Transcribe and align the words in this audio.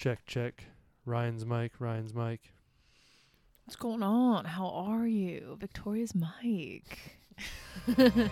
Check, 0.00 0.24
check. 0.24 0.64
Ryan's 1.04 1.44
mic, 1.44 1.72
Ryan's 1.78 2.14
mic. 2.14 2.40
What's 3.66 3.76
going 3.76 4.02
on? 4.02 4.46
How 4.46 4.70
are 4.70 5.06
you? 5.06 5.58
Victoria's 5.60 6.14
mic. 6.14 6.98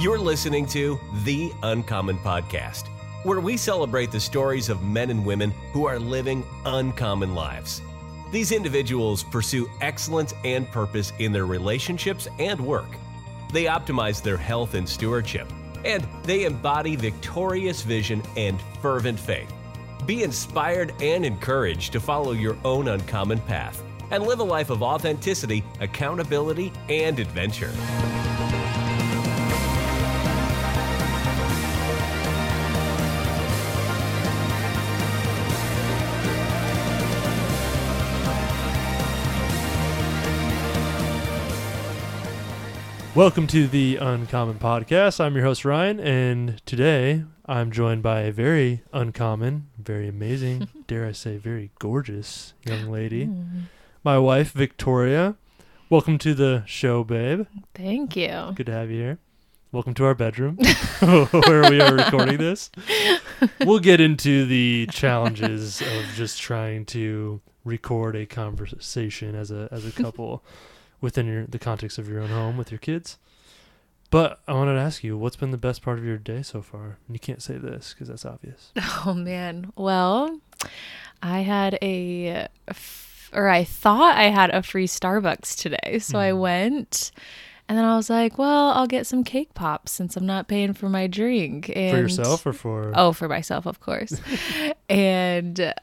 You're 0.00 0.18
listening 0.18 0.66
to 0.66 0.98
The 1.22 1.52
Uncommon 1.62 2.18
Podcast, 2.18 2.88
where 3.22 3.38
we 3.38 3.56
celebrate 3.56 4.10
the 4.10 4.18
stories 4.18 4.68
of 4.68 4.82
men 4.82 5.10
and 5.10 5.24
women 5.24 5.52
who 5.72 5.86
are 5.86 6.00
living 6.00 6.44
uncommon 6.64 7.36
lives. 7.36 7.80
These 8.32 8.50
individuals 8.50 9.22
pursue 9.22 9.70
excellence 9.80 10.34
and 10.44 10.66
purpose 10.72 11.12
in 11.20 11.30
their 11.30 11.46
relationships 11.46 12.26
and 12.40 12.58
work. 12.58 12.88
They 13.52 13.66
optimize 13.66 14.24
their 14.24 14.38
health 14.38 14.74
and 14.74 14.88
stewardship, 14.88 15.46
and 15.84 16.04
they 16.24 16.46
embody 16.46 16.96
victorious 16.96 17.82
vision 17.82 18.24
and 18.36 18.60
fervent 18.82 19.20
faith. 19.20 19.52
Be 20.06 20.22
inspired 20.22 20.94
and 21.02 21.26
encouraged 21.26 21.92
to 21.92 22.00
follow 22.00 22.30
your 22.30 22.56
own 22.64 22.86
uncommon 22.86 23.40
path 23.40 23.82
and 24.12 24.22
live 24.22 24.38
a 24.38 24.44
life 24.44 24.70
of 24.70 24.80
authenticity, 24.80 25.64
accountability, 25.80 26.72
and 26.88 27.18
adventure. 27.18 27.72
Welcome 43.16 43.46
to 43.46 43.66
the 43.66 43.96
Uncommon 43.96 44.58
Podcast. 44.58 45.20
I'm 45.20 45.34
your 45.34 45.44
host, 45.44 45.64
Ryan, 45.64 45.98
and 45.98 46.60
today 46.66 47.24
I'm 47.46 47.72
joined 47.72 48.02
by 48.02 48.20
a 48.20 48.30
very 48.30 48.82
uncommon, 48.92 49.68
very 49.78 50.06
amazing, 50.06 50.68
dare 50.86 51.06
I 51.06 51.12
say, 51.12 51.38
very 51.38 51.70
gorgeous 51.78 52.52
young 52.66 52.90
lady, 52.90 53.26
Mm, 53.26 53.62
my 54.04 54.18
wife, 54.18 54.52
Victoria. 54.52 55.36
Welcome 55.88 56.18
to 56.18 56.34
the 56.34 56.62
show, 56.66 57.04
babe. 57.04 57.46
Thank 57.74 58.16
you. 58.16 58.52
Good 58.54 58.66
to 58.66 58.72
have 58.72 58.90
you 58.90 58.98
here. 59.00 59.18
Welcome 59.72 59.94
to 59.94 60.04
our 60.04 60.14
bedroom 60.14 60.56
where 61.00 61.70
we 61.70 61.80
are 61.80 61.94
recording 61.94 62.36
this. 62.36 62.70
We'll 63.64 63.80
get 63.80 64.00
into 64.00 64.44
the 64.46 64.88
challenges 64.90 65.80
of 65.80 66.04
just 66.14 66.40
trying 66.40 66.84
to 66.86 67.40
record 67.64 68.14
a 68.16 68.24
conversation 68.26 69.34
as 69.34 69.50
a 69.50 69.68
as 69.70 69.86
a 69.86 69.92
couple 69.92 70.42
within 71.00 71.26
your 71.26 71.46
the 71.46 71.58
context 71.58 71.98
of 71.98 72.08
your 72.08 72.20
own 72.20 72.28
home 72.30 72.56
with 72.56 72.70
your 72.70 72.78
kids. 72.78 73.18
But 74.10 74.40
I 74.46 74.52
wanted 74.54 74.74
to 74.74 74.80
ask 74.80 75.02
you, 75.02 75.18
what's 75.18 75.34
been 75.36 75.50
the 75.50 75.58
best 75.58 75.82
part 75.82 75.98
of 75.98 76.04
your 76.04 76.16
day 76.16 76.42
so 76.42 76.62
far? 76.62 76.96
And 77.06 77.14
you 77.14 77.18
can't 77.18 77.42
say 77.42 77.56
this 77.58 77.92
because 77.92 78.08
that's 78.08 78.24
obvious. 78.24 78.70
Oh 79.06 79.14
man. 79.14 79.72
Well, 79.76 80.40
I 81.22 81.40
had 81.40 81.76
a 81.82 82.46
f- 82.68 83.30
or 83.34 83.48
I 83.48 83.64
thought 83.64 84.16
I 84.16 84.24
had 84.30 84.50
a 84.50 84.62
free 84.62 84.86
Starbucks 84.86 85.56
today. 85.56 85.98
So 85.98 86.18
I 86.18 86.30
Mhm. 86.30 86.38
went 86.40 87.10
and 87.68 87.76
then 87.76 87.84
I 87.84 87.96
was 87.96 88.08
like, 88.08 88.38
well, 88.38 88.70
I'll 88.70 88.86
get 88.86 89.08
some 89.08 89.24
cake 89.24 89.52
pops 89.54 89.90
since 89.90 90.16
I'm 90.16 90.24
not 90.24 90.46
paying 90.46 90.72
for 90.72 90.88
my 90.88 91.08
drink. 91.08 91.68
And 91.74 91.90
for 91.90 91.98
yourself 92.00 92.46
or 92.46 92.52
for 92.52 92.92
Oh, 92.94 93.12
for 93.12 93.26
myself, 93.28 93.66
of 93.66 93.80
course. 93.80 94.12
and 94.88 95.74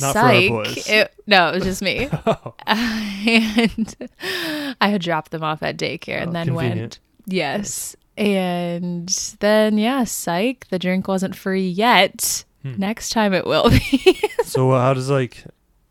Not 0.00 0.12
psych, 0.14 0.88
it- 0.88 1.14
no, 1.26 1.48
it 1.48 1.54
was 1.56 1.64
just 1.64 1.82
me. 1.82 2.08
Oh, 2.26 2.54
and 2.66 3.96
I 4.80 4.88
had 4.88 5.00
dropped 5.02 5.30
them 5.30 5.42
off 5.42 5.62
at 5.62 5.76
daycare 5.76 6.20
and 6.22 6.30
Oh, 6.30 6.32
then 6.32 6.46
convenient. 6.48 6.78
went. 6.80 6.98
Yes. 7.26 7.96
And 8.16 9.08
then, 9.40 9.78
yeah, 9.78 10.04
psych, 10.04 10.66
the 10.68 10.78
drink 10.78 11.08
wasn't 11.08 11.34
free 11.36 11.66
yet. 11.68 12.44
Hmm. 12.62 12.74
Next 12.78 13.10
time 13.10 13.32
it 13.34 13.46
will 13.46 13.70
be. 13.90 14.20
so 14.44 14.70
how 14.72 14.94
does 14.94 15.10
like 15.10 15.44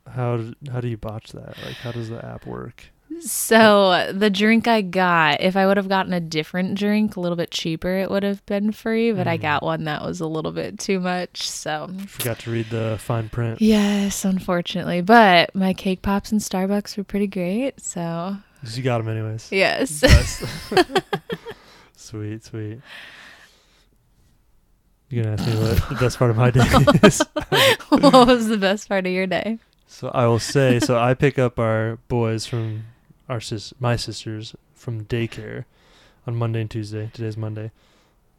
how 0.08 0.40
how 0.72 0.80
do 0.82 0.88
you 0.88 0.98
botch 0.98 1.32
that? 1.32 1.56
Like 1.66 1.76
how 1.78 1.92
does 1.92 2.10
the 2.10 2.24
app 2.24 2.46
work? 2.46 2.84
So, 3.22 4.12
the 4.14 4.30
drink 4.30 4.68
I 4.68 4.82
got, 4.82 5.42
if 5.42 5.56
I 5.56 5.66
would 5.68 5.78
have 5.78 5.88
gotten 5.90 6.14
a 6.14 6.20
different 6.20 6.78
drink, 6.78 7.16
a 7.16 7.20
little 7.20 7.36
bit 7.36 7.52
cheaper, 7.52 7.96
it 7.98 8.10
would 8.12 8.24
have 8.24 8.46
been 8.46 8.72
free. 8.72 9.12
But 9.12 9.28
I 9.28 9.38
Mhm. 9.38 9.42
got 9.42 9.64
one 9.64 9.84
that 9.86 10.04
was 10.04 10.20
a 10.20 10.28
little 10.28 10.52
bit 10.52 10.80
too 10.80 11.00
much. 11.00 11.48
So, 11.50 11.90
Forgot 12.08 12.40
to 12.40 12.52
read 12.52 12.70
the 12.70 12.98
fine 13.00 13.30
print. 13.30 13.62
yes, 13.62 14.26
unfortunately. 14.26 15.02
But 15.02 15.54
my 15.56 15.74
cake 15.74 16.02
pops 16.02 16.32
and 16.32 16.42
Starbucks 16.42 16.98
were 16.98 17.04
pretty 17.04 17.28
great. 17.28 17.80
So 17.82 18.38
You 18.74 18.84
got 18.84 18.98
them 19.00 19.08
anyways. 19.10 19.48
yes. 19.52 20.04
Sweet, 21.96 22.44
sweet. 22.44 22.80
You're 25.10 25.24
gonna 25.26 25.36
ask 25.36 25.48
me 25.48 25.56
what 25.62 25.90
the 25.90 25.96
best 25.96 26.18
part 26.18 26.32
of 26.32 26.38
my 26.38 26.52
day 26.52 26.62
is? 27.04 27.22
what 27.90 28.28
was 28.28 28.48
the 28.48 28.58
best 28.58 28.88
part 28.88 29.06
of 29.06 29.12
your 29.12 29.28
day? 29.28 29.60
So 29.88 30.08
I 30.10 30.26
will 30.26 30.40
say, 30.40 30.80
so 30.80 30.98
I 30.98 31.14
pick 31.14 31.38
up 31.38 31.60
our 31.60 31.98
boys 32.08 32.46
from 32.46 32.86
our 33.32 33.40
sis, 33.40 33.74
my 33.80 33.96
sisters 33.96 34.54
from 34.76 35.06
daycare 35.06 35.64
on 36.28 36.36
Monday 36.36 36.62
and 36.62 36.70
Tuesday. 36.70 37.10
Today's 37.14 37.38
Monday, 37.38 37.72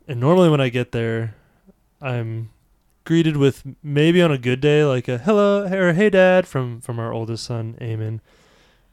and 0.06 0.20
normally 0.20 0.50
when 0.50 0.60
I 0.60 0.68
get 0.68 0.92
there, 0.92 1.34
I'm 2.02 2.50
greeted 3.04 3.38
with 3.38 3.64
maybe 3.82 4.20
on 4.20 4.30
a 4.30 4.38
good 4.38 4.60
day 4.60 4.84
like 4.84 5.08
a 5.08 5.18
hello 5.18 5.64
or 5.64 5.94
hey 5.94 6.10
dad 6.10 6.46
from 6.46 6.80
from 6.82 6.98
our 6.98 7.12
oldest 7.12 7.44
son 7.44 7.76
Eamon. 7.80 8.20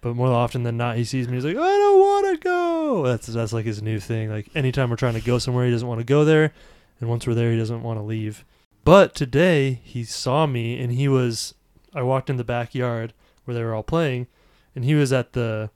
But 0.01 0.15
more 0.15 0.29
often 0.29 0.63
than 0.63 0.77
not, 0.77 0.95
he 0.95 1.03
sees 1.03 1.27
me. 1.27 1.35
He's 1.35 1.43
like, 1.43 1.57
I 1.57 1.77
don't 1.77 1.99
want 1.99 2.27
to 2.33 2.37
go. 2.41 3.03
That's 3.05 3.27
that's 3.27 3.51
like 3.51 3.65
his 3.65 3.81
new 3.81 3.99
thing. 3.99 4.29
Like 4.29 4.47
anytime 4.55 4.89
we're 4.89 4.95
trying 4.95 5.15
to 5.15 5.21
go 5.21 5.37
somewhere, 5.37 5.65
he 5.65 5.71
doesn't 5.71 5.87
want 5.87 5.99
to 5.99 6.05
go 6.05 6.23
there, 6.23 6.53
and 7.01 7.09
once 7.09 7.27
we're 7.27 7.35
there, 7.35 7.51
he 7.51 7.57
doesn't 7.57 7.83
want 7.83 7.99
to 7.99 8.03
leave. 8.03 8.45
But 8.85 9.13
today 9.13 9.81
he 9.83 10.05
saw 10.05 10.45
me, 10.45 10.81
and 10.81 10.93
he 10.93 11.09
was. 11.09 11.55
I 11.93 12.03
walked 12.03 12.29
in 12.29 12.37
the 12.37 12.43
backyard 12.45 13.13
where 13.43 13.55
they 13.55 13.63
were 13.63 13.73
all 13.73 13.83
playing, 13.83 14.27
and 14.75 14.85
he 14.85 14.95
was 14.95 15.11
at 15.11 15.33
the 15.33 15.71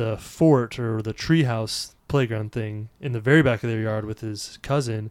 the 0.00 0.16
fort 0.16 0.78
or 0.78 1.02
the 1.02 1.12
treehouse 1.12 1.94
playground 2.08 2.52
thing 2.52 2.88
in 3.02 3.12
the 3.12 3.20
very 3.20 3.42
back 3.42 3.62
of 3.62 3.68
their 3.68 3.80
yard 3.80 4.06
with 4.06 4.20
his 4.20 4.58
cousin, 4.62 5.10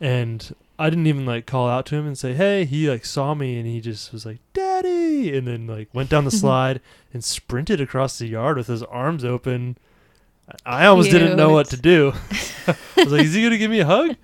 and 0.00 0.54
I 0.78 0.88
didn't 0.88 1.06
even 1.06 1.26
like 1.26 1.44
call 1.44 1.68
out 1.68 1.84
to 1.86 1.96
him 1.96 2.06
and 2.06 2.16
say, 2.16 2.32
"Hey." 2.32 2.64
He 2.64 2.88
like 2.88 3.04
saw 3.04 3.34
me 3.34 3.58
and 3.58 3.66
he 3.66 3.82
just 3.82 4.14
was 4.14 4.24
like, 4.24 4.38
"Daddy," 4.54 5.36
and 5.36 5.46
then 5.46 5.66
like 5.66 5.88
went 5.92 6.08
down 6.08 6.24
the 6.24 6.30
slide 6.42 6.80
and 7.12 7.22
sprinted 7.22 7.78
across 7.78 8.18
the 8.18 8.26
yard 8.26 8.56
with 8.56 8.68
his 8.68 8.82
arms 8.84 9.22
open. 9.22 9.76
I 10.64 10.86
almost 10.86 11.10
didn't 11.10 11.36
know 11.36 11.50
what 11.50 11.68
to 11.70 11.76
do. 11.76 12.14
I 12.66 12.74
was 12.96 13.12
like, 13.12 13.24
"Is 13.24 13.34
he 13.34 13.42
gonna 13.42 13.58
give 13.58 13.70
me 13.70 13.80
a 13.80 13.86
hug?" 13.86 14.16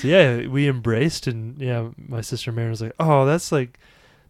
So 0.00 0.08
yeah, 0.08 0.46
we 0.46 0.66
embraced, 0.66 1.26
and 1.26 1.60
yeah, 1.60 1.90
my 1.98 2.22
sister 2.22 2.52
Mary 2.52 2.70
was 2.70 2.80
like, 2.80 2.94
"Oh, 2.98 3.26
that's 3.26 3.52
like." 3.52 3.78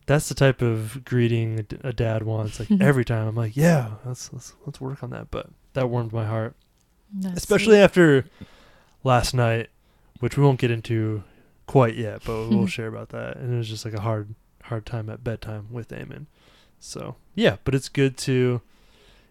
That's 0.06 0.28
the 0.28 0.34
type 0.34 0.62
of 0.62 1.05
greeting 1.05 1.67
a 1.83 1.93
dad 1.93 2.22
wants. 2.22 2.61
Like 2.61 2.71
every 2.81 3.05
time, 3.05 3.27
I'm 3.27 3.34
like, 3.34 3.56
"Yeah, 3.56 3.93
let's 4.05 4.33
let's 4.33 4.55
let's 4.65 4.81
work 4.81 5.03
on 5.03 5.11
that." 5.11 5.31
But 5.31 5.49
that 5.72 5.89
warmed 5.89 6.12
my 6.12 6.25
heart 6.25 6.55
That's 7.12 7.37
especially 7.39 7.78
after 7.78 8.25
last 9.05 9.34
night, 9.34 9.69
which 10.21 10.37
we 10.37 10.44
won't 10.44 10.61
get 10.61 10.71
into 10.71 11.25
quite 11.67 11.97
yet, 11.97 12.22
but 12.25 12.49
we'll 12.49 12.67
share 12.69 12.87
about 12.89 13.11
that. 13.11 13.37
And 13.37 13.53
it 13.53 13.56
was 13.56 13.69
just 13.69 13.84
like 13.84 13.94
a 13.94 14.00
hard, 14.00 14.34
hard 14.65 14.87
time 14.87 15.11
at 15.11 15.25
bedtime 15.25 15.67
with 15.71 15.89
Eamon. 15.89 16.27
So 16.78 17.17
yeah, 17.34 17.56
but 17.65 17.75
it's 17.75 17.88
good 17.88 18.17
to 18.19 18.61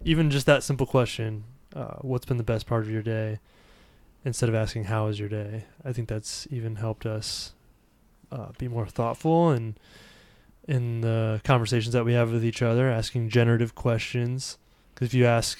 even 0.04 0.30
just 0.30 0.46
that 0.46 0.64
simple 0.64 0.86
question: 0.86 1.46
uh, 1.74 1.96
What's 2.02 2.26
been 2.26 2.38
the 2.38 2.44
best 2.44 2.68
part 2.68 2.84
of 2.84 2.90
your 2.90 3.02
day? 3.02 3.40
Instead 4.26 4.50
of 4.50 4.56
asking 4.56 4.86
how 4.86 5.06
is 5.06 5.20
your 5.20 5.30
day, 5.30 5.66
I 5.86 5.94
think 5.94 6.08
that's 6.10 6.48
even 6.50 6.78
helped 6.78 7.06
us 7.06 7.54
uh, 8.32 8.48
be 8.58 8.68
more 8.68 8.88
thoughtful 8.88 9.50
and 9.52 9.80
in 10.68 11.02
the 11.02 11.42
conversations 11.44 11.94
that 11.94 12.06
we 12.06 12.14
have 12.14 12.32
with 12.32 12.44
each 12.46 12.62
other, 12.62 12.90
asking 12.90 13.30
generative 13.30 13.76
questions. 13.76 14.58
Because 14.94 15.08
if 15.08 15.14
you 15.14 15.26
ask 15.26 15.60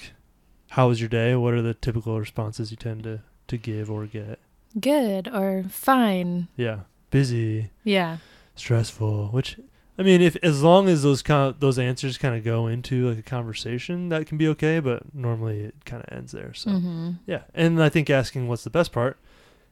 how 0.70 0.88
was 0.88 1.00
your 1.00 1.08
day? 1.08 1.34
What 1.36 1.54
are 1.54 1.62
the 1.62 1.74
typical 1.74 2.18
responses 2.18 2.70
you 2.70 2.76
tend 2.76 3.04
to 3.04 3.20
to 3.48 3.56
give 3.56 3.90
or 3.90 4.06
get? 4.06 4.38
good 4.78 5.26
or 5.28 5.64
fine. 5.70 6.48
Yeah, 6.56 6.80
busy, 7.10 7.70
Yeah. 7.84 8.18
stressful. 8.56 9.28
Which 9.28 9.58
I 9.98 10.02
mean, 10.02 10.20
if 10.20 10.36
as 10.42 10.62
long 10.62 10.88
as 10.88 11.02
those 11.02 11.22
kind 11.22 11.48
of, 11.48 11.60
those 11.60 11.78
answers 11.78 12.18
kind 12.18 12.36
of 12.36 12.44
go 12.44 12.66
into 12.66 13.08
like 13.08 13.18
a 13.18 13.22
conversation, 13.22 14.10
that 14.10 14.26
can 14.26 14.36
be 14.36 14.48
okay. 14.48 14.80
But 14.80 15.14
normally 15.14 15.60
it 15.60 15.74
kind 15.86 16.02
of 16.06 16.12
ends 16.16 16.32
there. 16.32 16.52
So 16.52 16.70
hmm 16.72 17.10
yeah, 17.26 17.42
and 17.54 17.82
I 17.82 17.88
think 17.88 18.10
asking 18.10 18.48
what's 18.48 18.64
the 18.64 18.70
best 18.70 18.92
part, 18.92 19.16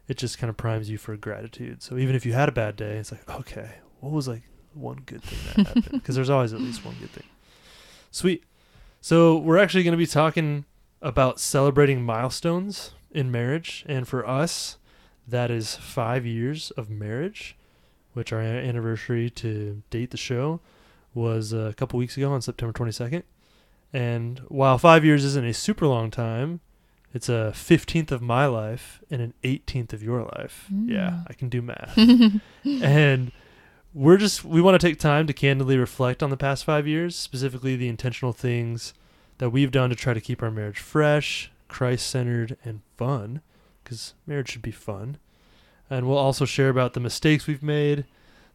it 0.09 0.17
just 0.17 0.39
kind 0.39 0.49
of 0.49 0.57
primes 0.57 0.89
you 0.89 0.97
for 0.97 1.17
gratitude. 1.17 1.83
So 1.83 1.99
even 1.99 2.15
if 2.15 2.25
you 2.25 2.33
had 2.33 2.49
a 2.49 2.53
bad 2.53 2.77
day, 2.77 2.97
it's 2.97 3.11
like 3.13 3.29
okay, 3.29 3.71
what 4.01 4.13
was 4.13 4.29
like 4.29 4.43
one 4.77 5.03
good 5.07 5.23
thing 5.23 5.65
that 5.65 5.67
happened? 5.75 5.93
Because 5.93 6.15
there's 6.15 6.31
always 6.31 6.53
at 6.53 6.61
least 6.61 6.85
one 6.85 6.95
good 7.01 7.11
thing. 7.11 7.25
Sweet. 8.11 8.45
So 9.01 9.37
we're 9.37 9.59
actually 9.59 9.83
going 9.85 9.93
to 9.93 9.99
be 9.99 10.07
talking 10.07 10.65
about 11.03 11.39
celebrating 11.39 12.03
milestones 12.03 12.93
in 13.11 13.31
marriage, 13.31 13.85
and 13.87 14.09
for 14.09 14.27
us, 14.27 14.79
that 15.29 15.51
is 15.51 15.77
five 15.77 16.25
years 16.27 16.71
of 16.73 16.89
marriage, 16.91 17.57
which 18.15 18.33
our 18.33 18.41
anniversary 18.41 19.31
to 19.31 19.83
date 19.91 20.11
the 20.11 20.17
show 20.17 20.61
was 21.15 21.53
a 21.53 21.75
couple 21.77 21.99
weeks 21.99 22.17
ago 22.17 22.33
on 22.33 22.41
September 22.43 22.73
22nd. 22.73 23.23
And 23.93 24.41
while 24.49 24.79
five 24.79 25.05
years 25.05 25.25
isn't 25.25 25.45
a 25.47 25.53
super 25.55 25.87
long 25.87 26.11
time, 26.11 26.61
It's 27.13 27.29
a 27.29 27.53
15th 27.55 28.11
of 28.11 28.21
my 28.23 28.47
life 28.47 29.01
and 29.09 29.23
an 29.23 29.35
18th 29.45 29.93
of 29.93 30.03
your 30.03 30.23
life. 30.37 30.67
Yeah, 30.69 31.11
Mm. 31.11 31.27
I 31.29 31.33
can 31.35 31.49
do 31.49 31.63
math. 31.63 31.97
and 32.65 33.31
we're 33.95 34.17
just 34.17 34.45
we 34.45 34.61
want 34.61 34.79
to 34.79 34.87
take 34.87 34.99
time 34.99 35.27
to 35.27 35.33
candidly 35.33 35.79
reflect 35.79 36.23
on 36.23 36.31
the 36.31 36.37
past 36.37 36.65
five 36.65 36.87
years, 36.87 37.15
specifically 37.15 37.77
the 37.77 37.89
intentional 37.89 38.33
things 38.33 38.93
that 39.39 39.51
we've 39.51 39.71
done 39.71 39.91
to 39.91 39.97
try 39.97 40.13
to 40.13 40.21
keep 40.21 40.43
our 40.43 40.51
marriage 40.51 40.81
fresh, 40.81 41.51
Christ 41.69 42.09
centered, 42.09 42.57
and 42.65 42.81
fun, 42.97 43.41
because 43.83 44.15
marriage 44.27 44.51
should 44.51 44.63
be 44.63 44.73
fun. 44.73 45.19
And 45.89 46.09
we'll 46.09 46.19
also 46.19 46.45
share 46.45 46.71
about 46.71 46.95
the 46.95 47.01
mistakes 47.01 47.47
we've 47.47 47.63
made, 47.63 48.05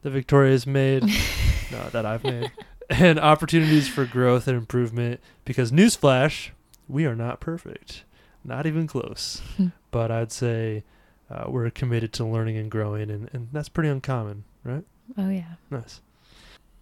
that 0.01 0.09
Victoria's 0.09 0.67
made, 0.67 1.03
no, 1.71 1.89
that 1.91 2.05
I've 2.05 2.23
made, 2.23 2.51
and 2.89 3.19
opportunities 3.19 3.87
for 3.87 4.05
growth 4.05 4.47
and 4.47 4.57
improvement. 4.57 5.21
Because 5.45 5.71
newsflash, 5.71 6.49
we 6.87 7.05
are 7.05 7.15
not 7.15 7.39
perfect, 7.39 8.03
not 8.43 8.65
even 8.65 8.87
close. 8.87 9.41
but 9.91 10.11
I'd 10.11 10.31
say 10.31 10.83
uh, 11.29 11.45
we're 11.47 11.69
committed 11.69 12.11
to 12.13 12.25
learning 12.25 12.57
and 12.57 12.69
growing, 12.69 13.09
and, 13.09 13.29
and 13.31 13.49
that's 13.51 13.69
pretty 13.69 13.89
uncommon, 13.89 14.43
right? 14.63 14.83
Oh 15.17 15.29
yeah. 15.29 15.55
Nice. 15.69 16.01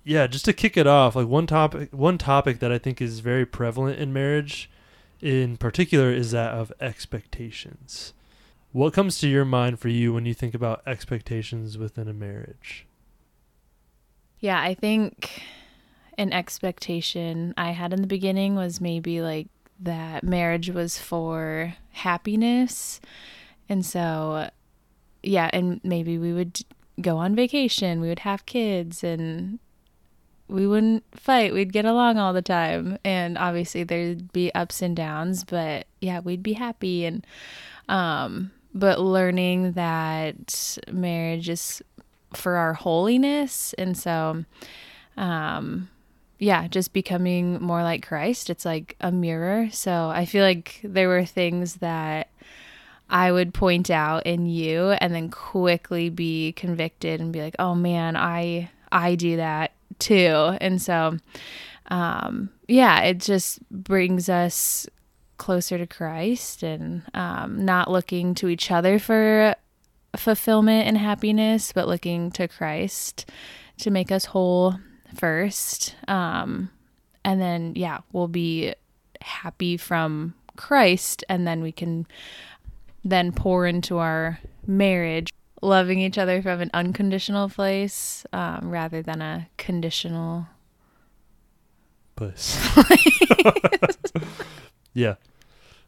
Yeah, 0.03 0.27
just 0.27 0.45
to 0.45 0.53
kick 0.53 0.77
it 0.77 0.87
off, 0.87 1.15
like 1.15 1.27
one 1.27 1.47
topic 1.47 1.89
one 1.91 2.17
topic 2.17 2.59
that 2.59 2.71
I 2.71 2.77
think 2.77 3.01
is 3.01 3.19
very 3.19 3.45
prevalent 3.45 3.99
in 3.99 4.13
marriage 4.13 4.69
in 5.21 5.57
particular 5.57 6.11
is 6.11 6.31
that 6.31 6.53
of 6.53 6.71
expectations. 6.79 8.13
What 8.71 8.93
comes 8.93 9.19
to 9.19 9.27
your 9.27 9.45
mind 9.45 9.79
for 9.79 9.87
you 9.89 10.13
when 10.13 10.25
you 10.25 10.33
think 10.33 10.53
about 10.53 10.81
expectations 10.85 11.77
within 11.77 12.07
a 12.07 12.13
marriage? 12.13 12.85
Yeah, 14.39 14.61
I 14.61 14.75
think 14.75 15.43
an 16.17 16.31
expectation 16.33 17.53
I 17.57 17.71
had 17.71 17.93
in 17.93 18.01
the 18.01 18.07
beginning 18.07 18.55
was 18.55 18.79
maybe 18.79 19.21
like 19.21 19.47
that 19.79 20.23
marriage 20.23 20.69
was 20.69 20.97
for 20.97 21.75
happiness. 21.91 22.99
And 23.69 23.85
so, 23.85 24.49
yeah, 25.23 25.49
and 25.53 25.79
maybe 25.83 26.17
we 26.17 26.33
would 26.33 26.61
go 27.01 27.17
on 27.17 27.35
vacation, 27.35 28.01
we 28.01 28.09
would 28.09 28.19
have 28.19 28.45
kids, 28.45 29.03
and 29.03 29.59
we 30.47 30.65
wouldn't 30.65 31.03
fight. 31.13 31.53
We'd 31.53 31.73
get 31.73 31.85
along 31.85 32.17
all 32.17 32.33
the 32.33 32.41
time. 32.41 32.97
And 33.03 33.37
obviously, 33.37 33.83
there'd 33.83 34.31
be 34.31 34.53
ups 34.53 34.81
and 34.81 34.95
downs, 34.95 35.43
but 35.43 35.87
yeah, 36.01 36.19
we'd 36.19 36.43
be 36.43 36.53
happy. 36.53 37.05
And, 37.05 37.25
um, 37.89 38.51
but 38.73 38.99
learning 38.99 39.73
that 39.73 40.77
marriage 40.91 41.49
is 41.49 41.81
for 42.33 42.55
our 42.55 42.73
holiness. 42.73 43.73
And 43.77 43.97
so, 43.97 44.45
um, 45.17 45.89
yeah, 46.39 46.67
just 46.67 46.93
becoming 46.93 47.59
more 47.61 47.83
like 47.83 48.05
Christ. 48.05 48.49
It's 48.49 48.65
like 48.65 48.95
a 49.01 49.11
mirror. 49.11 49.69
So 49.71 50.09
I 50.09 50.25
feel 50.25 50.43
like 50.43 50.79
there 50.83 51.09
were 51.09 51.25
things 51.25 51.75
that 51.75 52.29
I 53.09 53.31
would 53.31 53.53
point 53.53 53.89
out 53.89 54.25
in 54.25 54.45
you 54.45 54.91
and 54.91 55.13
then 55.13 55.29
quickly 55.29 56.09
be 56.09 56.51
convicted 56.53 57.21
and 57.21 57.31
be 57.31 57.41
like, 57.41 57.55
"Oh 57.59 57.75
man, 57.75 58.15
I 58.15 58.69
I 58.91 59.15
do 59.15 59.37
that 59.37 59.71
too." 59.99 60.57
And 60.59 60.81
so 60.81 61.17
um 61.89 62.49
yeah, 62.67 63.01
it 63.01 63.19
just 63.19 63.59
brings 63.69 64.27
us 64.29 64.87
closer 65.37 65.77
to 65.77 65.87
Christ 65.87 66.63
and 66.63 67.03
um 67.13 67.63
not 67.63 67.89
looking 67.89 68.35
to 68.35 68.49
each 68.49 68.71
other 68.71 68.99
for 68.99 69.55
fulfillment 70.15 70.87
and 70.87 70.97
happiness, 70.97 71.71
but 71.71 71.87
looking 71.87 72.31
to 72.31 72.47
Christ 72.47 73.29
to 73.79 73.91
make 73.91 74.11
us 74.11 74.25
whole 74.25 74.75
first. 75.15 75.95
Um 76.07 76.71
and 77.23 77.41
then 77.41 77.73
yeah, 77.75 77.99
we'll 78.11 78.27
be 78.27 78.73
happy 79.21 79.77
from 79.77 80.33
Christ 80.57 81.23
and 81.29 81.47
then 81.47 81.61
we 81.61 81.71
can 81.71 82.05
then 83.09 83.31
pour 83.31 83.65
into 83.65 83.97
our 83.97 84.39
marriage, 84.65 85.31
loving 85.61 85.99
each 85.99 86.17
other 86.17 86.41
from 86.41 86.61
an 86.61 86.69
unconditional 86.73 87.49
place 87.49 88.25
um, 88.33 88.69
rather 88.69 89.01
than 89.01 89.21
a 89.21 89.47
conditional 89.57 90.47
place. 92.15 92.59
yeah, 94.93 95.15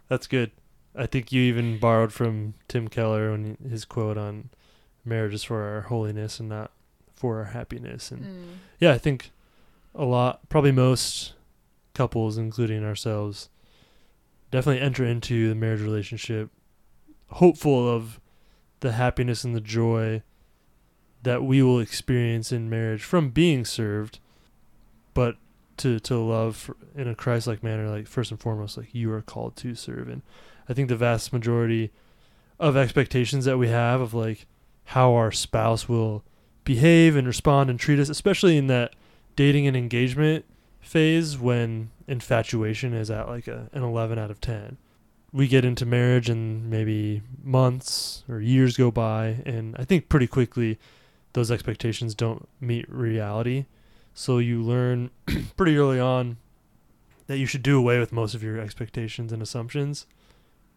that's 0.07 0.27
good. 0.27 0.51
I 0.95 1.06
think 1.06 1.31
you 1.31 1.42
even 1.44 1.77
borrowed 1.77 2.13
from 2.13 2.56
Tim 2.68 2.88
Keller 2.88 3.31
when 3.31 3.57
his 3.69 3.86
quote 3.86 4.18
on 4.18 4.50
marriage 5.06 5.33
is 5.33 5.44
for 5.44 5.62
our 5.62 5.81
holiness 5.81 6.39
and 6.39 6.50
not 6.50 6.71
for 7.13 7.39
our 7.39 7.45
happiness. 7.45 8.12
And 8.12 8.24
mm. 8.24 8.45
yeah, 8.80 8.94
I 8.94 8.98
think 8.98 9.31
a 9.94 10.06
lot, 10.06 10.48
probably 10.50 10.71
most 10.71 11.33
couples, 11.94 12.38
including 12.38 12.83
ourselves, 12.83 13.50
definitely 14.51 14.81
enter 14.81 15.06
into 15.06 15.50
the 15.50 15.56
marriage 15.56 15.81
relationship 15.81 16.50
hopeful 17.31 17.88
of 17.88 18.20
the 18.80 18.94
happiness 18.94 19.44
and 19.44 19.56
the 19.56 19.62
joy 19.62 20.22
that 21.24 21.44
we 21.44 21.62
will 21.62 21.80
experience 21.80 22.52
in 22.52 22.70
marriage 22.70 23.04
from 23.04 23.30
being 23.30 23.66
served, 23.66 24.20
but 25.14 25.36
to 25.78 26.00
to 26.00 26.18
love 26.18 26.72
in 26.96 27.08
a 27.08 27.16
Christ-like 27.16 27.64
manner, 27.64 27.90
like 27.90 28.08
first 28.08 28.31
and 28.31 28.40
foremost, 28.40 28.78
like 28.78 28.94
you 28.94 29.12
are 29.12 29.22
called 29.22 29.56
to 29.58 29.76
serve. 29.76 30.08
And 30.08 30.22
I 30.68 30.74
think 30.74 30.90
the 30.90 30.96
vast 30.96 31.34
majority 31.34 31.92
of 32.60 32.76
expectations 32.76 33.46
that 33.46 33.58
we 33.58 33.70
have 33.70 34.02
of 34.02 34.14
like 34.14 34.46
how 34.86 35.14
our 35.14 35.31
spouse 35.31 35.88
will 35.88 36.24
behave 36.64 37.16
and 37.16 37.28
respond 37.28 37.70
and 37.70 37.80
treat 37.80 38.00
us, 38.00 38.10
especially 38.10 38.58
in 38.58 38.68
that 38.68 38.94
dating 39.36 39.68
and 39.68 39.78
engagement 39.78 40.46
phase 40.80 41.38
when 41.38 41.92
infatuation 42.08 42.94
is 42.94 43.12
at 43.12 43.28
like 43.28 43.48
a, 43.48 43.70
an 43.74 43.84
11 43.84 44.18
out 44.18 44.31
of 44.31 44.42
10 44.42 44.78
we 45.31 45.48
get 45.48 45.64
into 45.64 45.86
marriage 45.86 46.30
and 46.30 46.70
maybe 46.70 47.22
months 47.44 48.24
or 48.28 48.40
years 48.40 48.76
go 48.76 48.90
by 48.90 49.42
and 49.46 49.76
i 49.78 49.84
think 49.84 50.10
pretty 50.10 50.28
quickly 50.28 50.80
those 51.34 51.52
expectations 51.52 52.16
don't 52.16 52.48
meet 52.60 52.90
reality. 52.90 53.66
So 54.14 54.40
you 54.40 54.62
learn 54.62 55.12
pretty 55.58 55.78
early 55.78 56.00
on 56.00 56.38
that 57.28 57.38
you 57.38 57.46
should 57.46 57.64
do 57.64 57.78
away 57.78 58.00
with 58.00 58.12
most 58.12 58.34
of 58.34 58.44
your 58.44 58.60
expectations 58.60 59.31
and 59.31 59.42
assumptions 59.42 60.08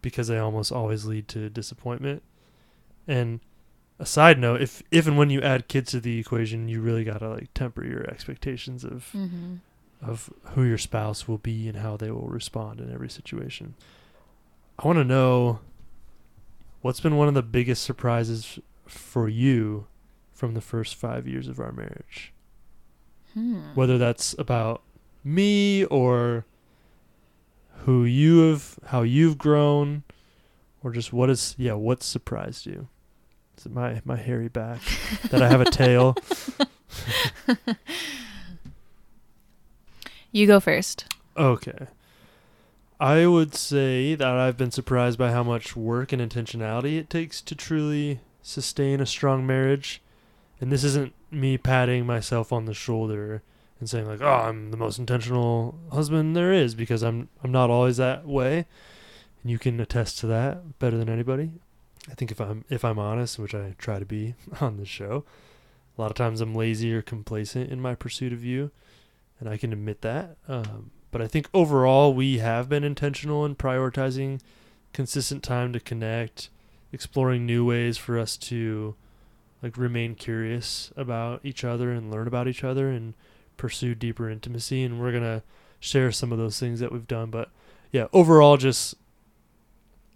because 0.01 0.27
they 0.27 0.37
almost 0.37 0.71
always 0.71 1.05
lead 1.05 1.27
to 1.29 1.49
disappointment. 1.49 2.21
And 3.07 3.39
a 3.99 4.05
side 4.05 4.39
note 4.39 4.61
if 4.61 4.83
if 4.91 5.07
and 5.07 5.17
when 5.17 5.29
you 5.29 5.41
add 5.41 5.67
kids 5.67 5.91
to 5.91 5.99
the 5.99 6.19
equation 6.19 6.67
you 6.67 6.81
really 6.81 7.03
got 7.03 7.19
to 7.19 7.29
like 7.29 7.53
temper 7.53 7.85
your 7.85 8.09
expectations 8.09 8.83
of 8.83 9.09
mm-hmm. 9.13 9.55
of 10.01 10.33
who 10.51 10.63
your 10.63 10.79
spouse 10.79 11.27
will 11.27 11.37
be 11.37 11.67
and 11.67 11.77
how 11.77 11.95
they 11.95 12.09
will 12.09 12.27
respond 12.27 12.81
in 12.81 12.91
every 12.91 13.09
situation 13.09 13.75
I 14.83 14.87
want 14.87 14.99
to 14.99 15.05
know 15.05 15.59
what's 16.81 16.99
been 16.99 17.15
one 17.15 17.29
of 17.29 17.33
the 17.33 17.41
biggest 17.41 17.83
surprises 17.83 18.59
for 18.85 19.29
you 19.29 19.87
from 20.33 20.55
the 20.55 20.61
first 20.61 20.95
five 20.95 21.25
years 21.25 21.47
of 21.47 21.57
our 21.57 21.71
marriage. 21.71 22.33
Hmm. 23.33 23.61
Whether 23.75 23.97
that's 23.97 24.35
about 24.37 24.81
me 25.23 25.85
or 25.85 26.45
who 27.85 28.03
you 28.03 28.49
have, 28.49 28.77
how 28.87 29.03
you've 29.03 29.37
grown, 29.37 30.03
or 30.83 30.91
just 30.91 31.13
what 31.13 31.29
is, 31.29 31.55
yeah, 31.57 31.73
what 31.73 32.03
surprised 32.03 32.65
you? 32.65 32.89
Is 33.57 33.65
it 33.65 33.71
my 33.71 34.01
my 34.03 34.17
hairy 34.17 34.49
back 34.49 34.81
that 35.29 35.41
I 35.41 35.47
have 35.47 35.61
a 35.61 35.71
tail? 35.71 36.17
you 40.33 40.45
go 40.45 40.59
first. 40.59 41.05
Okay. 41.37 41.87
I 42.99 43.25
would 43.25 43.55
say 43.55 44.15
that 44.15 44.27
I've 44.27 44.57
been 44.57 44.71
surprised 44.71 45.17
by 45.17 45.31
how 45.31 45.43
much 45.43 45.75
work 45.75 46.11
and 46.13 46.21
intentionality 46.21 46.97
it 46.97 47.09
takes 47.09 47.41
to 47.41 47.55
truly 47.55 48.19
sustain 48.41 49.01
a 49.01 49.05
strong 49.05 49.45
marriage. 49.45 50.01
And 50.61 50.71
this 50.71 50.83
isn't 50.83 51.13
me 51.31 51.57
patting 51.57 52.05
myself 52.05 52.53
on 52.53 52.65
the 52.65 52.73
shoulder 52.73 53.41
and 53.79 53.89
saying 53.89 54.07
like, 54.07 54.21
"Oh, 54.21 54.27
I'm 54.27 54.71
the 54.71 54.77
most 54.77 54.99
intentional 54.99 55.77
husband 55.91 56.35
there 56.35 56.53
is," 56.53 56.75
because 56.75 57.03
I'm 57.03 57.29
I'm 57.43 57.51
not 57.51 57.69
always 57.69 57.97
that 57.97 58.25
way. 58.25 58.65
And 59.41 59.51
you 59.51 59.59
can 59.59 59.79
attest 59.79 60.19
to 60.19 60.27
that 60.27 60.79
better 60.79 60.97
than 60.97 61.09
anybody. 61.09 61.51
I 62.09 62.13
think 62.13 62.31
if 62.31 62.39
I'm 62.39 62.63
if 62.69 62.85
I'm 62.85 62.99
honest, 62.99 63.39
which 63.39 63.55
I 63.55 63.75
try 63.77 63.99
to 63.99 64.05
be 64.05 64.35
on 64.61 64.77
this 64.77 64.87
show, 64.87 65.25
a 65.97 66.01
lot 66.01 66.11
of 66.11 66.15
times 66.15 66.39
I'm 66.41 66.55
lazy 66.55 66.93
or 66.93 67.01
complacent 67.01 67.71
in 67.71 67.81
my 67.81 67.95
pursuit 67.95 68.31
of 68.31 68.43
you, 68.43 68.71
and 69.39 69.49
I 69.49 69.57
can 69.57 69.73
admit 69.73 70.01
that. 70.01 70.37
Um, 70.47 70.91
but 71.13 71.21
I 71.21 71.27
think 71.27 71.47
overall, 71.53 72.13
we 72.13 72.39
have 72.39 72.67
been 72.67 72.83
intentional 72.83 73.45
in 73.45 73.55
prioritizing 73.55 74.41
consistent 74.91 75.43
time 75.43 75.71
to 75.71 75.79
connect, 75.79 76.49
exploring 76.91 77.45
new 77.45 77.63
ways 77.65 77.97
for 77.97 78.19
us 78.19 78.35
to 78.37 78.95
like 79.61 79.77
remain 79.77 80.15
curious 80.15 80.91
about 80.97 81.39
each 81.43 81.63
other 81.63 81.91
and 81.91 82.11
learn 82.11 82.27
about 82.27 82.47
each 82.49 82.63
other 82.63 82.89
and 82.89 83.13
pursue 83.55 83.95
deeper 83.95 84.29
intimacy. 84.29 84.83
And 84.83 84.99
we're 84.99 85.13
gonna 85.13 85.43
share 85.79 86.11
some 86.11 86.31
of 86.31 86.37
those 86.37 86.59
things 86.59 86.81
that 86.81 86.91
we've 86.91 87.07
done. 87.07 87.29
But 87.29 87.49
yeah, 87.91 88.07
overall, 88.11 88.57
just 88.57 88.95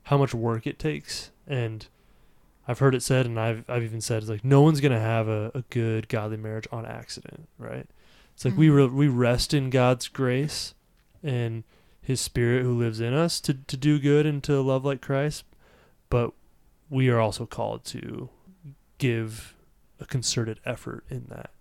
how 0.03 0.17
much 0.17 0.33
work 0.33 0.67
it 0.67 0.79
takes 0.79 1.31
and 1.47 1.87
I've 2.67 2.79
heard 2.79 2.95
it 2.95 3.03
said, 3.03 3.25
and 3.25 3.39
I've 3.39 3.69
I've 3.69 3.83
even 3.83 4.01
said, 4.01 4.23
it's 4.23 4.29
like 4.29 4.43
no 4.43 4.61
one's 4.61 4.81
gonna 4.81 4.99
have 4.99 5.29
a, 5.29 5.51
a 5.55 5.61
good 5.69 6.09
godly 6.09 6.37
marriage 6.37 6.67
on 6.71 6.85
accident, 6.85 7.47
right? 7.57 7.87
It's 8.33 8.43
like 8.43 8.53
mm-hmm. 8.53 8.59
we 8.59 8.69
re- 8.69 8.87
we 8.87 9.07
rest 9.07 9.53
in 9.53 9.69
God's 9.69 10.09
grace, 10.09 10.73
and 11.23 11.63
his 12.01 12.21
spirit 12.21 12.63
who 12.63 12.73
lives 12.73 12.99
in 13.01 13.13
us 13.13 13.39
to, 13.41 13.53
to 13.53 13.75
do 13.75 13.99
good 13.99 14.25
and 14.25 14.43
to 14.43 14.61
love 14.61 14.85
like 14.85 15.01
Christ. 15.01 15.43
But 16.09 16.31
we 16.89 17.09
are 17.09 17.19
also 17.19 17.45
called 17.45 17.83
to 17.85 18.29
give 18.97 19.53
a 19.99 20.05
concerted 20.05 20.59
effort 20.65 21.03
in 21.09 21.25
that 21.29 21.51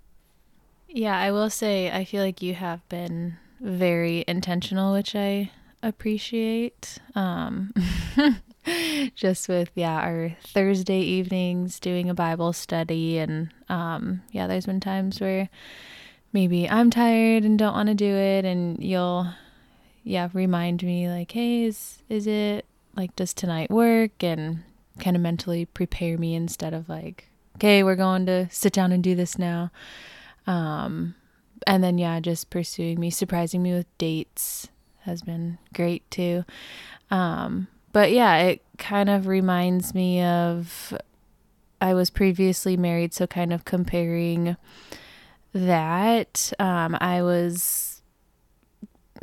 Yeah, 0.89 1.19
I 1.19 1.31
will 1.33 1.51
say 1.51 1.91
I 1.91 2.05
feel 2.05 2.23
like 2.23 2.43
you 2.43 2.55
have 2.55 2.87
been 2.89 3.37
very 3.61 4.25
intentional, 4.29 4.93
which 4.93 5.15
I 5.17 5.51
appreciate. 5.83 6.99
Um 7.15 7.73
just 9.15 9.49
with 9.49 9.71
yeah, 9.75 9.99
our 10.01 10.37
Thursday 10.43 11.01
evenings 11.01 11.79
doing 11.81 12.09
a 12.11 12.15
Bible 12.15 12.53
study 12.53 13.19
and 13.19 13.53
um 13.69 14.23
yeah, 14.31 14.47
there's 14.47 14.67
been 14.67 14.81
times 14.81 15.21
where 15.21 15.49
maybe 16.33 16.69
I'm 16.69 16.91
tired 16.91 17.45
and 17.45 17.59
don't 17.59 17.75
want 17.75 17.89
to 17.89 17.95
do 17.95 18.15
it 18.15 18.45
and 18.45 18.83
you'll 18.83 19.27
yeah, 20.07 20.29
remind 20.33 20.85
me 20.85 21.09
like, 21.09 21.33
"Hey, 21.33 21.65
is 21.65 21.99
is 22.09 22.29
it 22.29 22.65
like 22.95 23.15
does 23.17 23.35
tonight 23.35 23.71
work?" 23.71 24.23
and 24.23 24.63
kind 25.01 25.17
of 25.17 25.23
mentally 25.23 25.67
prepare 25.67 26.17
me 26.17 26.35
instead 26.37 26.73
of 26.73 26.89
like, 26.89 27.29
"Okay, 27.57 27.83
we're 27.83 27.97
going 27.97 28.25
to 28.27 28.49
sit 28.51 28.73
down 28.73 28.93
and 28.93 29.03
do 29.03 29.17
this 29.17 29.37
now." 29.37 29.73
Um 30.47 31.17
and 31.67 31.83
then 31.83 31.99
yeah, 31.99 32.21
just 32.21 32.51
pursuing 32.51 33.01
me, 33.01 33.11
surprising 33.11 33.63
me 33.63 33.73
with 33.73 33.99
dates 33.99 34.69
has 35.01 35.23
been 35.23 35.59
great 35.75 36.09
too. 36.11 36.45
Um 37.11 37.67
but 37.93 38.13
yeah, 38.13 38.37
it 38.39 38.63
kind 38.79 39.11
of 39.11 39.27
reminds 39.27 39.93
me 39.93 40.23
of 40.23 40.97
I 41.81 41.95
was 41.95 42.11
previously 42.11 42.77
married, 42.77 43.13
so 43.13 43.27
kind 43.27 43.53
of 43.53 43.65
comparing 43.65 44.57
that. 45.53 46.53
Um, 46.59 46.97
I 47.01 47.23
was 47.23 48.03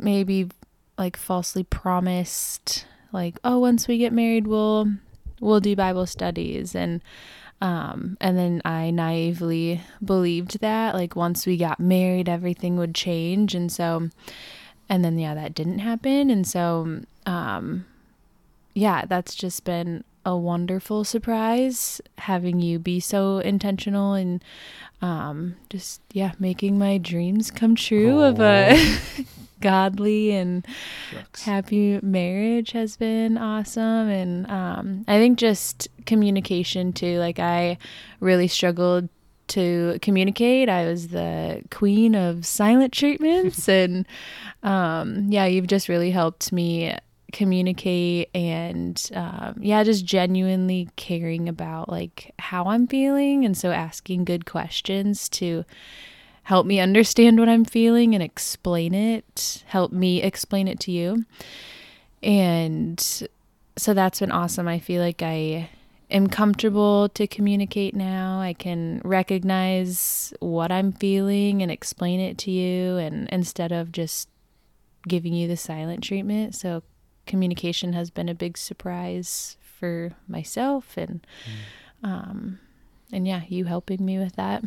maybe 0.00 0.48
like 0.98 1.16
falsely 1.16 1.64
promised, 1.64 2.86
like, 3.12 3.38
oh, 3.44 3.58
once 3.58 3.88
we 3.88 3.98
get 3.98 4.12
married, 4.12 4.46
we'll 4.46 4.88
we'll 5.40 5.60
do 5.60 5.76
Bible 5.76 6.06
studies, 6.06 6.74
and 6.74 7.02
um, 7.60 8.16
and 8.20 8.36
then 8.36 8.62
I 8.64 8.90
naively 8.90 9.80
believed 10.04 10.60
that, 10.60 10.94
like, 10.94 11.16
once 11.16 11.46
we 11.46 11.56
got 11.56 11.80
married, 11.80 12.28
everything 12.28 12.76
would 12.76 12.94
change, 12.94 13.54
and 13.54 13.70
so, 13.70 14.10
and 14.88 15.04
then 15.04 15.18
yeah, 15.18 15.34
that 15.34 15.54
didn't 15.54 15.80
happen, 15.80 16.30
and 16.30 16.46
so, 16.46 17.00
um, 17.26 17.86
yeah, 18.74 19.04
that's 19.06 19.34
just 19.34 19.64
been 19.64 20.04
a 20.26 20.36
wonderful 20.36 21.04
surprise 21.04 22.00
having 22.18 22.58
you 22.58 22.78
be 22.78 22.98
so 22.98 23.38
intentional 23.38 24.14
and 24.14 24.42
um 25.02 25.54
just 25.68 26.00
yeah 26.12 26.32
making 26.38 26.78
my 26.78 26.96
dreams 26.96 27.50
come 27.50 27.74
true 27.74 28.22
of 28.22 28.40
a 28.40 28.74
godly 29.64 30.30
and 30.32 30.66
Shucks. 31.10 31.42
happy 31.42 31.98
marriage 32.02 32.72
has 32.72 32.96
been 32.96 33.38
awesome. 33.38 34.08
And 34.08 34.46
um 34.50 35.04
i 35.08 35.18
think 35.18 35.38
just 35.38 35.88
communication 36.06 36.92
too. 36.92 37.18
Like 37.18 37.38
i 37.38 37.78
really 38.20 38.46
struggled 38.48 39.08
to 39.46 39.98
communicate. 40.00 40.68
I 40.68 40.86
was 40.86 41.08
the 41.08 41.62
queen 41.70 42.14
of 42.14 42.46
silent 42.46 42.92
treatments. 42.92 43.68
And 43.80 44.06
um 44.62 45.32
yeah 45.32 45.46
you've 45.46 45.66
just 45.66 45.88
really 45.88 46.10
helped 46.10 46.52
me 46.52 46.96
communicate 47.32 48.30
and 48.32 49.10
um, 49.12 49.56
yeah 49.60 49.82
just 49.82 50.04
genuinely 50.04 50.88
caring 50.94 51.48
about 51.48 51.88
like 51.88 52.32
how 52.38 52.64
i'm 52.66 52.86
feeling. 52.86 53.44
And 53.44 53.56
so 53.56 53.72
asking 53.72 54.24
good 54.24 54.44
questions 54.46 55.28
to 55.40 55.64
help 56.44 56.66
me 56.66 56.80
understand 56.80 57.38
what 57.38 57.48
i'm 57.48 57.64
feeling 57.64 58.14
and 58.14 58.22
explain 58.22 58.94
it 58.94 59.64
help 59.74 59.90
me 59.90 60.22
explain 60.22 60.68
it 60.68 60.78
to 60.78 60.92
you. 60.92 61.24
And 62.22 63.00
so 63.76 63.92
that's 63.92 64.20
been 64.20 64.30
awesome. 64.30 64.68
I 64.68 64.78
feel 64.78 65.02
like 65.02 65.20
i 65.20 65.68
am 66.10 66.28
comfortable 66.28 67.08
to 67.08 67.26
communicate 67.26 67.96
now. 67.96 68.40
I 68.40 68.52
can 68.52 69.00
recognize 69.04 70.32
what 70.38 70.70
i'm 70.70 70.92
feeling 70.92 71.60
and 71.60 71.72
explain 71.72 72.20
it 72.20 72.38
to 72.38 72.52
you 72.52 72.98
and 72.98 73.28
instead 73.30 73.72
of 73.72 73.90
just 73.90 74.28
giving 75.08 75.34
you 75.34 75.48
the 75.48 75.56
silent 75.56 76.04
treatment. 76.04 76.54
So 76.54 76.84
communication 77.26 77.94
has 77.94 78.10
been 78.10 78.28
a 78.28 78.34
big 78.34 78.56
surprise 78.56 79.56
for 79.60 80.12
myself 80.28 80.96
and 80.96 81.26
um 82.04 82.60
and 83.12 83.26
yeah 83.26 83.42
you 83.48 83.64
helping 83.64 84.04
me 84.04 84.18
with 84.18 84.36
that 84.36 84.62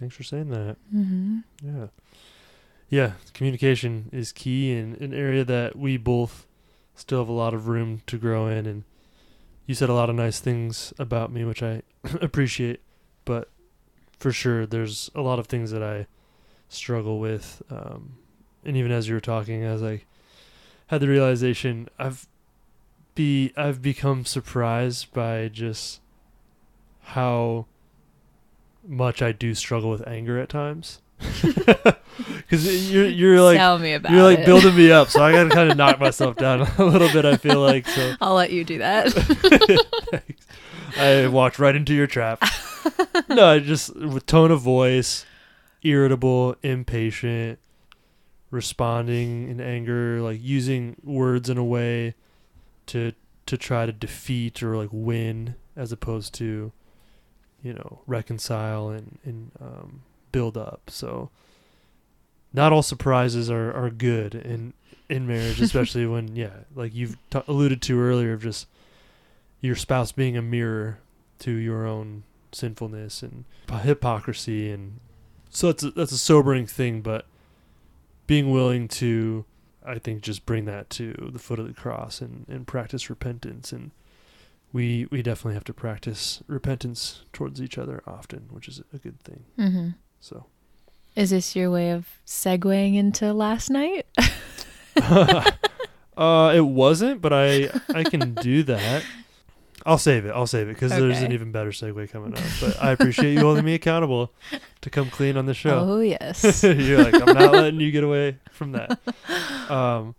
Thanks 0.00 0.16
for 0.16 0.22
saying 0.22 0.48
that. 0.48 0.76
mm-hmm. 0.94 1.40
Yeah. 1.62 1.86
Yeah, 2.88 3.12
communication 3.34 4.08
is 4.12 4.32
key 4.32 4.72
and 4.72 4.96
an 5.00 5.12
area 5.12 5.44
that 5.44 5.76
we 5.76 5.98
both 5.98 6.46
still 6.94 7.18
have 7.20 7.28
a 7.28 7.32
lot 7.32 7.52
of 7.52 7.68
room 7.68 8.00
to 8.06 8.16
grow 8.16 8.48
in 8.48 8.64
and 8.66 8.84
you 9.66 9.74
said 9.74 9.90
a 9.90 9.94
lot 9.94 10.10
of 10.10 10.16
nice 10.16 10.40
things 10.40 10.92
about 10.98 11.30
me 11.30 11.44
which 11.44 11.62
I 11.62 11.82
appreciate, 12.20 12.80
but 13.26 13.50
for 14.18 14.32
sure 14.32 14.66
there's 14.66 15.10
a 15.14 15.20
lot 15.20 15.38
of 15.38 15.46
things 15.46 15.70
that 15.70 15.82
I 15.82 16.06
struggle 16.70 17.20
with 17.20 17.62
um 17.70 18.14
and 18.64 18.76
even 18.76 18.90
as 18.90 19.06
you 19.06 19.14
were 19.14 19.20
talking 19.20 19.62
as 19.64 19.82
I 19.82 20.02
had 20.86 21.00
the 21.02 21.08
realization 21.08 21.88
I've 21.98 22.26
be 23.14 23.52
I've 23.54 23.82
become 23.82 24.24
surprised 24.24 25.12
by 25.12 25.48
just 25.48 26.00
how 27.02 27.66
much 28.90 29.22
I 29.22 29.32
do 29.32 29.54
struggle 29.54 29.90
with 29.90 30.06
anger 30.06 30.38
at 30.38 30.48
times. 30.48 31.00
Because 32.50 32.90
you're 32.92 33.06
you're 33.06 33.40
like 33.40 33.56
tell 33.56 33.78
me 33.78 33.94
about 33.94 34.12
you're 34.12 34.24
like 34.24 34.40
it. 34.40 34.46
building 34.46 34.74
me 34.74 34.90
up, 34.90 35.08
so 35.08 35.22
I 35.22 35.32
gotta 35.32 35.48
kind 35.50 35.70
of 35.70 35.76
knock 35.76 36.00
myself 36.00 36.36
down 36.36 36.62
a 36.62 36.84
little 36.84 37.08
bit. 37.12 37.24
I 37.24 37.36
feel 37.36 37.60
like 37.60 37.86
so. 37.86 38.14
i'll 38.20 38.34
let 38.34 38.50
you 38.50 38.64
do 38.64 38.78
that 38.78 39.86
I 40.98 41.28
walked 41.28 41.58
right 41.58 41.74
into 41.76 41.94
your 41.94 42.08
trap. 42.08 42.42
no, 43.28 43.46
I 43.46 43.60
just 43.60 43.94
with 43.96 44.26
tone 44.26 44.50
of 44.50 44.60
voice, 44.60 45.24
irritable, 45.82 46.56
impatient, 46.62 47.58
responding 48.50 49.48
in 49.48 49.60
anger, 49.60 50.20
like 50.20 50.40
using 50.42 50.96
words 51.04 51.48
in 51.48 51.56
a 51.56 51.64
way 51.64 52.14
to 52.86 53.12
to 53.46 53.56
try 53.56 53.86
to 53.86 53.92
defeat 53.92 54.62
or 54.62 54.76
like 54.76 54.90
win 54.92 55.54
as 55.76 55.92
opposed 55.92 56.34
to 56.34 56.72
you 57.62 57.72
know, 57.72 58.00
reconcile 58.06 58.88
and 58.90 59.18
and 59.24 59.50
um, 59.60 60.02
build 60.32 60.56
up. 60.56 60.82
So 60.88 61.30
not 62.52 62.72
all 62.72 62.82
surprises 62.82 63.50
are 63.50 63.72
are 63.72 63.90
good 63.90 64.34
in 64.34 64.72
in 65.08 65.26
marriage, 65.26 65.60
especially 65.62 66.06
when 66.06 66.36
yeah, 66.36 66.64
like 66.74 66.94
you've 66.94 67.16
t- 67.30 67.42
alluded 67.46 67.82
to 67.82 68.00
earlier 68.00 68.34
of 68.34 68.42
just 68.42 68.66
your 69.60 69.76
spouse 69.76 70.12
being 70.12 70.36
a 70.36 70.42
mirror 70.42 70.98
to 71.40 71.52
your 71.52 71.86
own 71.86 72.22
sinfulness 72.52 73.22
and 73.22 73.44
hypocrisy 73.82 74.70
and 74.70 74.98
so 75.50 75.68
that's 75.68 75.82
a, 75.84 75.90
that's 75.92 76.12
a 76.12 76.18
sobering 76.18 76.66
thing 76.66 77.00
but 77.00 77.24
being 78.26 78.50
willing 78.50 78.88
to 78.88 79.44
i 79.86 79.98
think 79.98 80.22
just 80.22 80.44
bring 80.46 80.64
that 80.64 80.90
to 80.90 81.30
the 81.32 81.38
foot 81.38 81.58
of 81.58 81.66
the 81.66 81.72
cross 81.74 82.20
and, 82.20 82.44
and 82.48 82.66
practice 82.66 83.08
repentance 83.08 83.72
and 83.72 83.92
we 84.72 85.06
we 85.10 85.22
definitely 85.22 85.54
have 85.54 85.64
to 85.64 85.74
practice 85.74 86.42
repentance 86.46 87.22
towards 87.32 87.60
each 87.60 87.76
other 87.78 88.02
often 88.06 88.48
which 88.50 88.68
is 88.68 88.82
a 88.92 88.98
good 88.98 89.20
thing. 89.20 89.44
Mm-hmm. 89.58 89.88
so. 90.20 90.46
Is 91.16 91.30
this 91.30 91.56
your 91.56 91.70
way 91.72 91.90
of 91.90 92.06
segueing 92.24 92.94
into 92.96 93.32
last 93.32 93.70
night? 93.70 94.06
Uh 96.16 96.52
it 96.54 96.60
wasn't 96.60 97.22
but 97.22 97.32
i 97.32 97.70
i 97.94 98.04
can 98.04 98.34
do 98.34 98.62
that. 98.64 99.04
I'll 99.86 99.96
save 99.96 100.26
it. 100.26 100.30
I'll 100.32 100.46
save 100.46 100.68
it 100.68 100.74
because 100.74 100.90
there's 100.90 101.22
an 101.22 101.32
even 101.32 101.50
better 101.52 101.70
segue 101.70 102.10
coming 102.10 102.34
up 102.34 102.44
but 102.60 102.82
i 102.82 102.90
appreciate 102.90 103.32
you 103.32 103.40
holding 103.40 103.64
me 103.64 103.74
accountable 103.74 104.30
to 104.82 104.90
come 104.90 105.08
clean 105.08 105.38
on 105.38 105.46
the 105.46 105.54
show. 105.54 105.78
Oh 105.78 106.00
yes. 106.00 106.62
You're 106.64 107.02
like, 107.02 107.14
I'm 107.14 107.34
not 107.34 107.52
letting 107.52 107.80
you 107.80 107.90
get 107.90 108.04
away 108.04 108.38
from 108.52 108.72
that. 108.72 108.98
Um, 109.70 110.16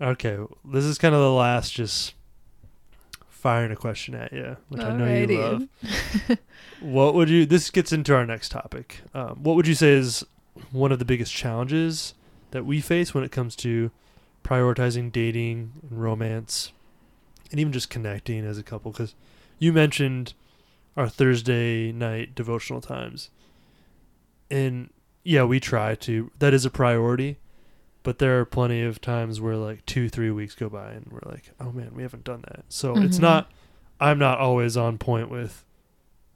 okay, 0.00 0.36
this 0.64 0.84
is 0.84 0.98
kind 0.98 1.14
of 1.14 1.20
the 1.20 1.30
last, 1.30 1.72
just 1.72 2.14
firing 3.46 3.70
a 3.70 3.76
question 3.76 4.12
at 4.16 4.32
you, 4.32 4.56
which 4.70 4.82
I 4.82 4.92
know 4.92 5.06
you 5.06 5.24
Alrighty. 5.28 5.68
love. 6.28 6.38
What 6.80 7.14
would 7.14 7.30
you? 7.30 7.46
This 7.46 7.70
gets 7.70 7.92
into 7.92 8.12
our 8.12 8.26
next 8.26 8.48
topic. 8.48 9.02
Um, 9.14 9.40
what 9.44 9.54
would 9.54 9.68
you 9.68 9.74
say 9.76 9.90
is 9.92 10.26
one 10.72 10.90
of 10.90 10.98
the 10.98 11.04
biggest 11.04 11.32
challenges 11.32 12.14
that 12.50 12.66
we 12.66 12.80
face 12.80 13.14
when 13.14 13.22
it 13.22 13.30
comes 13.30 13.54
to 13.56 13.92
prioritizing 14.42 15.12
dating 15.12 15.74
and 15.88 16.02
romance, 16.02 16.72
and 17.52 17.60
even 17.60 17.72
just 17.72 17.88
connecting 17.88 18.44
as 18.44 18.58
a 18.58 18.64
couple? 18.64 18.90
Because 18.90 19.14
you 19.60 19.72
mentioned 19.72 20.34
our 20.96 21.08
Thursday 21.08 21.92
night 21.92 22.34
devotional 22.34 22.80
times, 22.80 23.30
and 24.50 24.90
yeah, 25.22 25.44
we 25.44 25.60
try 25.60 25.94
to. 25.94 26.32
That 26.40 26.52
is 26.52 26.64
a 26.64 26.70
priority, 26.70 27.38
but 28.06 28.18
there 28.20 28.40
are 28.40 28.44
plenty 28.46 28.80
of 28.82 29.00
times 29.00 29.40
where 29.40 29.56
like 29.56 29.84
two, 29.84 30.08
three 30.08 30.30
weeks 30.30 30.54
go 30.54 30.68
by, 30.70 30.92
and 30.92 31.06
we're 31.10 31.28
like, 31.30 31.50
oh 31.60 31.72
man, 31.72 31.90
we 31.94 32.02
haven't 32.02 32.24
done 32.24 32.42
that. 32.48 32.64
So 32.68 32.94
it's 32.96 33.18
Mhm. 33.18 33.22
not. 33.22 33.50
I'm 34.00 34.18
not 34.18 34.38
always 34.38 34.76
on 34.76 34.96
point 34.96 35.28
with 35.30 35.64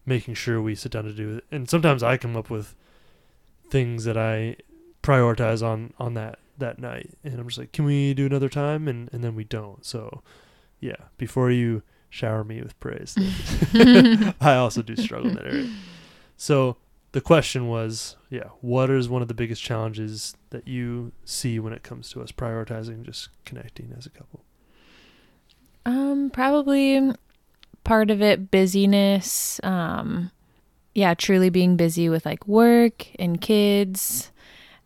making 0.05 0.35
sure 0.35 0.61
we 0.61 0.75
sit 0.75 0.93
down 0.93 1.05
to 1.05 1.13
do 1.13 1.37
it, 1.37 1.45
and 1.51 1.71
sometimes 1.71 2.03
I 2.03 2.17
come 2.17 2.37
up 2.37 2.51
with 2.51 2.75
things 3.69 4.05
that 4.05 4.17
I 4.19 4.57
prioritize 5.03 5.63
on 5.63 5.93
on 5.99 6.15
that 6.15 6.39
that 6.59 6.79
night, 6.79 7.11
and 7.25 7.39
I'm 7.41 7.47
just 7.49 7.59
like, 7.59 7.73
can 7.73 7.85
we 7.85 8.13
do 8.15 8.27
another 8.27 8.49
time? 8.49 8.89
And 8.89 9.09
and 9.13 9.23
then 9.25 9.35
we 9.35 9.45
don't. 9.45 9.85
So 9.85 10.23
yeah, 10.81 10.97
before 11.19 11.51
you 11.51 11.83
shower 12.09 12.43
me 12.45 12.61
with 12.63 12.79
praise, 12.81 13.17
I 14.41 14.57
also 14.57 14.83
do 14.83 14.97
struggle 14.97 15.29
in 15.29 15.35
that 15.37 15.47
area. 15.47 15.71
So 16.37 16.77
the 17.13 17.21
question 17.21 17.69
was, 17.69 18.17
yeah, 18.29 18.49
what 18.61 18.91
is 18.91 19.09
one 19.09 19.23
of 19.23 19.29
the 19.29 19.35
biggest 19.35 19.63
challenges 19.63 20.35
that 20.51 20.69
you 20.69 21.13
see 21.25 21.59
when 21.59 21.73
it 21.73 21.83
comes 21.83 22.11
to 22.11 22.23
us 22.23 22.33
prioritizing 22.33 23.03
just 23.03 23.29
connecting 23.45 23.93
as 23.97 24.07
a 24.07 24.11
couple? 24.11 24.45
Um, 25.85 26.31
probably 26.31 27.13
part 27.85 28.11
of 28.11 28.23
it 28.23 28.51
busyness. 28.51 29.61
Um, 29.63 30.31
yeah, 30.95 31.15
truly 31.15 31.51
being 31.51 31.77
busy 31.77 32.09
with 32.09 32.27
like 32.27 32.47
work 32.47 33.07
and 33.19 33.41
kids, 33.41 34.31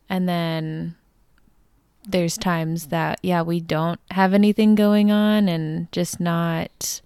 and 0.09 0.29
then 0.29 0.95
there's 2.07 2.37
times 2.37 2.89
that 2.89 3.19
yeah 3.23 3.41
we 3.43 3.61
don't 3.61 4.01
have 4.11 4.35
anything 4.35 4.75
going 4.75 5.11
on 5.11 5.49
and 5.49 5.91
just 5.91 6.21
not 6.21 7.01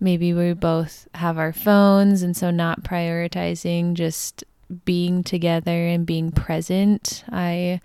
maybe 0.00 0.32
we 0.32 0.52
both 0.52 1.08
have 1.14 1.38
our 1.38 1.52
phones 1.52 2.22
and 2.22 2.36
so 2.36 2.50
not 2.50 2.84
prioritizing 2.84 3.94
just 3.94 4.44
being 4.84 5.22
together 5.24 5.86
and 5.86 6.04
being 6.06 6.30
present. 6.32 7.24
I 7.30 7.80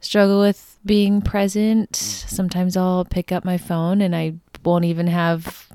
struggle 0.00 0.40
with 0.40 0.78
being 0.84 1.20
present. 1.20 1.96
Sometimes 1.96 2.76
i'll 2.76 3.04
pick 3.04 3.32
up 3.32 3.44
my 3.44 3.58
phone 3.58 4.00
and 4.00 4.14
i 4.14 4.34
won't 4.64 4.84
even 4.84 5.06
have 5.08 5.68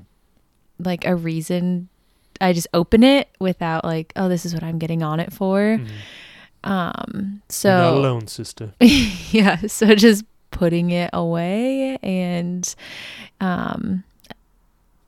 like 0.78 1.04
a 1.06 1.14
reason. 1.14 1.88
I 2.40 2.52
just 2.52 2.66
open 2.74 3.04
it 3.04 3.28
without 3.38 3.84
like 3.84 4.12
oh 4.16 4.28
this 4.28 4.44
is 4.46 4.52
what 4.54 4.62
i'm 4.62 4.78
getting 4.78 5.02
on 5.02 5.20
it 5.20 5.32
for. 5.32 5.78
Mhm. 5.78 5.88
um 6.64 7.42
so 7.48 7.68
You're 7.68 7.78
not 7.78 7.94
alone, 7.98 8.26
sister. 8.28 8.72
yeah 8.80 9.56
so 9.66 9.94
just 9.94 10.24
putting 10.50 10.90
it 10.90 11.10
away 11.12 11.98
and 12.02 12.74
um 13.40 14.04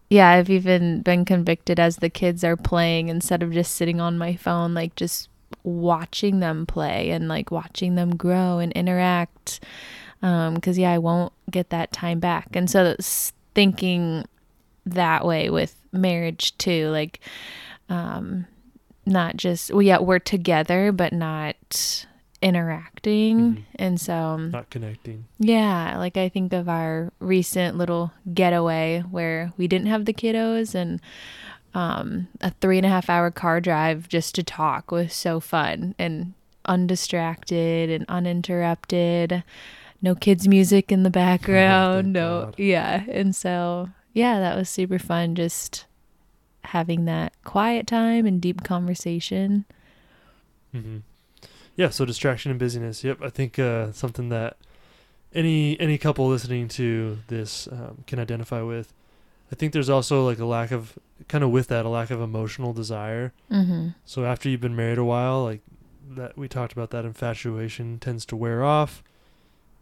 yeah 0.09 0.31
i've 0.31 0.51
even 0.51 1.01
been 1.03 1.25
convicted 1.25 1.81
as 1.81 1.97
the 1.97 2.11
kids 2.11 2.45
are 2.45 2.57
playing 2.57 3.09
instead 3.09 3.43
of 3.43 3.53
just 3.53 3.75
sitting 3.75 4.01
on 4.01 4.19
my 4.19 4.35
phone 4.37 4.75
like 4.75 4.95
just 4.97 5.29
watching 5.63 6.41
them 6.41 6.67
play 6.67 7.11
and 7.11 7.29
like 7.29 7.51
watching 7.51 7.95
them 7.95 8.15
grow 8.17 8.59
and 8.59 8.73
interact 8.73 9.61
um 10.23 10.55
because 10.55 10.79
yeah 10.79 10.91
i 10.91 10.99
won't 10.99 11.33
get 11.51 11.71
that 11.71 11.93
time 11.93 12.19
back. 12.21 12.49
And 12.55 12.71
so 12.71 12.97
thinking 13.55 14.25
that 14.87 15.25
way 15.25 15.49
with 15.51 15.77
marriage 15.93 16.57
too 16.59 16.89
like 16.89 17.21
um 17.89 18.47
not 19.07 19.37
just 19.37 19.73
well 19.73 19.81
yeah 19.81 19.99
we're 19.99 20.19
together 20.19 20.93
but 20.93 21.13
not 21.13 22.07
interacting 22.45 23.39
Mhm. 23.39 23.63
and 23.77 24.01
so 24.01 24.15
um, 24.15 24.51
Not 24.51 24.69
connecting. 24.71 25.25
yeah 25.39 25.97
like 25.99 26.17
i 26.19 26.29
think 26.29 26.53
of 26.53 26.69
our 26.69 27.11
recent 27.19 27.79
little 27.79 28.13
getaway 28.35 29.01
where 29.11 29.53
we 29.57 29.67
didn't 29.67 29.87
have 29.89 30.05
the 30.05 30.13
kiddos 30.13 30.75
and 30.75 31.01
um 31.75 32.29
a 32.43 32.51
three 32.61 32.77
and 32.77 32.87
a 32.87 32.91
half 32.91 33.09
hour 33.09 33.31
car 33.31 33.61
drive 33.61 34.09
just 34.09 34.35
to 34.35 34.43
talk 34.43 34.91
was 34.93 35.13
so 35.15 35.41
fun 35.41 35.95
and 35.99 36.35
undistracted 36.67 37.89
and 37.91 38.05
uninterrupted 38.09 39.43
no 40.03 40.15
kids 40.15 40.47
music 40.47 40.93
in 40.93 41.03
the 41.03 41.11
background 41.25 42.13
no 42.13 42.43
God. 42.47 42.55
yeah 42.59 43.05
and 43.09 43.35
so 43.35 43.89
yeah 44.13 44.39
that 44.39 44.57
was 44.57 44.69
super 44.69 44.99
fun 44.99 45.35
just 45.35 45.87
having 46.65 47.05
that 47.07 47.33
quiet 47.45 47.87
time 47.87 48.27
and 48.27 48.41
deep 48.41 48.63
conversation 48.65 49.65
hmm 50.73 50.99
Yeah, 51.77 51.91
so 51.91 52.05
distraction 52.05 52.51
and 52.51 52.61
busyness. 52.61 53.03
Yep, 53.03 53.23
I 53.23 53.31
think 53.31 53.59
uh, 53.59 53.93
something 53.93 54.29
that 54.29 54.57
any 55.35 55.79
any 55.81 55.99
couple 55.99 56.29
listening 56.29 56.69
to 56.69 57.19
this 57.27 57.67
um, 57.71 58.05
can 58.07 58.19
identify 58.19 58.63
with. 58.63 58.93
I 59.53 59.57
think 59.57 59.73
there's 59.73 59.91
also 59.91 60.25
like 60.25 60.39
a 60.39 60.45
lack 60.45 60.71
of 60.71 60.99
kind 61.29 61.45
of 61.45 61.51
with 61.51 61.69
that 61.69 61.85
a 61.85 61.89
lack 61.89 62.11
of 62.11 62.21
emotional 62.21 62.73
desire. 62.73 63.33
mm-hmm. 63.51 63.89
So 64.05 64.25
after 64.25 64.49
you've 64.49 64.61
been 64.61 64.77
married 64.77 64.99
a 64.99 65.05
while, 65.05 65.45
like 65.45 65.61
that 66.11 66.37
we 66.37 66.49
talked 66.49 66.73
about 66.73 66.91
that 66.91 67.05
infatuation 67.05 67.99
tends 67.99 68.25
to 68.27 68.37
wear 68.37 68.65
off. 68.65 69.03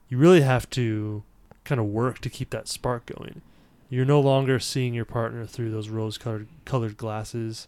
You 0.09 0.19
really 0.19 0.43
have 0.43 0.69
to 0.71 1.23
kind 1.65 1.81
of 1.81 1.87
work 1.87 2.19
to 2.21 2.31
keep 2.31 2.51
that 2.51 2.69
spark 2.69 3.07
going. 3.07 3.43
You're 3.89 4.05
no 4.05 4.21
longer 4.21 4.59
seeing 4.59 4.95
your 4.95 5.05
partner 5.05 5.47
through 5.47 5.71
those 5.71 5.89
rose 5.89 6.19
colored 6.19 6.49
colored 6.65 6.97
glasses. 6.97 7.67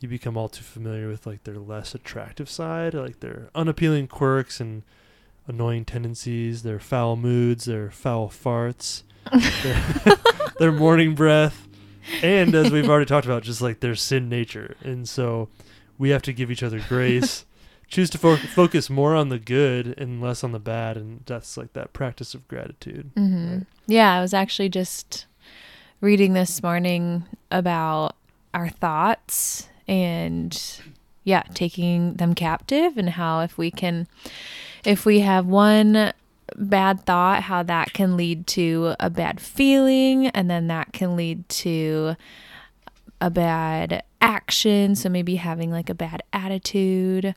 You 0.00 0.08
become 0.08 0.36
all 0.36 0.48
too 0.48 0.62
familiar 0.62 1.08
with 1.08 1.26
like 1.26 1.44
their 1.44 1.58
less 1.58 1.94
attractive 1.94 2.48
side, 2.48 2.94
like 2.94 3.20
their 3.20 3.50
unappealing 3.54 4.06
quirks 4.06 4.60
and 4.60 4.82
annoying 5.48 5.84
tendencies, 5.84 6.62
their 6.62 6.78
foul 6.78 7.16
moods, 7.16 7.64
their 7.64 7.90
foul 7.90 8.28
farts, 8.28 9.02
their, 9.62 9.82
their 10.58 10.72
morning 10.72 11.14
breath, 11.14 11.66
and 12.22 12.54
as 12.54 12.70
we've 12.70 12.88
already 12.88 13.06
talked 13.06 13.26
about, 13.26 13.42
just 13.42 13.60
like 13.60 13.80
their 13.80 13.94
sin 13.96 14.28
nature. 14.28 14.76
And 14.84 15.08
so 15.08 15.48
we 15.98 16.10
have 16.10 16.22
to 16.22 16.32
give 16.32 16.50
each 16.50 16.62
other 16.62 16.80
grace, 16.88 17.44
choose 17.88 18.10
to 18.10 18.18
fo- 18.18 18.36
focus 18.36 18.88
more 18.88 19.14
on 19.16 19.30
the 19.30 19.38
good 19.38 19.94
and 19.98 20.20
less 20.20 20.44
on 20.44 20.52
the 20.52 20.60
bad, 20.60 20.96
and 20.96 21.22
that's 21.26 21.56
like 21.56 21.72
that 21.72 21.92
practice 21.92 22.34
of 22.34 22.46
gratitude. 22.46 23.10
hmm 23.16 23.48
Right. 23.48 23.66
Yeah, 23.86 24.14
I 24.16 24.20
was 24.20 24.34
actually 24.34 24.68
just 24.68 25.26
reading 26.00 26.34
this 26.34 26.62
morning 26.62 27.24
about 27.50 28.14
our 28.54 28.68
thoughts 28.68 29.68
and 29.88 30.80
yeah, 31.24 31.42
taking 31.54 32.14
them 32.14 32.34
captive 32.34 32.96
and 32.96 33.10
how 33.10 33.40
if 33.40 33.58
we 33.58 33.70
can 33.70 34.06
if 34.84 35.04
we 35.04 35.20
have 35.20 35.46
one 35.46 36.12
bad 36.56 37.04
thought, 37.04 37.42
how 37.42 37.62
that 37.62 37.92
can 37.92 38.16
lead 38.16 38.46
to 38.46 38.94
a 39.00 39.10
bad 39.10 39.40
feeling 39.40 40.28
and 40.28 40.50
then 40.50 40.68
that 40.68 40.92
can 40.92 41.16
lead 41.16 41.48
to 41.48 42.14
a 43.20 43.30
bad 43.30 44.02
action, 44.22 44.94
so 44.94 45.08
maybe 45.08 45.36
having 45.36 45.70
like 45.70 45.90
a 45.90 45.94
bad 45.94 46.22
attitude. 46.32 47.34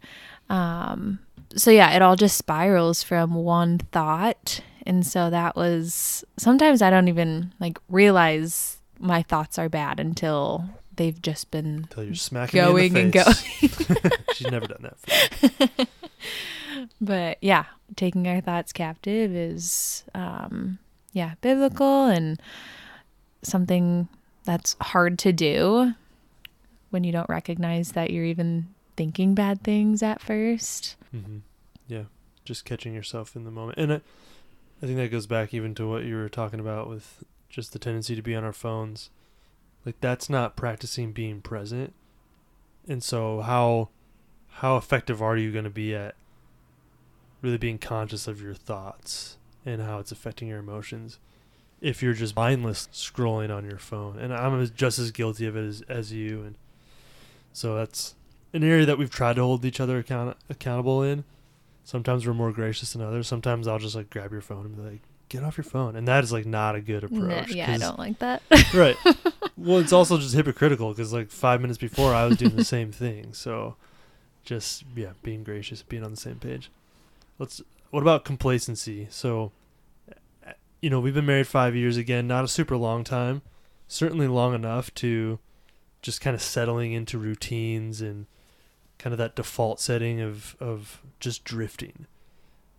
Um 0.49 1.19
so 1.55 1.71
yeah, 1.71 1.91
it 1.91 2.01
all 2.01 2.15
just 2.15 2.37
spirals 2.37 3.03
from 3.03 3.33
one 3.33 3.79
thought. 3.79 4.61
And 4.85 5.05
so 5.05 5.29
that 5.29 5.55
was 5.55 6.23
sometimes 6.37 6.81
I 6.81 6.89
don't 6.89 7.07
even 7.07 7.53
like 7.59 7.77
realize 7.89 8.79
my 8.99 9.21
thoughts 9.21 9.59
are 9.59 9.69
bad 9.69 9.99
until 9.99 10.69
they've 11.01 11.19
just 11.19 11.49
been 11.49 11.87
Until 11.89 12.03
you're 12.03 12.13
smacking 12.13 12.61
going 12.61 12.95
and 12.95 13.11
going. 13.11 13.33
She's 14.35 14.51
never 14.51 14.67
done 14.67 14.91
that. 14.91 15.87
But 16.99 17.37
yeah, 17.41 17.65
taking 17.95 18.27
our 18.27 18.41
thoughts 18.41 18.71
captive 18.71 19.35
is 19.35 20.03
um 20.13 20.77
yeah, 21.11 21.33
biblical 21.41 22.05
and 22.05 22.39
something 23.41 24.07
that's 24.45 24.75
hard 24.79 25.19
to 25.19 25.33
do 25.33 25.93
when 26.91 27.03
you 27.03 27.11
don't 27.11 27.29
recognize 27.29 27.93
that 27.93 28.11
you're 28.11 28.25
even 28.25 28.67
thinking 28.95 29.33
bad 29.33 29.63
things 29.63 30.01
at 30.03 30.21
1st 30.21 30.95
mm-hmm. 31.15 31.37
Yeah, 31.87 32.03
just 32.45 32.63
catching 32.65 32.93
yourself 32.93 33.35
in 33.35 33.43
the 33.43 33.51
moment, 33.51 33.77
and 33.77 33.93
I, 33.93 34.01
I 34.81 34.85
think 34.85 34.97
that 34.97 35.11
goes 35.11 35.27
back 35.27 35.53
even 35.53 35.75
to 35.75 35.89
what 35.89 36.03
you 36.03 36.15
were 36.15 36.29
talking 36.29 36.59
about 36.59 36.87
with 36.87 37.23
just 37.49 37.73
the 37.73 37.79
tendency 37.79 38.15
to 38.15 38.21
be 38.21 38.35
on 38.35 38.43
our 38.43 38.53
phones. 38.53 39.09
Like 39.85 39.99
that's 39.99 40.29
not 40.29 40.55
practicing 40.55 41.11
being 41.11 41.41
present, 41.41 41.93
and 42.87 43.03
so 43.03 43.41
how 43.41 43.89
how 44.55 44.77
effective 44.77 45.21
are 45.21 45.37
you 45.37 45.51
going 45.51 45.63
to 45.63 45.69
be 45.71 45.95
at 45.95 46.15
really 47.41 47.57
being 47.57 47.79
conscious 47.79 48.27
of 48.27 48.41
your 48.41 48.53
thoughts 48.53 49.37
and 49.65 49.81
how 49.81 49.99
it's 49.99 50.11
affecting 50.11 50.47
your 50.47 50.59
emotions 50.59 51.17
if 51.79 52.03
you're 52.03 52.13
just 52.13 52.35
mindless 52.35 52.87
scrolling 52.91 53.55
on 53.55 53.65
your 53.65 53.79
phone? 53.79 54.19
And 54.19 54.33
i'm 54.33 54.69
just 54.75 54.99
as 54.99 55.09
guilty 55.11 55.47
of 55.47 55.55
it 55.55 55.65
as, 55.65 55.81
as 55.89 56.13
you 56.13 56.41
and 56.41 56.55
so 57.53 57.75
that's 57.75 58.15
an 58.53 58.63
area 58.63 58.85
that 58.85 58.97
we've 58.97 59.09
tried 59.09 59.37
to 59.37 59.41
hold 59.41 59.65
each 59.65 59.79
other 59.79 59.97
account- 59.97 60.37
accountable 60.49 61.01
in. 61.03 61.23
Sometimes 61.83 62.27
we're 62.27 62.33
more 62.33 62.51
gracious 62.51 62.93
than 62.93 63.01
others. 63.01 63.27
Sometimes 63.27 63.67
i'll 63.67 63.79
just 63.79 63.95
like 63.95 64.09
grab 64.09 64.31
your 64.31 64.41
phone 64.41 64.65
and 64.65 64.75
be 64.75 64.81
like 64.83 65.01
get 65.31 65.43
off 65.43 65.57
your 65.57 65.63
phone. 65.63 65.95
And 65.95 66.07
that 66.07 66.23
is 66.23 66.31
like 66.31 66.45
not 66.45 66.75
a 66.75 66.81
good 66.81 67.05
approach 67.05 67.51
yeah, 67.51 67.71
I 67.71 67.77
don't 67.77 67.97
like 67.97 68.19
that. 68.19 68.43
right. 68.73 68.97
Well 69.57 69.77
it's 69.77 69.93
also 69.93 70.17
just 70.17 70.33
hypocritical 70.33 70.89
because 70.89 71.13
like 71.13 71.29
five 71.29 71.61
minutes 71.61 71.77
before 71.77 72.15
i 72.15 72.25
was 72.25 72.35
doing 72.37 72.55
the 72.55 72.63
same 72.63 72.91
thing. 72.91 73.33
So 73.33 73.75
just 74.43 74.83
yeah 74.95 75.11
being 75.21 75.43
gracious 75.43 75.83
being 75.83 76.03
on 76.03 76.09
the 76.09 76.17
same 76.17 76.39
page. 76.39 76.71
Let's 77.37 77.61
what 77.91 78.01
about 78.01 78.25
complacency? 78.25 79.07
So 79.11 79.51
you 80.81 80.89
know 80.89 80.99
we've 80.99 81.13
been 81.13 81.27
married 81.27 81.45
five 81.45 81.75
years 81.75 81.95
again 81.95 82.25
not 82.27 82.43
a 82.43 82.47
super 82.47 82.75
long 82.75 83.03
time. 83.03 83.43
Certainly 83.87 84.29
long 84.29 84.55
enough 84.55 84.91
to 84.95 85.37
just 86.01 86.21
kind 86.21 86.33
of 86.33 86.41
settling 86.41 86.93
into 86.93 87.19
routines 87.19 88.01
and 88.01 88.25
kind 88.97 89.13
of 89.13 89.19
that 89.19 89.35
default 89.35 89.79
setting 89.79 90.21
of 90.21 90.55
of 90.59 91.03
just 91.19 91.43
drifting 91.43 92.07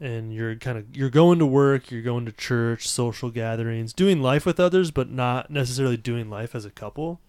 and 0.02 0.34
you're 0.34 0.56
kind 0.56 0.76
of 0.76 0.96
you're 0.96 1.08
going 1.10 1.38
to 1.38 1.46
work 1.46 1.90
you're 1.90 2.02
going 2.02 2.24
to 2.26 2.32
church 2.32 2.88
social 2.88 3.30
gatherings 3.30 3.92
doing 3.92 4.20
life 4.20 4.44
with 4.44 4.58
others 4.58 4.90
but 4.90 5.08
not 5.08 5.48
necessarily 5.50 5.96
doing 5.96 6.28
life 6.28 6.54
as 6.54 6.64
a 6.64 6.70
couple 6.70 7.20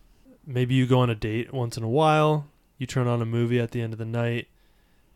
maybe 0.45 0.73
you 0.73 0.87
go 0.87 0.99
on 0.99 1.09
a 1.09 1.15
date 1.15 1.53
once 1.53 1.77
in 1.77 1.83
a 1.83 1.89
while 1.89 2.47
you 2.79 2.87
turn 2.87 3.07
on 3.07 3.21
a 3.21 3.25
movie 3.25 3.59
at 3.59 3.71
the 3.71 3.81
end 3.81 3.93
of 3.93 3.99
the 3.99 4.05
night 4.05 4.47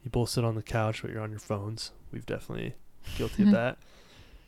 you 0.04 0.10
both 0.12 0.30
sit 0.30 0.44
on 0.46 0.54
the 0.56 0.62
couch 0.62 1.02
but 1.02 1.10
you're 1.12 1.22
on 1.22 1.32
your 1.32 1.40
phones 1.40 1.92
we've 2.12 2.26
definitely 2.28 2.76
guilty 3.18 3.42
of 3.44 3.50
Mhm. 3.50 3.54
that 3.54 3.78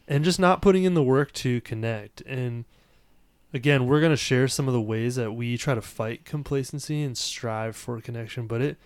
and 0.07 0.23
just 0.23 0.39
not 0.39 0.61
putting 0.61 0.83
in 0.83 0.93
the 0.93 1.03
work 1.03 1.31
to 1.33 1.61
connect 1.61 2.21
and 2.21 2.65
again 3.53 3.87
we're 3.87 3.99
going 4.01 4.11
to 4.11 4.17
share 4.17 4.47
some 4.47 4.67
of 4.67 4.73
the 4.73 4.79
ways 4.81 5.15
that 5.15 5.31
we 5.31 5.57
try 5.57 5.73
to 5.73 5.81
fight 5.81 6.25
complacency 6.25 7.01
and 7.01 7.17
strive 7.17 7.75
for 7.75 7.99
connection 8.01 8.45
but 8.45 8.61
it 8.61 8.77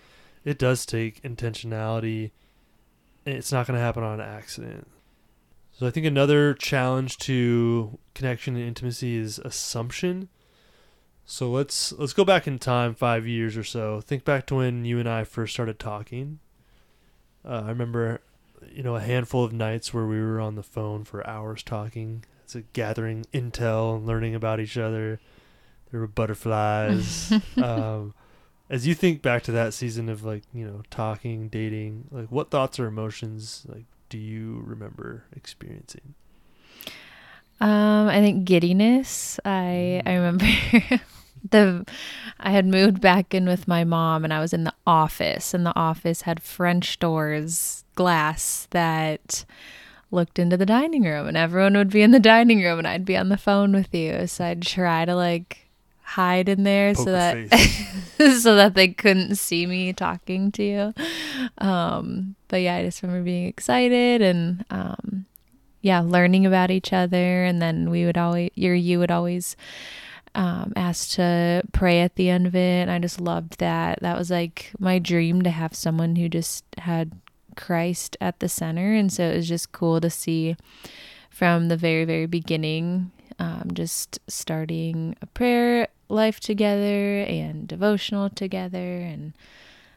it 0.44 0.58
does 0.58 0.84
take 0.84 1.22
intentionality. 1.22 2.30
It's 3.26 3.52
not 3.52 3.66
going 3.66 3.78
to 3.78 3.84
happen 3.84 4.02
on 4.02 4.20
accident. 4.20 4.86
So 5.72 5.86
I 5.86 5.90
think 5.90 6.06
another 6.06 6.54
challenge 6.54 7.18
to 7.18 7.98
connection 8.14 8.54
and 8.54 8.64
intimacy 8.64 9.16
is 9.16 9.38
assumption. 9.40 10.28
So 11.24 11.50
let's 11.50 11.92
let's 11.92 12.12
go 12.12 12.24
back 12.24 12.46
in 12.46 12.58
time 12.58 12.94
5 12.94 13.26
years 13.26 13.56
or 13.56 13.64
so. 13.64 14.00
Think 14.00 14.24
back 14.24 14.46
to 14.46 14.56
when 14.56 14.84
you 14.84 14.98
and 14.98 15.08
I 15.08 15.24
first 15.24 15.54
started 15.54 15.78
talking. 15.78 16.38
Uh, 17.44 17.62
I 17.64 17.68
remember 17.68 18.20
you 18.70 18.82
know 18.82 18.96
a 18.96 19.00
handful 19.00 19.44
of 19.44 19.52
nights 19.52 19.92
where 19.92 20.06
we 20.06 20.20
were 20.20 20.40
on 20.40 20.54
the 20.54 20.62
phone 20.62 21.04
for 21.04 21.26
hours 21.26 21.62
talking. 21.62 22.24
It's 22.44 22.54
a 22.54 22.60
gathering 22.60 23.24
intel 23.32 23.96
and 23.96 24.06
learning 24.06 24.34
about 24.34 24.60
each 24.60 24.76
other. 24.76 25.18
There 25.90 26.00
were 26.00 26.06
butterflies. 26.06 27.32
um, 27.62 28.14
as 28.70 28.86
you 28.86 28.94
think 28.94 29.22
back 29.22 29.42
to 29.44 29.52
that 29.52 29.74
season 29.74 30.08
of 30.08 30.24
like 30.24 30.42
you 30.52 30.66
know 30.66 30.82
talking, 30.90 31.48
dating, 31.48 32.08
like 32.10 32.30
what 32.30 32.50
thoughts 32.50 32.78
or 32.78 32.86
emotions 32.86 33.66
like 33.68 33.84
do 34.08 34.18
you 34.18 34.62
remember 34.64 35.24
experiencing? 35.34 36.14
Um, 37.60 38.08
I 38.08 38.20
think 38.20 38.44
giddiness. 38.44 39.38
I 39.44 40.02
I 40.06 40.14
remember 40.14 40.46
the 41.50 41.86
I 42.40 42.50
had 42.50 42.66
moved 42.66 43.00
back 43.00 43.34
in 43.34 43.46
with 43.46 43.68
my 43.68 43.84
mom 43.84 44.24
and 44.24 44.32
I 44.32 44.40
was 44.40 44.52
in 44.52 44.64
the 44.64 44.74
office 44.86 45.54
and 45.54 45.64
the 45.64 45.76
office 45.76 46.22
had 46.22 46.42
French 46.42 46.98
doors, 46.98 47.84
glass 47.94 48.66
that 48.70 49.44
looked 50.10 50.38
into 50.38 50.56
the 50.56 50.66
dining 50.66 51.02
room 51.02 51.26
and 51.26 51.36
everyone 51.36 51.76
would 51.76 51.90
be 51.90 52.02
in 52.02 52.12
the 52.12 52.20
dining 52.20 52.62
room 52.62 52.78
and 52.78 52.86
I'd 52.86 53.04
be 53.04 53.16
on 53.16 53.28
the 53.28 53.36
phone 53.36 53.72
with 53.72 53.94
you. 53.94 54.26
So 54.26 54.44
I'd 54.44 54.62
try 54.62 55.04
to 55.04 55.14
like 55.14 55.63
hide 56.04 56.48
in 56.48 56.62
there 56.62 56.94
so 56.94 57.06
that 57.06 57.36
so 58.40 58.54
that 58.54 58.74
they 58.74 58.88
couldn't 58.88 59.36
see 59.36 59.66
me 59.66 59.92
talking 59.92 60.52
to 60.52 60.62
you. 60.62 60.94
Um, 61.58 62.36
but 62.48 62.58
yeah, 62.58 62.76
I 62.76 62.84
just 62.84 63.02
remember 63.02 63.24
being 63.24 63.46
excited 63.46 64.22
and 64.22 64.64
um, 64.70 65.26
yeah, 65.84 66.00
learning 66.00 66.46
about 66.46 66.70
each 66.70 66.92
other. 66.92 67.44
And 67.44 67.60
then 67.60 67.90
we 67.90 68.06
would 68.06 68.16
always, 68.16 68.50
or 68.56 68.74
you 68.74 68.98
would 68.98 69.10
always 69.10 69.56
um, 70.34 70.72
ask 70.76 71.10
to 71.16 71.62
pray 71.72 72.00
at 72.00 72.16
the 72.16 72.30
end 72.30 72.46
of 72.46 72.54
it. 72.54 72.82
And 72.82 72.90
I 72.90 72.98
just 72.98 73.20
loved 73.20 73.58
that. 73.58 73.98
That 74.00 74.16
was 74.16 74.30
like 74.30 74.72
my 74.78 74.98
dream 74.98 75.42
to 75.42 75.50
have 75.50 75.74
someone 75.74 76.16
who 76.16 76.28
just 76.28 76.64
had 76.78 77.12
Christ 77.56 78.16
at 78.20 78.40
the 78.40 78.48
center. 78.48 78.94
And 78.94 79.12
so 79.12 79.24
it 79.24 79.36
was 79.36 79.48
just 79.48 79.72
cool 79.72 80.00
to 80.00 80.08
see 80.08 80.56
from 81.28 81.68
the 81.68 81.76
very, 81.76 82.04
very 82.04 82.26
beginning, 82.26 83.10
um, 83.38 83.70
just 83.72 84.18
starting 84.28 85.16
a 85.22 85.26
prayer 85.26 85.88
life 86.08 86.40
together 86.40 87.22
and 87.22 87.66
devotional 87.66 88.30
together. 88.30 88.98
And 88.98 89.32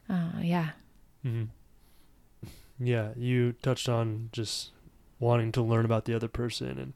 uh, 0.10 0.40
yeah. 0.42 0.70
Mm-hmm. 1.26 1.46
Yeah, 2.80 3.10
you 3.16 3.54
touched 3.62 3.90
on 3.90 4.30
just 4.32 4.72
wanting 5.20 5.52
to 5.54 5.62
learn 5.62 5.86
about 5.86 6.06
the 6.06 6.14
other 6.16 6.28
person 6.28 6.68
and 6.78 6.94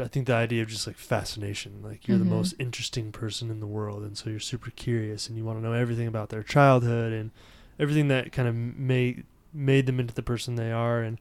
I 0.00 0.06
think 0.08 0.26
the 0.26 0.34
idea 0.34 0.62
of 0.62 0.68
just 0.68 0.86
like 0.86 0.96
fascination, 0.96 1.82
like 1.82 2.08
you're 2.08 2.16
Mhm. 2.16 2.20
the 2.24 2.30
most 2.30 2.54
interesting 2.58 3.12
person 3.12 3.50
in 3.50 3.60
the 3.60 3.66
world, 3.66 4.02
and 4.02 4.16
so 4.16 4.30
you're 4.30 4.40
super 4.40 4.70
curious 4.70 5.28
and 5.28 5.36
you 5.36 5.44
want 5.44 5.58
to 5.58 5.62
know 5.62 5.74
everything 5.74 6.06
about 6.06 6.30
their 6.30 6.42
childhood 6.42 7.12
and 7.12 7.30
everything 7.78 8.08
that 8.08 8.32
kind 8.32 8.48
of 8.48 8.54
made 8.54 9.24
made 9.52 9.84
them 9.84 10.00
into 10.00 10.14
the 10.14 10.22
person 10.22 10.54
they 10.54 10.72
are. 10.72 11.02
And 11.02 11.18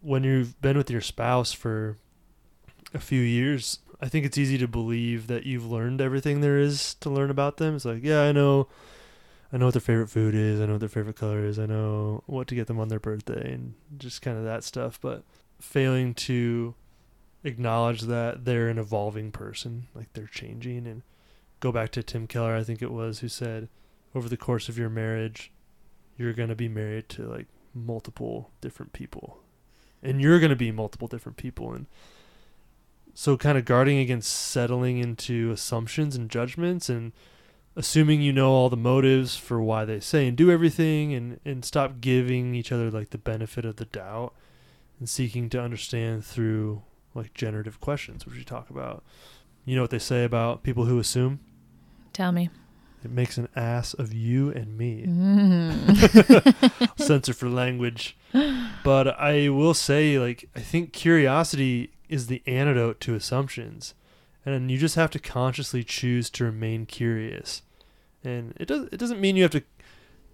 when 0.00 0.24
you've 0.24 0.60
been 0.60 0.76
with 0.76 0.90
your 0.90 1.00
spouse 1.00 1.52
for 1.52 1.96
a 2.94 2.98
few 2.98 3.20
years, 3.20 3.78
I 4.00 4.08
think 4.08 4.26
it's 4.26 4.38
easy 4.38 4.58
to 4.58 4.68
believe 4.68 5.26
that 5.28 5.46
you've 5.46 5.64
learned 5.64 6.00
everything 6.00 6.40
there 6.40 6.58
is 6.58 6.94
to 6.94 7.10
learn 7.10 7.30
about 7.30 7.56
them. 7.56 7.76
It's 7.76 7.84
like, 7.84 8.02
yeah, 8.02 8.22
I 8.22 8.32
know, 8.32 8.68
I 9.52 9.58
know 9.58 9.66
what 9.66 9.74
their 9.74 9.80
favorite 9.80 10.10
food 10.10 10.34
is, 10.34 10.60
I 10.60 10.66
know 10.66 10.72
what 10.72 10.80
their 10.80 10.88
favorite 10.88 11.16
color 11.16 11.44
is, 11.44 11.58
I 11.58 11.66
know 11.66 12.22
what 12.26 12.48
to 12.48 12.54
get 12.54 12.66
them 12.66 12.80
on 12.80 12.88
their 12.88 13.00
birthday, 13.00 13.52
and 13.52 13.74
just 13.98 14.22
kind 14.22 14.36
of 14.36 14.44
that 14.44 14.64
stuff. 14.64 14.98
But 15.00 15.22
failing 15.60 16.14
to 16.14 16.74
acknowledge 17.44 18.02
that 18.02 18.44
they're 18.44 18.68
an 18.68 18.78
evolving 18.78 19.30
person, 19.30 19.86
like 19.94 20.12
they're 20.12 20.26
changing, 20.26 20.86
and 20.86 21.02
go 21.60 21.70
back 21.70 21.90
to 21.92 22.02
Tim 22.02 22.26
Keller, 22.26 22.56
I 22.56 22.64
think 22.64 22.82
it 22.82 22.90
was, 22.90 23.20
who 23.20 23.28
said, 23.28 23.68
over 24.14 24.28
the 24.28 24.36
course 24.36 24.68
of 24.68 24.76
your 24.76 24.90
marriage, 24.90 25.52
you're 26.18 26.32
gonna 26.32 26.54
be 26.54 26.68
married 26.68 27.08
to 27.10 27.22
like 27.22 27.46
multiple 27.74 28.50
different 28.60 28.92
people, 28.92 29.38
and 30.02 30.20
you're 30.20 30.40
gonna 30.40 30.56
be 30.56 30.72
multiple 30.72 31.08
different 31.08 31.38
people, 31.38 31.72
and 31.72 31.86
so 33.14 33.36
kind 33.36 33.58
of 33.58 33.64
guarding 33.64 33.98
against 33.98 34.32
settling 34.32 34.98
into 34.98 35.50
assumptions 35.50 36.16
and 36.16 36.30
judgments 36.30 36.88
and 36.88 37.12
assuming 37.76 38.20
you 38.22 38.32
know 38.32 38.50
all 38.50 38.68
the 38.68 38.76
motives 38.76 39.36
for 39.36 39.60
why 39.62 39.84
they 39.84 39.98
say 40.00 40.26
and 40.28 40.36
do 40.36 40.50
everything 40.50 41.14
and 41.14 41.40
and 41.44 41.64
stop 41.64 42.00
giving 42.00 42.54
each 42.54 42.70
other 42.72 42.90
like 42.90 43.10
the 43.10 43.18
benefit 43.18 43.64
of 43.64 43.76
the 43.76 43.84
doubt 43.86 44.32
and 44.98 45.08
seeking 45.08 45.48
to 45.48 45.60
understand 45.60 46.24
through 46.24 46.82
like 47.14 47.32
generative 47.34 47.80
questions 47.80 48.24
which 48.26 48.36
we 48.36 48.44
talk 48.44 48.68
about 48.70 49.02
you 49.64 49.74
know 49.76 49.82
what 49.82 49.90
they 49.90 49.98
say 49.98 50.24
about 50.24 50.62
people 50.62 50.84
who 50.86 50.98
assume 50.98 51.40
Tell 52.12 52.30
me. 52.32 52.50
it 53.04 53.10
makes 53.10 53.38
an 53.38 53.48
ass 53.56 53.94
of 53.94 54.12
you 54.12 54.50
and 54.50 54.76
me 54.76 55.04
Mm. 55.06 56.98
censor 56.98 57.32
for 57.32 57.48
language. 57.48 58.16
But 58.84 59.08
I 59.20 59.48
will 59.50 59.74
say, 59.74 60.18
like, 60.18 60.48
I 60.56 60.60
think 60.60 60.92
curiosity 60.92 61.90
is 62.12 62.26
the 62.26 62.42
antidote 62.46 63.00
to 63.00 63.14
assumptions, 63.14 63.94
and 64.44 64.70
you 64.70 64.78
just 64.78 64.96
have 64.96 65.10
to 65.12 65.18
consciously 65.18 65.82
choose 65.82 66.28
to 66.30 66.44
remain 66.44 66.86
curious. 66.86 67.62
And 68.22 68.54
it 68.60 68.66
does. 68.68 68.88
It 68.92 68.98
doesn't 68.98 69.20
mean 69.20 69.36
you 69.36 69.42
have 69.42 69.52
to 69.52 69.64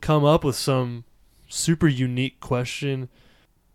come 0.01 0.25
up 0.25 0.45
with 0.45 0.57
some 0.57 1.05
super 1.49 1.89
unique 1.89 2.41
question. 2.41 3.09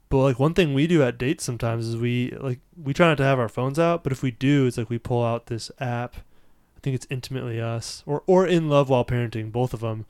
But 0.10 0.18
like 0.18 0.40
one 0.40 0.54
thing 0.54 0.74
we 0.74 0.86
do 0.86 1.02
at 1.02 1.18
dates 1.18 1.44
sometimes 1.44 1.88
is 1.88 1.98
we 1.98 2.32
like 2.40 2.60
we 2.82 2.94
try 2.94 3.08
not 3.08 3.18
to 3.18 3.24
have 3.24 3.40
our 3.40 3.50
phones 3.50 3.80
out, 3.80 4.04
but 4.04 4.12
if 4.12 4.22
we 4.22 4.30
do, 4.32 4.68
it's 4.68 4.78
like 4.78 4.90
we 4.90 5.00
pull 5.00 5.24
out 5.24 5.48
this 5.48 5.72
app. 5.80 6.18
I 6.78 6.80
think 6.82 6.96
it's 6.96 7.08
intimately 7.10 7.60
us 7.60 8.04
or 8.06 8.22
or 8.28 8.46
in 8.46 8.70
love 8.70 8.90
while 8.90 9.06
parenting. 9.06 9.52
Both 9.52 9.74
of 9.74 9.80
them 9.80 10.06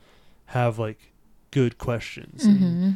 have 0.46 0.78
like 0.78 1.12
good 1.50 1.78
questions. 1.78 2.44
and 2.44 2.58
hmm 2.58 2.90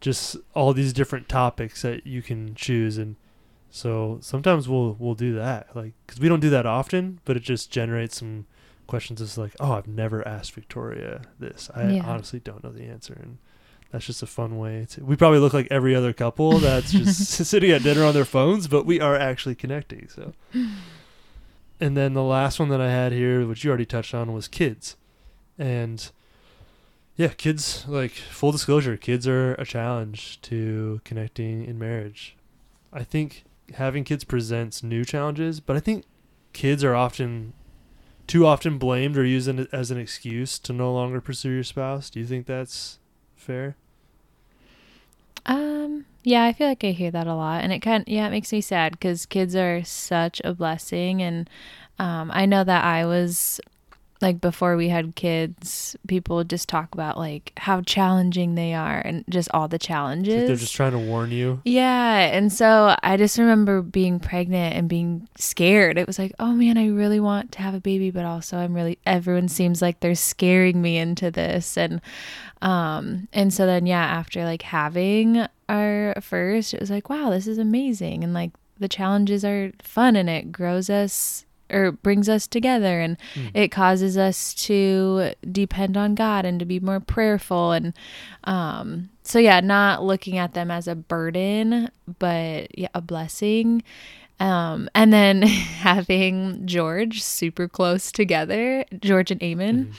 just 0.00 0.36
all 0.54 0.74
these 0.74 0.92
different 0.92 1.30
topics 1.30 1.80
that 1.80 2.06
you 2.06 2.20
can 2.20 2.54
choose 2.54 2.98
and 2.98 3.16
so 3.76 4.18
sometimes 4.20 4.68
we'll 4.68 4.94
we'll 5.00 5.16
do 5.16 5.34
that 5.34 5.74
like 5.74 5.92
because 6.06 6.20
we 6.20 6.28
don't 6.28 6.38
do 6.38 6.48
that 6.50 6.64
often 6.64 7.18
but 7.24 7.36
it 7.36 7.42
just 7.42 7.72
generates 7.72 8.18
some 8.18 8.46
questions 8.86 9.20
it's 9.20 9.36
like 9.36 9.52
oh 9.58 9.72
i've 9.72 9.88
never 9.88 10.26
asked 10.28 10.52
victoria 10.52 11.22
this 11.40 11.70
i 11.74 11.94
Yeah. 11.94 12.04
honestly 12.06 12.38
don't 12.38 12.62
know 12.62 12.70
the 12.70 12.84
answer 12.84 13.18
and 13.20 13.38
that's 13.90 14.06
just 14.06 14.22
a 14.22 14.26
fun 14.28 14.58
way 14.58 14.86
to 14.90 15.04
we 15.04 15.16
probably 15.16 15.40
look 15.40 15.52
like 15.52 15.66
every 15.72 15.92
other 15.92 16.12
couple 16.12 16.58
that's 16.60 16.92
just 16.92 17.26
sitting 17.46 17.72
at 17.72 17.82
dinner 17.82 18.04
on 18.04 18.14
their 18.14 18.24
phones 18.24 18.68
but 18.68 18.86
we 18.86 19.00
are 19.00 19.16
actually 19.16 19.56
connecting 19.56 20.08
so 20.08 20.32
and 21.80 21.96
then 21.96 22.14
the 22.14 22.22
last 22.22 22.60
one 22.60 22.68
that 22.68 22.80
i 22.80 22.90
had 22.90 23.10
here 23.10 23.44
which 23.44 23.64
you 23.64 23.70
already 23.70 23.86
touched 23.86 24.14
on 24.14 24.32
was 24.32 24.46
kids 24.46 24.96
and 25.58 26.12
yeah, 27.16 27.28
kids 27.28 27.84
like 27.86 28.10
full 28.10 28.50
disclosure, 28.50 28.96
kids 28.96 29.28
are 29.28 29.54
a 29.54 29.64
challenge 29.64 30.40
to 30.42 31.00
connecting 31.04 31.64
in 31.64 31.78
marriage. 31.78 32.34
I 32.92 33.04
think 33.04 33.44
having 33.74 34.04
kids 34.04 34.24
presents 34.24 34.82
new 34.82 35.04
challenges, 35.04 35.60
but 35.60 35.76
I 35.76 35.80
think 35.80 36.04
kids 36.52 36.84
are 36.84 36.94
often 36.94 37.52
too 38.26 38.46
often 38.46 38.78
blamed 38.78 39.16
or 39.16 39.24
used 39.24 39.48
as 39.72 39.90
an 39.90 39.98
excuse 39.98 40.58
to 40.58 40.72
no 40.72 40.92
longer 40.92 41.20
pursue 41.20 41.50
your 41.50 41.64
spouse. 41.64 42.08
Do 42.08 42.20
you 42.20 42.26
think 42.26 42.46
that's 42.46 42.98
fair? 43.36 43.76
Um, 45.46 46.06
yeah, 46.22 46.44
I 46.44 46.52
feel 46.52 46.68
like 46.68 46.84
I 46.84 46.92
hear 46.92 47.10
that 47.10 47.26
a 47.26 47.34
lot, 47.34 47.62
and 47.62 47.72
it 47.72 47.80
kind 47.80 48.04
yeah, 48.06 48.26
it 48.26 48.30
makes 48.30 48.50
me 48.50 48.60
sad 48.60 48.92
because 48.92 49.26
kids 49.26 49.54
are 49.54 49.84
such 49.84 50.40
a 50.42 50.54
blessing, 50.54 51.20
and 51.20 51.50
um, 51.98 52.30
I 52.32 52.46
know 52.46 52.64
that 52.64 52.84
I 52.84 53.04
was 53.04 53.60
like 54.24 54.40
before 54.40 54.74
we 54.74 54.88
had 54.88 55.14
kids, 55.16 55.94
people 56.08 56.36
would 56.36 56.48
just 56.48 56.66
talk 56.66 56.94
about 56.94 57.18
like 57.18 57.52
how 57.58 57.82
challenging 57.82 58.54
they 58.54 58.72
are 58.72 58.96
and 58.96 59.22
just 59.28 59.50
all 59.52 59.68
the 59.68 59.78
challenges. 59.78 60.34
like 60.34 60.46
they're 60.46 60.56
just 60.56 60.74
trying 60.74 60.92
to 60.92 60.98
warn 60.98 61.30
you. 61.30 61.60
Yeah. 61.66 62.34
And 62.34 62.50
so 62.50 62.96
I 63.02 63.18
just 63.18 63.36
remember 63.36 63.82
being 63.82 64.18
pregnant 64.18 64.76
and 64.76 64.88
being 64.88 65.28
scared. 65.36 65.98
It 65.98 66.06
was 66.06 66.18
like, 66.18 66.32
oh 66.38 66.54
man, 66.54 66.78
I 66.78 66.88
really 66.88 67.20
want 67.20 67.52
to 67.52 67.58
have 67.60 67.74
a 67.74 67.80
baby, 67.80 68.10
but 68.10 68.24
also 68.24 68.56
I'm 68.56 68.72
really, 68.72 68.98
everyone 69.04 69.48
seems 69.48 69.82
like 69.82 70.00
they're 70.00 70.14
scaring 70.14 70.80
me 70.80 70.96
into 70.96 71.30
this. 71.30 71.76
And, 71.76 72.00
um, 72.62 73.28
and 73.34 73.52
so 73.52 73.66
then, 73.66 73.84
yeah, 73.84 74.06
after 74.06 74.46
like 74.46 74.62
having 74.62 75.46
our 75.68 76.14
first, 76.22 76.72
it 76.72 76.80
was 76.80 76.90
like, 76.90 77.10
wow, 77.10 77.28
this 77.28 77.46
is 77.46 77.58
amazing. 77.58 78.24
And 78.24 78.32
like 78.32 78.52
the 78.78 78.88
challenges 78.88 79.44
are 79.44 79.72
fun 79.82 80.16
and 80.16 80.30
it 80.30 80.50
grows 80.50 80.88
us 80.88 81.44
or 81.70 81.92
brings 81.92 82.28
us 82.28 82.46
together 82.46 83.00
and 83.00 83.16
Mm. 83.34 83.50
it 83.54 83.68
causes 83.68 84.16
us 84.18 84.52
to 84.66 85.32
depend 85.50 85.96
on 85.96 86.14
God 86.14 86.44
and 86.44 86.58
to 86.60 86.66
be 86.66 86.78
more 86.80 87.00
prayerful 87.00 87.72
and 87.72 87.92
um 88.44 89.08
so 89.22 89.38
yeah 89.38 89.60
not 89.60 90.02
looking 90.02 90.36
at 90.38 90.54
them 90.54 90.70
as 90.70 90.86
a 90.86 90.94
burden 90.94 91.88
but 92.18 92.76
yeah 92.78 92.88
a 92.94 93.00
blessing 93.00 93.82
um 94.40 94.88
and 94.94 95.12
then 95.12 95.42
having 95.42 96.66
George 96.66 97.22
super 97.22 97.68
close 97.68 98.12
together 98.12 98.84
George 99.00 99.30
and 99.30 99.40
Eamon 99.40 99.86
Mhm. 99.86 99.92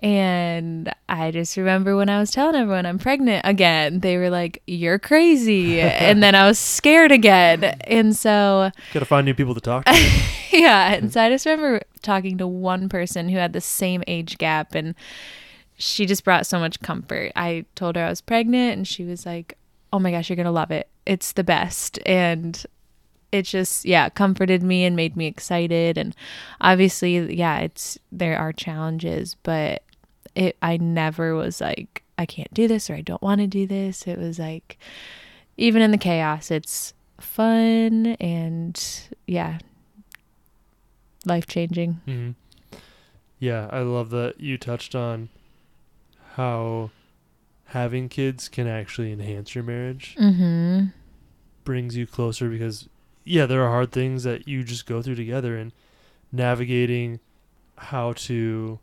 And 0.00 0.92
I 1.08 1.32
just 1.32 1.56
remember 1.56 1.96
when 1.96 2.08
I 2.08 2.20
was 2.20 2.30
telling 2.30 2.54
everyone 2.54 2.86
I'm 2.86 2.98
pregnant 2.98 3.42
again, 3.44 4.00
they 4.00 4.16
were 4.16 4.30
like, 4.30 4.62
You're 4.66 4.98
crazy. 4.98 5.80
and 5.80 6.22
then 6.22 6.34
I 6.34 6.46
was 6.46 6.58
scared 6.58 7.10
again. 7.10 7.64
And 7.64 8.14
so, 8.14 8.70
Gotta 8.92 9.06
find 9.06 9.24
new 9.24 9.34
people 9.34 9.54
to 9.54 9.60
talk 9.60 9.84
to. 9.86 9.92
yeah. 10.52 10.94
And 10.94 11.12
so 11.12 11.22
I 11.22 11.30
just 11.30 11.46
remember 11.46 11.82
talking 12.02 12.38
to 12.38 12.46
one 12.46 12.88
person 12.88 13.28
who 13.28 13.38
had 13.38 13.52
the 13.52 13.60
same 13.60 14.04
age 14.06 14.38
gap 14.38 14.74
and 14.74 14.94
she 15.76 16.06
just 16.06 16.24
brought 16.24 16.46
so 16.46 16.58
much 16.58 16.80
comfort. 16.80 17.32
I 17.34 17.64
told 17.74 17.96
her 17.96 18.04
I 18.04 18.08
was 18.08 18.20
pregnant 18.20 18.76
and 18.76 18.86
she 18.86 19.04
was 19.04 19.26
like, 19.26 19.58
Oh 19.92 19.98
my 19.98 20.12
gosh, 20.12 20.28
you're 20.30 20.36
to 20.36 20.50
love 20.50 20.70
it. 20.70 20.88
It's 21.06 21.32
the 21.32 21.44
best. 21.44 21.98
And 22.06 22.64
it 23.30 23.42
just 23.42 23.84
yeah 23.84 24.08
comforted 24.08 24.62
me 24.62 24.84
and 24.84 24.96
made 24.96 25.14
me 25.14 25.26
excited 25.26 25.98
and 25.98 26.16
obviously 26.62 27.34
yeah 27.34 27.58
it's 27.58 27.98
there 28.10 28.38
are 28.38 28.54
challenges 28.54 29.36
but 29.42 29.82
it 30.38 30.56
i 30.62 30.76
never 30.76 31.34
was 31.34 31.60
like 31.60 32.02
i 32.16 32.24
can't 32.24 32.52
do 32.54 32.68
this 32.68 32.88
or 32.88 32.94
i 32.94 33.00
don't 33.00 33.22
want 33.22 33.40
to 33.40 33.46
do 33.46 33.66
this. 33.66 34.06
It 34.06 34.18
was 34.18 34.38
like 34.38 34.78
even 35.56 35.82
in 35.82 35.90
the 35.90 35.98
chaos 35.98 36.50
it's 36.50 36.94
fun 37.20 38.06
and 38.20 38.74
yeah 39.26 39.58
life 41.24 41.46
changing 41.46 42.00
hmm 42.06 42.30
Yeah, 43.40 43.68
I 43.70 43.80
love 43.80 44.10
that 44.10 44.40
you 44.40 44.58
touched 44.58 44.94
on 44.94 45.28
how 46.34 46.90
having 47.66 48.08
kids 48.08 48.48
can 48.48 48.66
actually 48.66 49.12
enhance 49.12 49.54
your 49.54 49.64
marriage, 49.64 50.16
mm-hmm. 50.18 50.86
Brings 51.64 51.96
you 51.96 52.06
closer 52.06 52.48
because, 52.48 52.88
yeah, 53.24 53.46
there 53.46 53.62
are 53.62 53.68
hard 53.70 53.92
things 53.92 54.22
that 54.24 54.48
you 54.48 54.64
just 54.64 54.86
go 54.86 55.02
through 55.02 55.16
together 55.16 55.56
and 55.56 55.72
navigating 56.32 57.20
how 57.76 58.12
to 58.14 58.78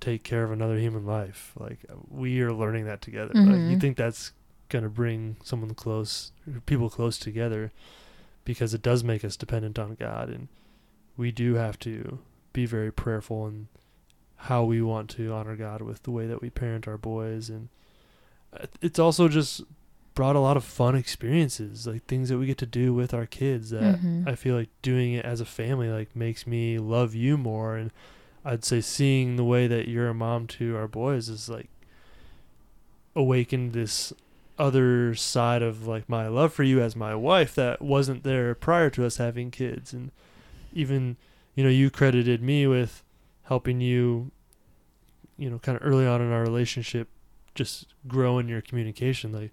take 0.00 0.22
care 0.22 0.44
of 0.44 0.50
another 0.52 0.78
human 0.78 1.06
life. 1.06 1.52
Like, 1.58 1.80
we 2.10 2.40
are 2.42 2.52
learning 2.52 2.84
that 2.86 3.00
together. 3.00 3.32
Like, 3.34 3.62
you 3.62 3.76
Mhm. 3.76 3.80
think 3.80 3.96
that's 3.96 4.32
going 4.68 4.82
to 4.82 4.90
bring 4.90 5.36
someone 5.42 5.74
close, 5.74 6.32
people 6.66 6.90
close 6.90 7.18
together 7.18 7.70
because 8.44 8.74
it 8.74 8.82
does 8.82 9.02
make 9.04 9.24
us 9.24 9.36
dependent 9.36 9.78
on 9.78 9.94
God. 9.94 10.28
And 10.28 10.48
we 11.16 11.30
do 11.32 11.54
have 11.54 11.78
to 11.80 12.18
be 12.52 12.66
very 12.66 12.92
prayerful 12.92 13.46
in 13.46 13.68
how 14.36 14.64
we 14.64 14.82
want 14.82 15.08
to 15.10 15.32
honor 15.32 15.56
God 15.56 15.80
with 15.80 16.02
the 16.02 16.10
way 16.10 16.26
that 16.26 16.42
we 16.42 16.50
parent 16.50 16.86
our 16.86 16.98
boys. 16.98 17.48
And 17.48 17.68
it's 18.82 18.98
also 18.98 19.28
just 19.28 19.62
brought 20.14 20.36
a 20.36 20.40
lot 20.40 20.56
of 20.56 20.64
fun 20.64 20.94
experiences, 20.94 21.86
like 21.86 22.04
things 22.04 22.28
that 22.28 22.38
we 22.38 22.46
get 22.46 22.58
to 22.58 22.66
do 22.66 22.94
with 22.94 23.12
our 23.14 23.26
kids 23.26 23.70
that 23.70 24.00
Mhm. 24.00 24.28
I 24.28 24.34
feel 24.34 24.54
like 24.54 24.68
doing 24.82 25.14
it 25.14 25.24
as 25.24 25.40
a 25.40 25.44
family 25.44 25.88
like 25.88 26.14
makes 26.14 26.46
me 26.46 26.78
love 26.78 27.14
you 27.14 27.36
more. 27.36 27.76
And 27.76 27.90
I'd 28.44 28.64
say 28.64 28.80
seeing 28.80 29.36
the 29.36 29.44
way 29.44 29.66
that 29.66 29.88
you're 29.88 30.08
a 30.08 30.14
mom 30.14 30.46
to 30.48 30.76
our 30.76 30.88
boys 30.88 31.28
is 31.28 31.48
like 31.48 31.70
awakened 33.16 33.72
this 33.72 34.12
other 34.58 35.14
side 35.14 35.62
of 35.62 35.86
like 35.86 36.08
my 36.08 36.28
love 36.28 36.52
for 36.52 36.62
you 36.62 36.80
as 36.80 36.94
my 36.94 37.14
wife 37.14 37.54
that 37.54 37.80
wasn't 37.80 38.22
there 38.22 38.54
prior 38.54 38.90
to 38.90 39.06
us 39.06 39.16
having 39.16 39.50
kids. 39.50 39.92
And 39.92 40.10
even 40.72 41.16
you 41.54 41.64
know 41.64 41.70
you 41.70 41.90
credited 41.90 42.42
me 42.42 42.66
with 42.66 43.02
helping 43.44 43.80
you 43.80 44.30
you 45.38 45.48
know 45.48 45.58
kind 45.58 45.76
of 45.76 45.86
early 45.86 46.06
on 46.06 46.20
in 46.20 46.32
our 46.32 46.42
relationship 46.42 47.08
just 47.54 47.86
grow 48.06 48.38
in 48.38 48.48
your 48.48 48.60
communication. 48.60 49.32
Like 49.32 49.52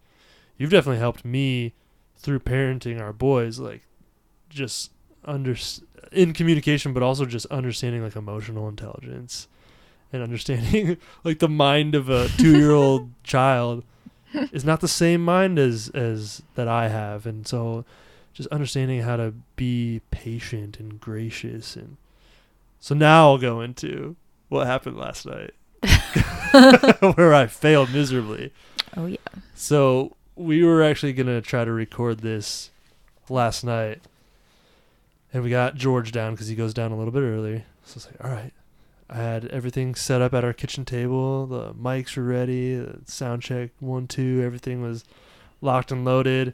you've 0.57 0.71
definitely 0.71 0.99
helped 0.99 1.23
me 1.23 1.73
through 2.17 2.39
parenting 2.39 3.01
our 3.01 3.13
boys 3.13 3.57
like 3.57 3.83
just 4.49 4.91
under 5.25 5.55
in 6.11 6.33
communication 6.33 6.93
but 6.93 7.03
also 7.03 7.25
just 7.25 7.45
understanding 7.47 8.03
like 8.03 8.15
emotional 8.15 8.67
intelligence 8.67 9.47
and 10.11 10.21
understanding 10.21 10.97
like 11.23 11.39
the 11.39 11.47
mind 11.49 11.95
of 11.95 12.09
a 12.09 12.25
2-year-old 12.27 13.09
child 13.23 13.83
is 14.51 14.65
not 14.65 14.81
the 14.81 14.87
same 14.87 15.23
mind 15.23 15.57
as 15.59 15.89
as 15.89 16.41
that 16.55 16.67
I 16.67 16.87
have 16.89 17.25
and 17.25 17.47
so 17.47 17.85
just 18.33 18.47
understanding 18.49 19.01
how 19.01 19.17
to 19.17 19.33
be 19.55 20.01
patient 20.11 20.79
and 20.79 20.99
gracious 20.99 21.75
and 21.75 21.97
so 22.79 22.95
now 22.95 23.29
I'll 23.29 23.37
go 23.37 23.61
into 23.61 24.15
what 24.49 24.67
happened 24.67 24.97
last 24.97 25.25
night 25.25 25.51
where 27.15 27.33
I 27.33 27.47
failed 27.47 27.91
miserably. 27.93 28.51
oh 28.97 29.05
yeah 29.05 29.17
So 29.55 30.15
we 30.35 30.63
were 30.63 30.81
actually 30.83 31.13
gonna 31.13 31.41
try 31.41 31.63
to 31.65 31.71
record 31.71 32.19
this 32.19 32.69
last 33.29 33.63
night, 33.63 34.01
and 35.33 35.43
we 35.43 35.49
got 35.49 35.75
George 35.75 36.11
down 36.11 36.33
because 36.33 36.47
he 36.47 36.55
goes 36.55 36.73
down 36.73 36.91
a 36.91 36.97
little 36.97 37.11
bit 37.13 37.21
early. 37.21 37.63
So 37.83 37.97
it's 37.97 38.05
like, 38.07 38.23
all 38.23 38.31
right. 38.31 38.53
I 39.09 39.17
had 39.17 39.45
everything 39.47 39.93
set 39.95 40.21
up 40.21 40.33
at 40.33 40.45
our 40.45 40.53
kitchen 40.53 40.85
table. 40.85 41.45
The 41.45 41.73
mics 41.73 42.15
were 42.15 42.23
ready. 42.23 42.75
The 42.77 42.99
sound 43.05 43.41
check 43.41 43.71
one 43.79 44.07
two. 44.07 44.41
Everything 44.43 44.81
was 44.81 45.03
locked 45.59 45.91
and 45.91 46.05
loaded, 46.05 46.53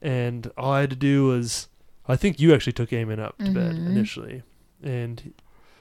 and 0.00 0.50
all 0.56 0.72
I 0.72 0.80
had 0.80 0.90
to 0.90 0.96
do 0.96 1.26
was, 1.26 1.68
I 2.08 2.16
think 2.16 2.40
you 2.40 2.54
actually 2.54 2.72
took 2.72 2.90
Eamon 2.90 3.18
up 3.20 3.36
to 3.38 3.50
bed 3.50 3.76
Mhm. 3.76 3.86
initially, 3.88 4.42
and 4.82 5.34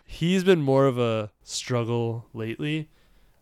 he's 0.06 0.44
been 0.44 0.62
more 0.62 0.86
of 0.86 1.00
a 1.00 1.32
struggle 1.44 2.26
lately, 2.34 2.90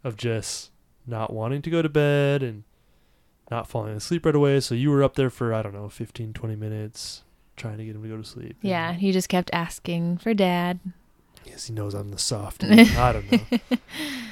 of 0.03 0.15
just 0.15 0.69
not 1.07 1.33
wanting 1.33 1.61
to 1.63 1.69
go 1.71 1.81
to 1.81 1.89
bed 1.89 2.43
and 2.43 2.63
not 3.49 3.67
falling 3.67 3.95
asleep 3.95 4.25
right 4.27 4.35
away. 4.35 4.59
So 4.59 4.75
you 4.75 4.91
were 4.91 5.03
up 5.03 5.15
there 5.15 5.31
for, 5.31 5.53
I 5.53 5.63
don't 5.63 5.73
know, 5.73 5.89
15, 5.89 6.33
20 6.33 6.55
minutes 6.55 7.23
trying 7.59 7.77
to 7.77 7.85
get 7.85 7.95
him 7.95 8.01
to 8.01 8.09
go 8.09 8.17
to 8.17 8.23
sleep. 8.23 8.55
Yeah 8.61 8.93
he 8.93 9.11
just 9.11 9.29
kept 9.29 9.49
asking 9.53 10.17
for 10.17 10.33
dad 10.33 10.79
Yes, 11.45 11.65
he 11.65 11.73
knows 11.73 11.93
I'm 11.93 12.11
the 12.11 12.17
soft. 12.17 12.63
I 12.63 13.11
don't 13.13 13.31
know. 13.31 13.59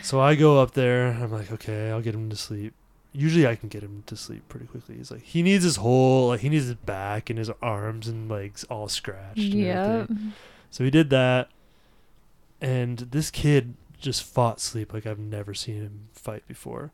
So 0.03 0.19
I 0.19 0.35
go 0.35 0.61
up 0.61 0.71
there. 0.71 1.07
I'm 1.13 1.31
like, 1.31 1.51
okay, 1.51 1.89
I'll 1.89 2.01
get 2.01 2.13
him 2.13 2.29
to 2.29 2.35
sleep. 2.35 2.73
Usually 3.11 3.47
I 3.47 3.55
can 3.55 3.69
get 3.69 3.81
him 3.81 4.03
to 4.05 4.15
sleep 4.15 4.47
pretty 4.47 4.67
quickly. 4.67 4.95
He's 4.95 5.09
like, 5.09 5.23
he 5.23 5.41
needs 5.41 5.63
his 5.63 5.77
whole, 5.77 6.27
like, 6.27 6.41
he 6.41 6.49
needs 6.49 6.65
his 6.65 6.75
back 6.75 7.29
and 7.29 7.39
his 7.39 7.49
arms 7.61 8.07
and 8.07 8.29
legs 8.29 8.63
all 8.65 8.87
scratched. 8.87 9.39
yeah. 9.39 10.05
So 10.69 10.83
he 10.83 10.91
did 10.91 11.09
that. 11.09 11.49
And 12.61 12.99
this 12.99 13.31
kid 13.31 13.73
just 13.99 14.23
fought 14.23 14.59
sleep 14.59 14.93
like 14.93 15.05
I've 15.05 15.19
never 15.19 15.53
seen 15.53 15.81
him 15.81 16.09
fight 16.13 16.47
before. 16.47 16.91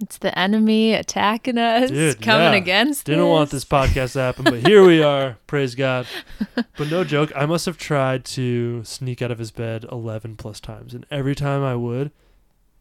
It's 0.00 0.18
the 0.18 0.36
enemy 0.38 0.92
attacking 0.92 1.58
us 1.58 1.90
Dude, 1.90 2.20
coming 2.20 2.52
yeah. 2.52 2.58
against 2.58 3.06
Didn't 3.06 3.28
want 3.28 3.50
this 3.50 3.64
podcast 3.64 4.12
to 4.14 4.20
happen, 4.20 4.44
but 4.44 4.66
here 4.66 4.84
we 4.84 5.02
are. 5.02 5.38
Praise 5.46 5.74
God. 5.74 6.06
But 6.54 6.90
no 6.90 7.04
joke, 7.04 7.32
I 7.36 7.46
must 7.46 7.66
have 7.66 7.78
tried 7.78 8.24
to 8.26 8.82
sneak 8.84 9.22
out 9.22 9.30
of 9.30 9.38
his 9.38 9.50
bed 9.50 9.86
11 9.90 10.36
plus 10.36 10.60
times. 10.60 10.94
And 10.94 11.06
every 11.10 11.34
time 11.34 11.62
I 11.62 11.76
would, 11.76 12.10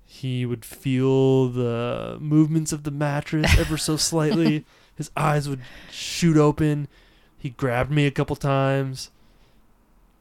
he 0.06 0.45
would 0.45 0.65
feel 0.65 1.49
the 1.49 2.17
movements 2.19 2.71
of 2.71 2.84
the 2.84 2.91
mattress 2.91 3.58
ever 3.58 3.78
so 3.78 3.97
slightly. 3.97 4.65
His 4.95 5.10
eyes 5.17 5.49
would 5.49 5.62
shoot 5.91 6.38
open. 6.38 6.88
He 7.39 7.49
grabbed 7.49 7.89
me 7.89 8.06
a 8.06 8.12
couple 8.12 8.36
times. 8.36 9.10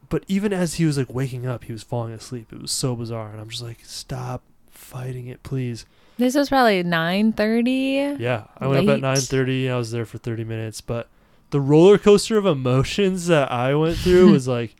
But 0.09 0.25
even 0.29 0.53
as 0.53 0.75
he 0.75 0.87
was 0.87 0.97
like 0.97 1.13
waking 1.13 1.47
up, 1.47 1.65
he 1.65 1.73
was 1.73 1.83
falling 1.83 2.15
asleep. 2.15 2.53
It 2.53 2.63
was 2.63 2.73
so 2.73 2.97
bizarre. 2.97 3.31
And 3.33 3.41
I'm 3.41 3.51
just 3.51 3.63
like, 3.63 3.81
stop 3.85 4.43
fighting 4.71 5.27
it, 5.27 5.43
please. 5.43 5.85
This 6.19 6.35
was 6.35 6.49
probably 6.49 6.83
nine 6.83 7.33
thirty. 7.33 8.17
Yeah, 8.19 8.45
I 8.59 8.67
went 8.67 8.79
up 8.81 8.83
at 8.85 8.95
Late. 8.95 9.01
nine 9.03 9.17
thirty. 9.17 9.69
I 9.71 9.77
was 9.77 9.91
there 9.91 10.05
for 10.05 10.19
thirty 10.19 10.45
minutes, 10.45 10.81
but 10.81 11.09
the 11.51 11.61
roller 11.61 11.99
coaster 11.99 12.39
of 12.39 12.47
emotions 12.47 13.27
that 13.27 13.51
I 13.51 13.75
went 13.75 13.97
through 13.99 14.33
was 14.33 14.47
like 14.59 14.75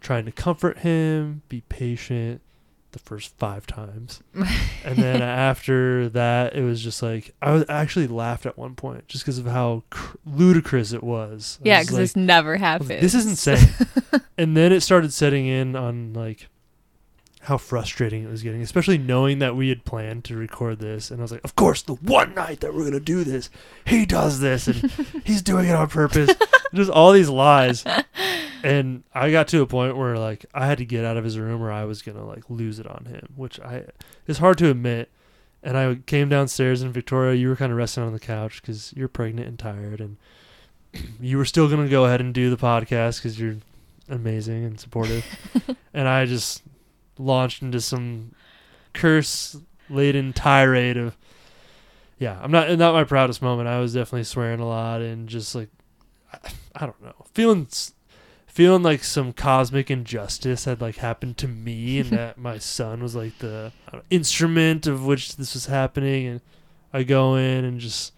trying 0.00 0.24
to 0.24 0.32
comfort 0.32 0.78
him, 0.78 1.42
be 1.48 1.60
patient, 1.68 2.40
the 2.92 2.98
first 3.00 3.36
five 3.38 3.66
times, 3.66 4.22
and 4.84 4.96
then 4.96 5.20
after 5.22 6.08
that, 6.10 6.54
it 6.54 6.62
was 6.62 6.80
just 6.82 7.02
like 7.02 7.34
I 7.42 7.52
was 7.52 7.64
I 7.68 7.80
actually 7.80 8.06
laughed 8.06 8.46
at 8.46 8.56
one 8.56 8.74
point 8.76 9.08
just 9.08 9.24
because 9.24 9.38
of 9.38 9.46
how 9.46 9.82
cr- 9.90 10.16
ludicrous 10.24 10.92
it 10.92 11.02
was. 11.02 11.58
I 11.64 11.68
Yeah, 11.68 11.78
was 11.78 11.86
because 11.86 11.94
like, 11.98 12.02
this 12.04 12.16
never 12.16 12.50
I 12.50 12.52
was 12.54 12.60
happens. 12.60 12.90
like, 12.90 13.00
This 13.00 13.14
is 13.14 13.26
insane. 13.26 13.68
and 14.38 14.56
then 14.56 14.72
it 14.72 14.80
started 14.80 15.12
setting 15.12 15.46
in 15.46 15.76
on 15.76 16.12
like 16.14 16.48
how 17.42 17.56
frustrating 17.56 18.24
it 18.24 18.30
was 18.30 18.42
getting, 18.42 18.60
especially 18.60 18.98
knowing 18.98 19.38
that 19.38 19.56
we 19.56 19.70
had 19.70 19.84
planned 19.84 20.24
to 20.24 20.36
record 20.36 20.78
this. 20.78 21.10
And 21.10 21.20
I 21.20 21.22
was 21.22 21.32
like, 21.32 21.44
of 21.44 21.56
course, 21.56 21.82
the 21.82 21.94
one 21.94 22.34
night 22.34 22.60
that 22.60 22.74
we're 22.74 22.84
gonna 22.84 23.00
do 23.00 23.24
this, 23.24 23.48
he 23.86 24.04
does 24.04 24.40
this, 24.40 24.66
and 24.66 24.90
he's 25.24 25.40
doing 25.40 25.66
it 25.66 25.74
on 25.74 25.88
purpose. 25.88 26.34
Just 26.74 26.90
all 26.90 27.12
these 27.12 27.28
lies. 27.28 27.84
And 28.62 29.04
I 29.14 29.30
got 29.30 29.48
to 29.48 29.62
a 29.62 29.66
point 29.66 29.96
where 29.96 30.18
like 30.18 30.44
I 30.52 30.66
had 30.66 30.76
to 30.78 30.84
get 30.84 31.02
out 31.02 31.16
of 31.16 31.24
his 31.24 31.38
room, 31.38 31.62
or 31.62 31.72
I 31.72 31.84
was 31.84 32.02
gonna 32.02 32.26
like 32.26 32.50
lose 32.50 32.78
it 32.78 32.86
on 32.86 33.06
him, 33.06 33.32
which 33.34 33.58
I 33.58 33.84
it's 34.26 34.38
hard 34.38 34.58
to 34.58 34.68
admit. 34.68 35.08
And 35.62 35.78
I 35.78 35.94
came 36.06 36.28
downstairs, 36.28 36.82
and 36.82 36.92
Victoria, 36.92 37.34
you 37.36 37.48
were 37.48 37.56
kind 37.56 37.72
of 37.72 37.78
resting 37.78 38.04
on 38.04 38.12
the 38.12 38.20
couch 38.20 38.60
because 38.60 38.92
you're 38.94 39.08
pregnant 39.08 39.48
and 39.48 39.58
tired, 39.58 40.00
and 40.00 40.18
you 41.22 41.38
were 41.38 41.46
still 41.46 41.70
gonna 41.70 41.88
go 41.88 42.04
ahead 42.04 42.20
and 42.20 42.34
do 42.34 42.50
the 42.50 42.58
podcast 42.58 43.16
because 43.16 43.40
you're 43.40 43.56
amazing 44.10 44.64
and 44.64 44.78
supportive. 44.78 45.24
and 45.94 46.06
I 46.06 46.26
just 46.26 46.62
launched 47.20 47.62
into 47.62 47.80
some 47.80 48.32
curse 48.92 49.56
laden 49.88 50.32
tirade 50.32 50.96
of 50.96 51.16
yeah, 52.18 52.38
I'm 52.42 52.50
not 52.50 52.70
not 52.78 52.94
my 52.94 53.04
proudest 53.04 53.40
moment. 53.40 53.68
I 53.68 53.80
was 53.80 53.94
definitely 53.94 54.24
swearing 54.24 54.60
a 54.60 54.68
lot 54.68 55.00
and 55.00 55.28
just 55.28 55.54
like 55.54 55.70
I, 56.32 56.38
I 56.76 56.80
don't 56.86 57.02
know, 57.02 57.14
feeling 57.32 57.66
feeling 58.46 58.82
like 58.82 59.02
some 59.04 59.32
cosmic 59.32 59.90
injustice 59.90 60.64
had 60.64 60.80
like 60.80 60.96
happened 60.96 61.38
to 61.38 61.48
me 61.48 61.98
and 62.00 62.10
that 62.10 62.36
my 62.36 62.58
son 62.58 63.02
was 63.02 63.14
like 63.14 63.38
the 63.38 63.72
know, 63.92 64.02
instrument 64.10 64.86
of 64.86 65.06
which 65.06 65.36
this 65.36 65.54
was 65.54 65.66
happening. 65.66 66.26
And 66.26 66.40
I 66.92 67.02
go 67.04 67.36
in 67.36 67.64
and 67.64 67.80
just 67.80 68.12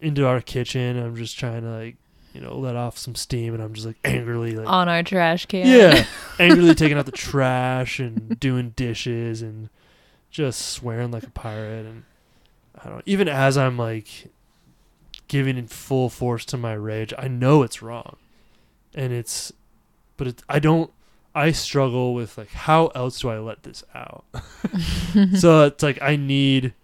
into 0.00 0.26
our 0.26 0.40
kitchen. 0.40 0.98
I'm 0.98 1.16
just 1.16 1.38
trying 1.38 1.62
to 1.62 1.70
like 1.70 1.96
you 2.36 2.42
know 2.42 2.58
let 2.58 2.76
off 2.76 2.98
some 2.98 3.14
steam 3.14 3.54
and 3.54 3.62
I'm 3.62 3.72
just 3.72 3.86
like 3.86 3.96
angrily 4.04 4.52
like 4.56 4.68
On 4.68 4.88
our 4.90 5.02
trash 5.02 5.46
can. 5.46 5.66
yeah. 5.66 6.04
Angrily 6.38 6.74
taking 6.74 6.98
out 6.98 7.06
the 7.06 7.12
trash 7.12 7.98
and 7.98 8.38
doing 8.38 8.74
dishes 8.76 9.40
and 9.40 9.70
just 10.30 10.60
swearing 10.60 11.10
like 11.10 11.22
a 11.22 11.30
pirate 11.30 11.86
and 11.86 12.04
I 12.84 12.90
don't 12.90 13.02
even 13.06 13.26
as 13.26 13.56
I'm 13.56 13.78
like 13.78 14.30
giving 15.28 15.56
in 15.56 15.66
full 15.66 16.10
force 16.10 16.44
to 16.46 16.58
my 16.58 16.74
rage 16.74 17.14
I 17.18 17.26
know 17.28 17.62
it's 17.62 17.80
wrong. 17.80 18.16
And 18.94 19.14
it's 19.14 19.50
but 20.18 20.26
it, 20.26 20.42
I 20.46 20.58
don't 20.58 20.90
I 21.34 21.52
struggle 21.52 22.12
with 22.12 22.36
like 22.36 22.50
how 22.50 22.88
else 22.88 23.20
do 23.20 23.30
I 23.30 23.38
let 23.38 23.62
this 23.62 23.82
out? 23.94 24.24
So 25.38 25.64
it's 25.64 25.82
like 25.82 26.02
I 26.02 26.16
need 26.16 26.74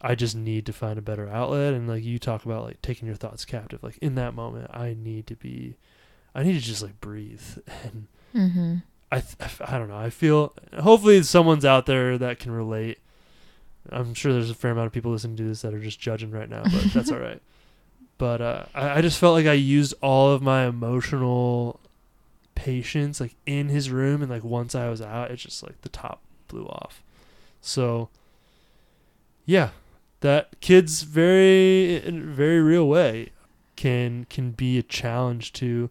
I 0.00 0.14
just 0.14 0.34
need 0.34 0.66
to 0.66 0.72
find 0.72 0.98
a 0.98 1.02
better 1.02 1.28
outlet 1.28 1.74
and 1.74 1.88
like 1.88 2.04
you 2.04 2.18
talk 2.18 2.44
about 2.44 2.64
like 2.64 2.80
taking 2.82 3.06
your 3.06 3.16
thoughts 3.16 3.44
captive 3.44 3.82
like 3.82 3.98
in 3.98 4.14
that 4.14 4.34
moment 4.34 4.70
I 4.72 4.96
need 4.98 5.26
to 5.26 5.36
be 5.36 5.76
I 6.34 6.42
need 6.42 6.54
to 6.54 6.60
just 6.60 6.82
like 6.82 7.00
breathe 7.00 7.58
and 7.84 8.06
mm-hmm. 8.34 8.76
I 9.12 9.20
th- 9.20 9.60
I 9.60 9.78
don't 9.78 9.88
know. 9.88 9.98
I 9.98 10.10
feel 10.10 10.54
hopefully 10.78 11.22
someone's 11.22 11.64
out 11.64 11.86
there 11.86 12.16
that 12.18 12.38
can 12.38 12.52
relate. 12.52 12.98
I'm 13.90 14.14
sure 14.14 14.32
there's 14.32 14.50
a 14.50 14.54
fair 14.54 14.70
amount 14.70 14.86
of 14.86 14.92
people 14.92 15.10
listening 15.10 15.36
to 15.38 15.42
this 15.42 15.62
that 15.62 15.74
are 15.74 15.80
just 15.80 15.98
judging 15.98 16.30
right 16.30 16.48
now, 16.48 16.62
but 16.62 16.84
that's 16.94 17.10
all 17.12 17.18
right. 17.18 17.42
But 18.18 18.40
uh, 18.40 18.64
I, 18.74 18.98
I 18.98 19.00
just 19.00 19.18
felt 19.18 19.34
like 19.34 19.46
I 19.46 19.54
used 19.54 19.94
all 20.00 20.30
of 20.30 20.42
my 20.42 20.66
emotional 20.66 21.80
patience 22.54 23.20
like 23.20 23.34
in 23.46 23.68
his 23.68 23.90
room, 23.90 24.22
and 24.22 24.30
like 24.30 24.44
once 24.44 24.74
I 24.74 24.88
was 24.88 25.02
out, 25.02 25.30
it's 25.32 25.42
just 25.42 25.62
like 25.62 25.80
the 25.82 25.88
top 25.88 26.20
blew 26.46 26.66
off. 26.66 27.02
So 27.60 28.10
yeah, 29.44 29.70
that 30.20 30.60
kids 30.60 31.02
very 31.02 31.96
in 31.96 32.18
a 32.18 32.32
very 32.32 32.60
real 32.60 32.86
way 32.88 33.30
can 33.76 34.24
can 34.30 34.50
be 34.52 34.78
a 34.78 34.82
challenge 34.82 35.52
to 35.54 35.90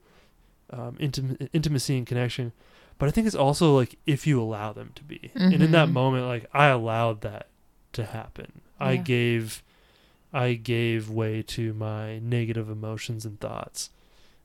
um, 0.72 0.96
intim- 1.00 1.50
intimacy 1.54 1.98
and 1.98 2.06
connection 2.06 2.52
but 3.00 3.08
I 3.08 3.12
think 3.12 3.28
it's 3.28 3.36
also 3.36 3.76
like 3.76 3.98
if 4.06 4.28
you 4.28 4.42
allow 4.42 4.74
them 4.74 4.92
to 4.96 5.04
be. 5.06 5.32
And 5.34 5.64
in 5.64 5.72
that 5.72 5.88
Mhm. 5.88 5.94
moment, 5.94 6.26
like 6.28 6.48
I 6.54 6.66
allowed 6.68 7.22
that 7.22 7.48
to 7.94 8.04
happen. 8.04 8.60
I 8.78 8.98
gave 8.98 9.64
I 10.34 10.54
gave 10.56 11.10
way 11.10 11.42
to 11.44 11.74
my 11.74 12.20
negative 12.20 12.70
emotions 12.70 13.26
and 13.26 13.40
thoughts 13.40 13.90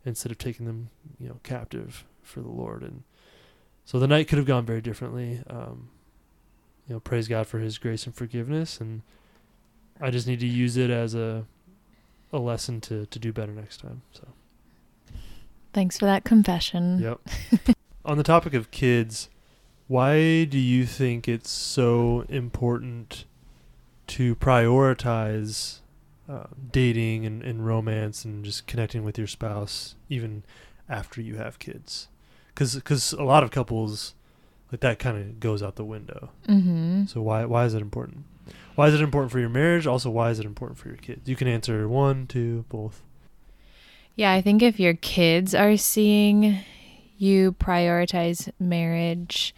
instead 0.06 0.30
of 0.30 0.38
taking 0.38 0.66
them, 0.66 0.90
you 1.18 1.28
know, 1.28 1.40
captive 1.42 2.04
for 2.22 2.40
the 2.40 2.48
Lord. 2.48 2.82
And 2.84 3.02
so 3.84 3.98
the 3.98 4.06
night 4.06 4.28
could 4.28 4.38
have 4.38 4.46
gone 4.46 4.64
very 4.64 4.80
differently. 4.80 5.42
Um, 5.48 5.88
you 6.88 6.94
know, 6.94 7.00
praise 7.00 7.26
God 7.26 7.48
for 7.48 7.58
his 7.58 7.76
grace 7.76 8.06
and 8.06 8.14
forgiveness 8.14 8.80
and 8.80 9.02
I 10.04 10.10
just 10.10 10.26
need 10.26 10.40
to 10.40 10.46
use 10.46 10.76
it 10.76 10.90
as 10.90 11.14
a 11.14 11.46
a 12.32 12.38
lesson 12.38 12.80
to 12.82 13.06
to 13.06 13.18
do 13.18 13.32
better 13.32 13.52
next 13.52 13.80
time. 13.80 14.02
So 14.12 14.28
Thanks 15.72 15.98
for 15.98 16.04
that 16.04 16.24
confession. 16.24 17.00
Yep. 17.00 17.76
On 18.04 18.16
the 18.16 18.22
topic 18.22 18.54
of 18.54 18.70
kids, 18.70 19.28
why 19.88 20.44
do 20.44 20.58
you 20.58 20.86
think 20.86 21.26
it's 21.26 21.50
so 21.50 22.24
important 22.28 23.24
to 24.06 24.36
prioritize 24.36 25.80
uh, 26.28 26.44
dating 26.70 27.26
and, 27.26 27.42
and 27.42 27.66
romance 27.66 28.24
and 28.24 28.44
just 28.44 28.66
connecting 28.66 29.04
with 29.04 29.18
your 29.18 29.26
spouse 29.26 29.96
even 30.08 30.44
after 30.88 31.20
you 31.20 31.36
have 31.36 31.58
kids? 31.58 32.08
Because 32.54 33.12
a 33.12 33.24
lot 33.24 33.42
of 33.42 33.50
couples, 33.50 34.14
like 34.70 34.80
that 34.80 35.00
kind 35.00 35.16
of 35.18 35.40
goes 35.40 35.60
out 35.60 35.74
the 35.74 35.84
window. 35.84 36.30
Mm-hmm. 36.46 37.06
So 37.06 37.20
why 37.20 37.46
why 37.46 37.64
is 37.64 37.74
it 37.74 37.80
important? 37.80 38.26
Why 38.74 38.88
is 38.88 38.94
it 38.94 39.00
important 39.00 39.30
for 39.30 39.38
your 39.38 39.48
marriage? 39.48 39.86
Also, 39.86 40.10
why 40.10 40.30
is 40.30 40.40
it 40.40 40.46
important 40.46 40.78
for 40.78 40.88
your 40.88 40.96
kids? 40.96 41.28
You 41.28 41.36
can 41.36 41.48
answer 41.48 41.88
one, 41.88 42.26
two, 42.26 42.64
both. 42.68 43.02
Yeah, 44.16 44.32
I 44.32 44.40
think 44.40 44.62
if 44.62 44.80
your 44.80 44.94
kids 44.94 45.54
are 45.54 45.76
seeing 45.76 46.58
you 47.16 47.52
prioritize 47.52 48.50
marriage, 48.58 49.54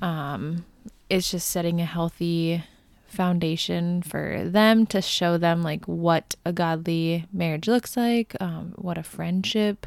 um, 0.00 0.64
it's 1.08 1.30
just 1.30 1.48
setting 1.48 1.80
a 1.80 1.84
healthy 1.84 2.64
foundation 3.06 4.02
for 4.02 4.44
them 4.44 4.86
to 4.86 5.02
show 5.02 5.36
them 5.36 5.62
like 5.62 5.86
what 5.86 6.36
a 6.44 6.52
godly 6.52 7.26
marriage 7.32 7.66
looks 7.66 7.96
like, 7.96 8.36
um, 8.40 8.72
what 8.76 8.96
a 8.96 9.02
friendship 9.02 9.86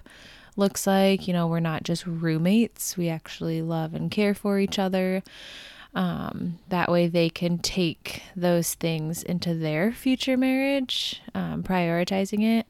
looks 0.57 0.85
like. 0.85 1.27
You 1.27 1.33
know, 1.33 1.47
we're 1.47 1.61
not 1.61 1.83
just 1.83 2.05
roommates, 2.05 2.97
we 2.97 3.09
actually 3.09 3.61
love 3.61 3.93
and 3.93 4.11
care 4.11 4.33
for 4.33 4.59
each 4.59 4.77
other. 4.77 5.23
Um, 5.95 6.57
that 6.69 6.89
way 6.89 7.07
they 7.07 7.29
can 7.29 7.59
take 7.59 8.23
those 8.35 8.73
things 8.73 9.21
into 9.21 9.53
their 9.53 9.91
future 9.91 10.37
marriage, 10.37 11.21
um, 11.35 11.61
prioritizing 11.61 12.59
it. 12.59 12.65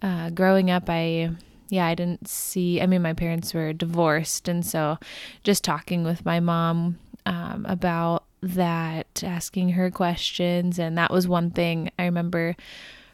Uh, 0.00 0.30
growing 0.30 0.70
up, 0.70 0.84
I 0.88 1.30
yeah, 1.68 1.86
I 1.86 1.94
didn't 1.94 2.28
see. 2.28 2.80
I 2.80 2.86
mean, 2.86 3.02
my 3.02 3.12
parents 3.12 3.52
were 3.52 3.72
divorced, 3.72 4.48
and 4.48 4.64
so 4.64 4.98
just 5.42 5.64
talking 5.64 6.04
with 6.04 6.24
my 6.24 6.38
mom 6.38 6.98
um, 7.24 7.66
about 7.68 8.24
that, 8.42 9.22
asking 9.24 9.70
her 9.70 9.90
questions, 9.90 10.78
and 10.78 10.96
that 10.96 11.10
was 11.10 11.26
one 11.26 11.50
thing 11.50 11.90
I 11.98 12.04
remember 12.04 12.54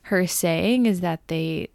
her 0.03 0.27
saying 0.27 0.87
is 0.87 1.01
that 1.01 1.27
they 1.29 1.69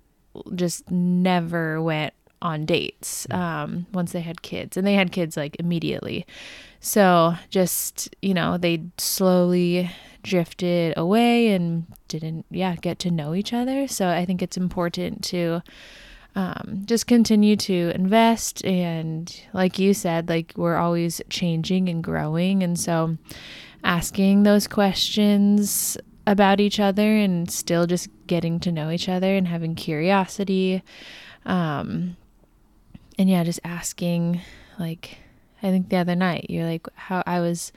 just 0.54 0.92
never 0.92 1.82
went 1.82 2.14
on 2.42 2.66
dates 2.66 3.26
um, 3.32 3.88
once 3.94 4.12
they 4.12 4.22
had 4.22 4.44
kids, 4.44 4.78
and 4.78 4.86
they 4.86 4.94
had 4.94 5.12
kids 5.12 5.36
like 5.36 5.56
immediately. 5.60 6.26
So 6.80 7.36
just 7.50 8.16
you 8.22 8.34
know, 8.34 8.58
they 8.58 8.84
slowly 8.98 9.92
drifted 10.24 10.94
away 10.98 11.50
and 11.50 11.86
didn't 12.10 12.46
yeah 12.50 12.76
get 12.76 13.00
to 13.00 13.12
know 13.12 13.34
each 13.34 13.54
other. 13.54 13.88
So 13.88 14.10
I 14.10 14.26
think 14.26 14.42
it's 14.42 14.58
important 14.58 15.24
to 15.26 15.62
um, 16.36 16.84
just 16.86 17.08
continue 17.08 17.56
to 17.56 17.92
invest. 17.96 18.64
And 18.66 19.34
like 19.54 19.80
you 19.80 19.94
said 19.94 20.30
like 20.30 20.54
we're 20.56 20.76
always 20.76 21.22
changing 21.30 21.90
and 21.90 22.04
growing. 22.04 22.62
And 22.62 22.80
so 22.80 23.18
asking 23.84 24.44
those 24.44 24.68
questions 24.68 25.98
about 26.28 26.60
each 26.60 26.80
other 26.80 27.16
and 27.16 27.50
still 27.50 27.88
just 27.88 28.10
getting 28.28 28.60
to 28.60 28.72
know 28.72 28.92
each 28.92 29.08
other 29.08 29.36
and 29.36 29.48
having 29.48 29.76
curiosity. 29.76 30.84
Um, 31.46 32.18
and 33.18 33.30
yeah 33.30 33.44
just 33.44 33.62
asking 33.64 34.42
like 34.78 35.18
i 35.64 35.70
think 35.70 35.90
the 35.90 35.98
other 35.98 36.16
night 36.16 36.48
you're 36.50 36.66
like 36.66 36.88
how 36.96 37.24
i 37.26 37.40
was 37.40 37.72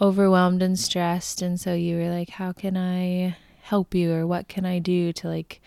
overwhelmed 0.00 0.62
and 0.62 0.78
stressed 0.78 1.42
and 1.42 1.60
so 1.60 1.74
you 1.74 1.96
were 1.96 2.10
like 2.10 2.30
how 2.30 2.52
can 2.52 2.76
i 2.76 3.36
help 3.62 3.94
you 3.94 4.12
or 4.12 4.26
what 4.26 4.48
can 4.48 4.66
i 4.66 4.78
do 4.78 5.12
to 5.12 5.28
like 5.28 5.60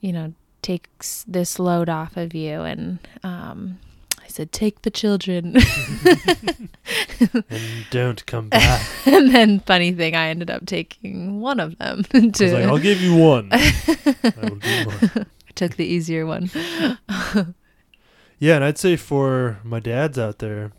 you 0.00 0.12
know 0.12 0.34
take 0.60 0.88
this 1.26 1.58
load 1.58 1.88
off 1.88 2.16
of 2.16 2.34
you 2.34 2.60
and 2.62 2.98
um 3.22 3.78
I 4.22 4.28
said 4.28 4.52
take 4.52 4.82
the 4.82 4.90
children 4.90 5.56
And 7.50 7.86
don't 7.90 8.24
come 8.26 8.48
back. 8.48 8.86
and 9.06 9.34
then 9.34 9.60
funny 9.60 9.92
thing 9.92 10.14
I 10.14 10.28
ended 10.28 10.50
up 10.50 10.64
taking 10.66 11.40
one 11.40 11.58
of 11.58 11.76
them 11.78 12.04
I 12.14 12.18
was 12.18 12.32
to 12.34 12.54
like, 12.54 12.64
I'll 12.64 12.78
give 12.78 13.00
you 13.00 13.16
one. 13.16 13.48
I 13.52 13.72
will 14.42 14.58
one. 14.86 15.26
I 15.48 15.52
took 15.54 15.76
the 15.76 15.84
easier 15.84 16.24
one 16.24 16.50
Yeah, 18.42 18.56
and 18.56 18.64
I'd 18.64 18.76
say 18.76 18.96
for 18.96 19.60
my 19.62 19.78
dads 19.78 20.18
out 20.18 20.40
there, 20.40 20.72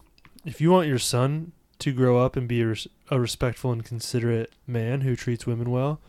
if 0.44 0.60
you 0.60 0.70
want 0.70 0.90
your 0.90 1.00
son 1.00 1.54
to 1.80 1.94
grow 1.94 2.18
up 2.18 2.36
and 2.36 2.46
be 2.46 2.62
a, 2.62 2.68
res- 2.68 2.90
a 3.10 3.18
respectful 3.22 3.72
and 3.72 3.86
considerate 3.86 4.52
man 4.68 5.00
who 5.00 5.16
treats 5.16 5.48
women 5.48 5.72
well, 5.72 6.02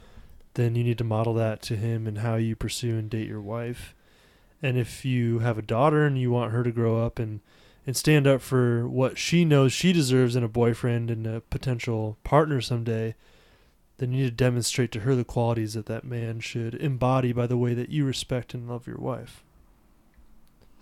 then 0.54 0.74
you 0.74 0.82
need 0.82 0.98
to 0.98 1.04
model 1.04 1.32
that 1.34 1.62
to 1.62 1.76
him 1.76 2.08
and 2.08 2.18
how 2.18 2.34
you 2.34 2.56
pursue 2.56 2.98
and 2.98 3.08
date 3.08 3.28
your 3.28 3.40
wife. 3.40 3.94
And 4.64 4.76
if 4.76 5.04
you 5.04 5.38
have 5.38 5.56
a 5.56 5.62
daughter 5.62 6.04
and 6.04 6.18
you 6.18 6.32
want 6.32 6.50
her 6.50 6.64
to 6.64 6.72
grow 6.72 7.06
up 7.06 7.20
and 7.20 7.38
and 7.86 7.96
stand 7.96 8.26
up 8.26 8.40
for 8.40 8.88
what 8.88 9.16
she 9.16 9.44
knows 9.44 9.72
she 9.72 9.92
deserves 9.92 10.34
in 10.34 10.42
a 10.42 10.48
boyfriend 10.48 11.08
and 11.08 11.24
a 11.24 11.40
potential 11.40 12.18
partner 12.24 12.60
someday, 12.60 13.14
then 13.98 14.10
you 14.10 14.24
need 14.24 14.30
to 14.30 14.44
demonstrate 14.44 14.90
to 14.90 15.00
her 15.00 15.14
the 15.14 15.22
qualities 15.22 15.74
that 15.74 15.86
that 15.86 16.02
man 16.02 16.40
should 16.40 16.74
embody 16.74 17.32
by 17.32 17.46
the 17.46 17.56
way 17.56 17.74
that 17.74 17.90
you 17.90 18.04
respect 18.04 18.54
and 18.54 18.68
love 18.68 18.88
your 18.88 18.98
wife. 18.98 19.43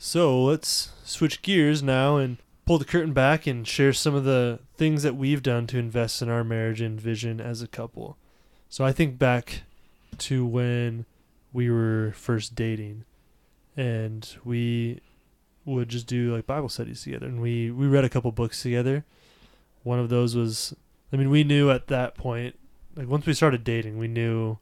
So 0.04 0.42
let's 0.42 0.90
switch 1.04 1.42
gears 1.42 1.80
now 1.80 2.16
and 2.16 2.38
pull 2.66 2.76
the 2.76 2.84
curtain 2.84 3.12
back 3.12 3.46
and 3.46 3.64
share 3.66 3.92
some 3.92 4.16
of 4.16 4.24
the 4.24 4.58
things 4.76 5.04
that 5.04 5.14
we've 5.14 5.44
done 5.44 5.68
to 5.68 5.78
invest 5.78 6.20
in 6.20 6.28
our 6.28 6.42
marriage 6.42 6.80
and 6.80 7.00
vision 7.00 7.40
as 7.40 7.62
a 7.62 7.68
couple. 7.68 8.16
So 8.68 8.84
I 8.84 8.90
think 8.90 9.16
back 9.16 9.62
to 10.18 10.44
when 10.44 11.06
we 11.52 11.70
were 11.70 12.12
first 12.16 12.56
dating 12.56 13.04
and 13.76 14.28
we 14.44 14.98
would 15.64 15.88
just 15.88 16.08
do 16.08 16.34
like 16.34 16.48
Bible 16.48 16.68
studies 16.68 17.04
together 17.04 17.26
and 17.26 17.40
we 17.40 17.70
we 17.70 17.86
read 17.86 18.04
a 18.04 18.08
couple 18.08 18.32
books 18.32 18.60
together. 18.60 19.04
One 19.84 20.00
of 20.00 20.08
those 20.08 20.34
was 20.34 20.74
I 21.12 21.16
mean 21.16 21.30
we 21.30 21.44
knew 21.44 21.70
at 21.70 21.86
that 21.86 22.16
point 22.16 22.58
like 22.96 23.06
once 23.06 23.24
we 23.24 23.34
started 23.34 23.62
dating 23.62 23.98
we 23.98 24.08
knew 24.08 24.58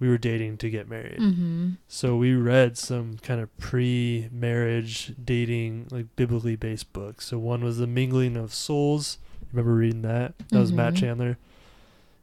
we 0.00 0.08
were 0.08 0.18
dating 0.18 0.56
to 0.58 0.70
get 0.70 0.88
married. 0.88 1.18
Mm-hmm. 1.18 1.70
So 1.88 2.16
we 2.16 2.34
read 2.34 2.78
some 2.78 3.18
kind 3.18 3.40
of 3.40 3.56
pre-marriage 3.58 5.12
dating, 5.22 5.88
like 5.90 6.06
biblically 6.16 6.56
based 6.56 6.92
books. 6.92 7.26
So 7.26 7.38
one 7.38 7.62
was 7.64 7.78
The 7.78 7.86
Mingling 7.86 8.36
of 8.36 8.54
Souls. 8.54 9.18
Remember 9.52 9.74
reading 9.74 10.02
that? 10.02 10.34
That 10.50 10.60
was 10.60 10.72
Matt 10.72 10.94
Mhm. 10.94 10.98
Chandler. 10.98 11.38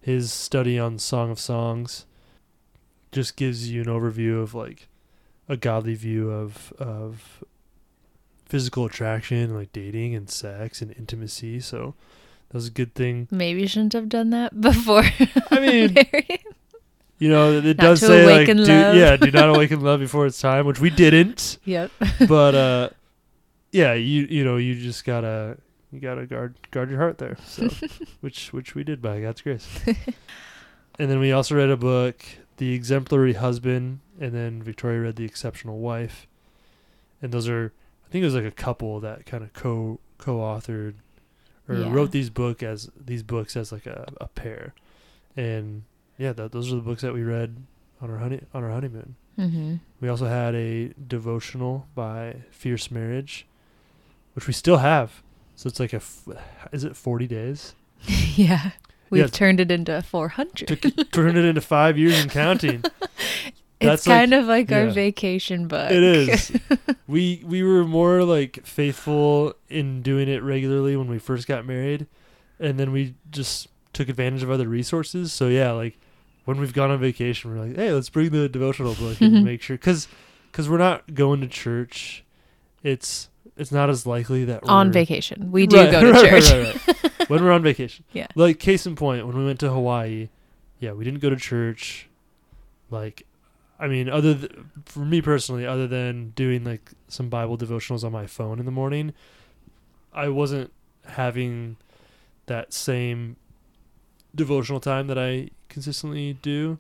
His 0.02 0.32
study 0.32 0.78
on 0.80 1.00
Song 1.00 1.32
of 1.32 1.40
Songs 1.40 2.06
just 3.12 3.36
gives 3.36 3.72
you 3.72 3.82
an 3.82 3.88
overview 3.88 4.42
of 4.42 4.54
like 4.54 4.88
a 5.50 5.58
godly 5.58 5.96
view 5.96 6.32
of 6.32 6.72
of 6.80 7.44
physical 8.46 8.86
attraction, 8.86 9.54
like 9.56 9.74
dating 9.74 10.14
and 10.16 10.30
sex 10.30 10.82
and 10.82 10.94
intimacy. 10.98 11.60
So 11.60 11.96
that 12.50 12.54
was 12.56 12.68
a 12.68 12.72
good 12.72 12.94
thing. 12.94 13.28
Maybe 13.32 13.62
you 13.62 13.68
shouldn't 13.68 13.94
have 13.94 14.08
done 14.08 14.30
that 14.30 14.62
before. 14.62 15.04
I 15.52 15.60
mean, 15.60 15.94
married. 16.14 16.40
You 17.20 17.30
know, 17.30 17.54
it 17.54 17.64
Not 17.66 17.78
does 17.78 18.00
say 18.02 18.26
like, 18.26 18.48
do, 18.48 18.64
yeah, 18.64 19.16
do 19.18 19.32
not 19.32 19.50
awaken 19.56 19.82
love 19.82 20.00
before 20.00 20.26
it's 20.26 20.40
time, 20.40 20.66
which 20.66 20.80
we 20.80 20.90
didn't. 20.90 21.58
Yep. 21.66 21.92
but 22.28 22.56
uh 22.56 22.90
yeah 23.72 23.94
you 23.94 24.24
you 24.30 24.44
know 24.46 24.56
you 24.58 24.74
just 24.80 25.04
gotta 25.04 25.58
you 25.92 26.00
gotta 26.00 26.26
guard 26.26 26.56
guard 26.72 26.90
your 26.90 27.00
heart 27.00 27.18
there 27.18 27.36
so 27.46 27.68
which 28.22 28.54
which 28.54 28.74
we 28.74 28.86
did 28.86 29.02
by 29.02 29.20
god's 29.20 29.42
grace 29.42 29.68
and 30.98 31.10
then 31.12 31.20
we 31.20 31.34
also 31.34 31.56
read 31.56 31.70
a 31.70 31.76
book 31.76 32.24
the 32.56 32.74
exemplary 32.74 33.34
husband 33.34 34.00
and 34.18 34.32
then 34.34 34.64
victoria 34.64 35.02
read 35.02 35.18
the 35.18 35.26
exceptional 35.26 35.80
wife 35.80 36.26
and 37.22 37.34
those 37.34 37.50
are 37.50 37.74
i 38.08 38.12
think 38.12 38.22
it 38.22 38.26
was 38.26 38.36
like 38.36 38.46
a 38.46 38.52
couple 38.52 39.02
that 39.02 39.26
kind 39.26 39.44
of 39.44 39.52
co 39.52 40.00
co-authored 40.20 40.94
or 41.68 41.76
Yeah. 41.76 41.92
wrote 41.92 42.12
these 42.12 42.30
book 42.30 42.64
as 42.64 42.90
these 42.98 43.24
books 43.24 43.58
as 43.58 43.74
like 43.74 43.86
a, 43.88 44.08
a 44.22 44.28
pair 44.30 44.74
and 45.36 45.84
yeah 46.18 46.34
that, 46.34 46.52
those 46.52 46.72
are 46.72 46.76
the 46.76 46.82
books 46.82 47.02
that 47.02 47.14
we 47.14 47.24
read 47.24 47.56
on 48.02 48.10
our 48.10 48.18
honey 48.18 48.42
on 48.54 48.64
our 48.64 48.70
honeymoon 48.72 49.16
Mm-hmm. 49.38 49.76
we 50.00 50.08
also 50.08 50.28
had 50.28 50.56
a 50.56 50.94
devotional 51.08 51.88
by 51.94 52.38
Fierce 52.52 52.90
Marriage, 52.90 53.46
which 54.34 54.48
we 54.48 54.54
still 54.54 54.78
have. 54.78 55.22
So 55.58 55.68
it's 55.68 55.78
like 55.78 55.92
a, 55.92 55.98
f- 55.98 56.26
is 56.72 56.86
it 56.86 56.96
40 56.96 57.28
days? 57.28 57.76
yeah. 58.08 58.72
We've 59.10 59.24
Yeah. 59.24 59.28
turned 59.28 59.60
it 59.60 59.72
into 59.72 60.02
400. 60.02 61.12
Turned 61.12 61.38
it 61.38 61.44
into 61.44 61.60
five 61.60 61.98
years 61.98 62.18
and 62.22 62.32
counting. 62.32 62.82
it's 63.02 63.52
that's 63.82 64.08
like- 64.08 64.20
kind 64.22 64.34
of 64.34 64.46
like 64.46 64.72
our 64.72 64.88
vacation 64.90 65.68
book. 65.68 65.92
It 65.92 66.02
is. 66.02 66.52
we 67.08 67.44
we 67.46 67.62
were 67.62 67.84
more 67.84 68.24
like 68.24 68.66
faithful 68.66 69.54
in 69.68 70.02
doing 70.02 70.30
it 70.30 70.44
regularly 70.44 70.96
when 70.96 71.10
we 71.10 71.20
first 71.20 71.46
got 71.46 71.66
married, 71.66 72.08
and 72.58 72.80
then 72.80 72.94
we 72.94 73.16
just 73.32 73.68
took 73.92 74.08
advantage 74.08 74.44
of 74.44 74.50
other 74.50 74.70
resources. 74.70 75.34
So 75.34 75.50
yeah, 75.50 75.72
like 75.72 76.00
when 76.46 76.60
we've 76.60 76.74
gone 76.74 76.92
on 76.92 77.00
vacation, 77.00 77.52
we're 77.54 77.66
like, 77.66 77.76
hey, 77.76 77.92
let's 77.92 78.10
bring 78.10 78.30
the 78.30 78.48
devotional 78.48 78.94
book 78.96 79.20
and 79.22 79.34
mm-hmm. 79.34 79.44
make 79.44 79.62
sure 79.62 79.78
because 79.78 80.08
because 80.52 80.70
we're 80.70 80.78
not 80.78 81.14
going 81.14 81.42
to 81.42 81.48
church. 81.48 82.24
It's 82.84 83.30
it's 83.58 83.72
not 83.72 83.90
as 83.90 84.06
likely 84.06 84.46
that 84.46 84.64
On 84.64 84.68
we're- 84.68 84.74
on 84.76 84.92
vacation. 84.92 85.52
We 85.52 85.68
do 85.68 85.78
Right, 85.78 85.92
go 85.92 86.02
to 86.06 86.12
right, 86.12 86.30
church. 86.30 86.52
right, 86.52 86.88
right, 86.88 87.04
right. 87.20 87.30
when 87.30 87.44
we're 87.44 87.52
on 87.52 87.64
vacation. 87.64 88.06
Yeah. 88.14 88.28
Like 88.36 88.60
case 88.60 88.86
in 88.86 88.96
point, 88.96 89.26
when 89.28 89.38
we 89.38 89.46
went 89.46 89.60
to 89.62 89.70
Hawaii, 89.72 90.30
yeah, 90.80 90.92
we 90.94 91.04
didn't 91.04 91.20
go 91.20 91.30
to 91.30 91.36
church. 91.36 92.08
Like, 92.92 93.26
I 93.80 93.88
mean, 93.88 94.08
other 94.10 94.36
th- 94.36 94.52
for 94.86 95.00
me 95.00 95.22
personally, 95.22 95.66
other 95.66 95.88
than 95.88 96.30
doing 96.36 96.64
like 96.64 96.92
some 97.08 97.30
Bible 97.30 97.58
devotionals 97.58 98.04
on 98.04 98.12
my 98.12 98.28
phone 98.28 98.60
in 98.60 98.66
the 98.66 98.72
morning, 98.72 99.14
I 100.14 100.30
wasn't 100.30 100.72
having 101.08 101.78
that 102.46 102.72
same 102.74 103.38
devotional 104.36 104.80
time 104.80 105.08
that 105.08 105.18
I 105.18 105.50
consistently 105.70 106.34
do, 106.42 106.78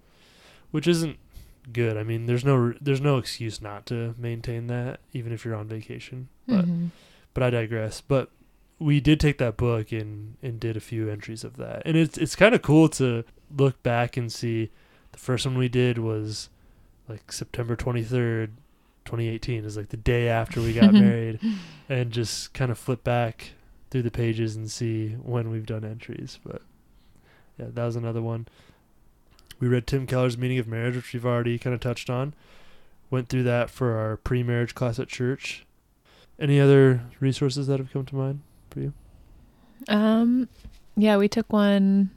which 0.72 0.88
isn't 0.88 1.18
good. 1.74 1.98
I 1.98 2.04
mean, 2.04 2.26
there's 2.26 2.46
no 2.46 2.74
there's 2.82 3.02
no 3.02 3.18
excuse 3.18 3.62
not 3.62 3.86
to 3.88 4.14
maintain 4.18 4.68
that, 4.68 5.00
even 5.14 5.32
if 5.34 5.44
you're 5.46 5.56
on 5.56 5.68
vacation. 5.68 6.28
But 6.48 6.66
Mhm. 6.66 6.90
but 7.34 7.44
I 7.44 7.50
digress. 7.50 8.02
But 8.02 8.30
we 8.78 9.00
did 9.00 9.20
take 9.20 9.38
that 9.38 9.58
book 9.58 9.92
and 9.92 10.36
and 10.44 10.60
did 10.60 10.76
a 10.78 10.82
few 10.82 11.10
entries 11.10 11.44
of 11.44 11.58
that, 11.58 11.82
and 11.86 11.96
it's 11.98 12.18
it's 12.18 12.36
kind 12.36 12.54
of 12.54 12.62
cool 12.62 12.90
to 12.90 13.24
look 13.56 13.82
back 13.84 14.18
and 14.18 14.32
see. 14.32 14.70
The 15.14 15.20
first 15.20 15.46
one 15.46 15.58
we 15.58 15.70
did 15.70 15.98
was 15.98 16.50
like 17.08 17.32
September 17.32 17.76
twenty 17.78 18.04
third, 18.04 18.52
twenty 19.06 19.28
eighteen. 19.30 19.64
Is 19.66 19.78
like 19.78 19.90
the 19.90 19.98
day 19.98 20.28
after 20.28 20.60
we 20.62 20.74
got 20.74 20.94
married, 21.06 21.40
and 21.90 22.12
just 22.12 22.54
kind 22.54 22.70
of 22.70 22.78
flip 22.78 23.04
back 23.04 23.54
through 23.92 24.02
the 24.02 24.12
pages 24.12 24.56
and 24.58 24.70
see 24.70 25.10
when 25.24 25.50
we've 25.50 25.66
done 25.66 25.86
entries. 25.86 26.38
But 26.44 26.62
yeah, 27.58 27.68
that 27.74 27.86
was 27.86 27.96
another 27.96 28.22
one. 28.22 28.48
We 29.60 29.68
read 29.68 29.88
Tim 29.88 30.06
Keller's 30.06 30.38
Meaning 30.38 30.60
of 30.60 30.68
Marriage, 30.68 30.96
which 30.96 31.14
we've 31.14 31.26
already 31.26 31.58
kind 31.58 31.74
of 31.74 31.80
touched 31.80 32.10
on. 32.10 32.34
Went 33.10 33.30
through 33.30 33.44
that 33.44 33.70
for 33.70 33.98
our 33.98 34.18
pre-marriage 34.18 34.76
class 34.76 35.00
at 35.00 35.08
church. 35.08 35.66
Any 36.40 36.60
other 36.60 37.02
resources 37.20 37.68
that 37.68 37.80
have 37.80 37.92
come 37.94 38.06
to 38.06 38.16
mind 38.16 38.42
for 38.70 38.82
you? 38.82 38.94
Um, 39.88 40.50
yeah, 40.98 41.16
we 41.16 41.30
took 41.30 41.54
one, 41.54 42.10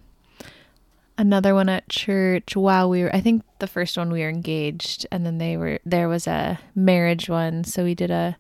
another 1.17 1.55
one 1.55 1.69
at 1.69 1.89
church 1.89 2.57
while 2.57 2.91
we 2.91 3.03
were. 3.03 3.15
I 3.15 3.21
think 3.21 3.45
the 3.61 3.67
first 3.69 3.97
one 3.97 4.11
we 4.11 4.23
were 4.23 4.29
engaged, 4.29 5.07
and 5.13 5.25
then 5.25 5.39
they 5.39 5.57
were 5.57 5.79
there 5.85 6.09
was 6.09 6.27
a 6.27 6.59
marriage 6.75 7.29
one, 7.29 7.63
so 7.65 7.85
we 7.85 7.95
did 7.95 8.11
a 8.11 8.37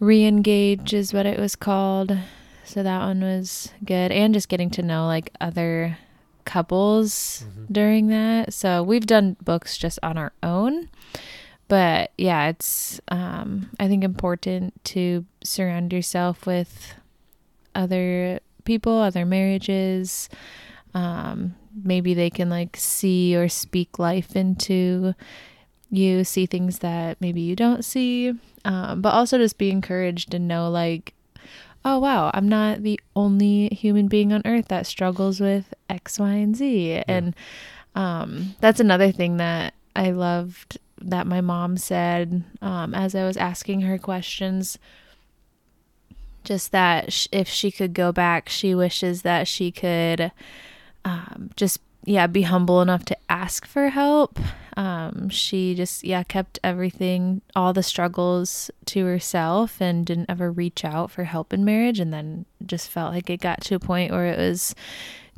re-engage 0.00 0.92
is 0.92 1.12
what 1.12 1.26
it 1.26 1.38
was 1.38 1.54
called. 1.54 2.16
So 2.64 2.82
that 2.82 3.00
one 3.00 3.20
was 3.20 3.70
good, 3.84 4.10
and 4.10 4.34
just 4.34 4.48
getting 4.48 4.70
to 4.70 4.82
know 4.82 5.06
like 5.06 5.30
other 5.40 5.98
couples 6.44 7.44
during 7.70 8.08
that. 8.08 8.52
So 8.52 8.82
we've 8.82 9.06
done 9.06 9.36
books 9.42 9.78
just 9.78 9.98
on 10.02 10.18
our 10.18 10.32
own. 10.42 10.88
But 11.68 12.12
yeah, 12.18 12.48
it's 12.48 13.00
um 13.08 13.70
I 13.80 13.88
think 13.88 14.04
important 14.04 14.84
to 14.84 15.24
surround 15.42 15.92
yourself 15.92 16.46
with 16.46 16.94
other 17.74 18.40
people, 18.64 18.92
other 18.98 19.24
marriages. 19.24 20.28
Um 20.92 21.54
maybe 21.82 22.14
they 22.14 22.30
can 22.30 22.50
like 22.50 22.76
see 22.76 23.34
or 23.36 23.48
speak 23.48 23.98
life 23.98 24.36
into 24.36 25.14
you, 25.90 26.24
see 26.24 26.46
things 26.46 26.80
that 26.80 27.20
maybe 27.20 27.40
you 27.40 27.56
don't 27.56 27.84
see. 27.84 28.34
Um 28.64 29.00
but 29.00 29.14
also 29.14 29.38
just 29.38 29.58
be 29.58 29.70
encouraged 29.70 30.34
and 30.34 30.46
know 30.46 30.70
like 30.70 31.14
oh 31.84 31.98
wow, 31.98 32.30
I'm 32.32 32.48
not 32.48 32.82
the 32.82 32.98
only 33.14 33.68
human 33.68 34.08
being 34.08 34.32
on 34.32 34.42
earth 34.44 34.68
that 34.68 34.86
struggles 34.86 35.40
with 35.40 35.74
X, 35.88 36.18
Y, 36.18 36.32
and 36.32 36.56
Z. 36.56 37.02
And 37.06 37.34
um, 37.94 38.54
that's 38.60 38.80
another 38.80 39.12
thing 39.12 39.36
that 39.36 39.74
I 39.94 40.10
loved 40.10 40.78
that 41.00 41.26
my 41.26 41.40
mom 41.40 41.76
said 41.76 42.44
um, 42.62 42.94
as 42.94 43.14
I 43.14 43.24
was 43.24 43.36
asking 43.36 43.82
her 43.82 43.98
questions. 43.98 44.78
Just 46.44 46.72
that 46.72 47.12
sh- 47.12 47.28
if 47.32 47.48
she 47.48 47.70
could 47.70 47.94
go 47.94 48.12
back, 48.12 48.48
she 48.48 48.74
wishes 48.74 49.22
that 49.22 49.48
she 49.48 49.70
could 49.70 50.30
um, 51.04 51.50
just, 51.56 51.80
yeah, 52.04 52.26
be 52.26 52.42
humble 52.42 52.82
enough 52.82 53.04
to 53.06 53.16
ask 53.28 53.66
for 53.66 53.88
help. 53.88 54.38
Um, 54.76 55.28
she 55.28 55.74
just, 55.74 56.04
yeah, 56.04 56.22
kept 56.22 56.58
everything, 56.64 57.42
all 57.54 57.72
the 57.72 57.82
struggles 57.82 58.70
to 58.86 59.04
herself 59.04 59.80
and 59.80 60.04
didn't 60.04 60.30
ever 60.30 60.50
reach 60.50 60.84
out 60.84 61.10
for 61.10 61.24
help 61.24 61.52
in 61.52 61.64
marriage. 61.64 62.00
And 62.00 62.12
then 62.12 62.46
just 62.66 62.88
felt 62.88 63.12
like 63.12 63.30
it 63.30 63.40
got 63.40 63.60
to 63.62 63.76
a 63.76 63.80
point 63.80 64.10
where 64.10 64.26
it 64.26 64.38
was 64.38 64.74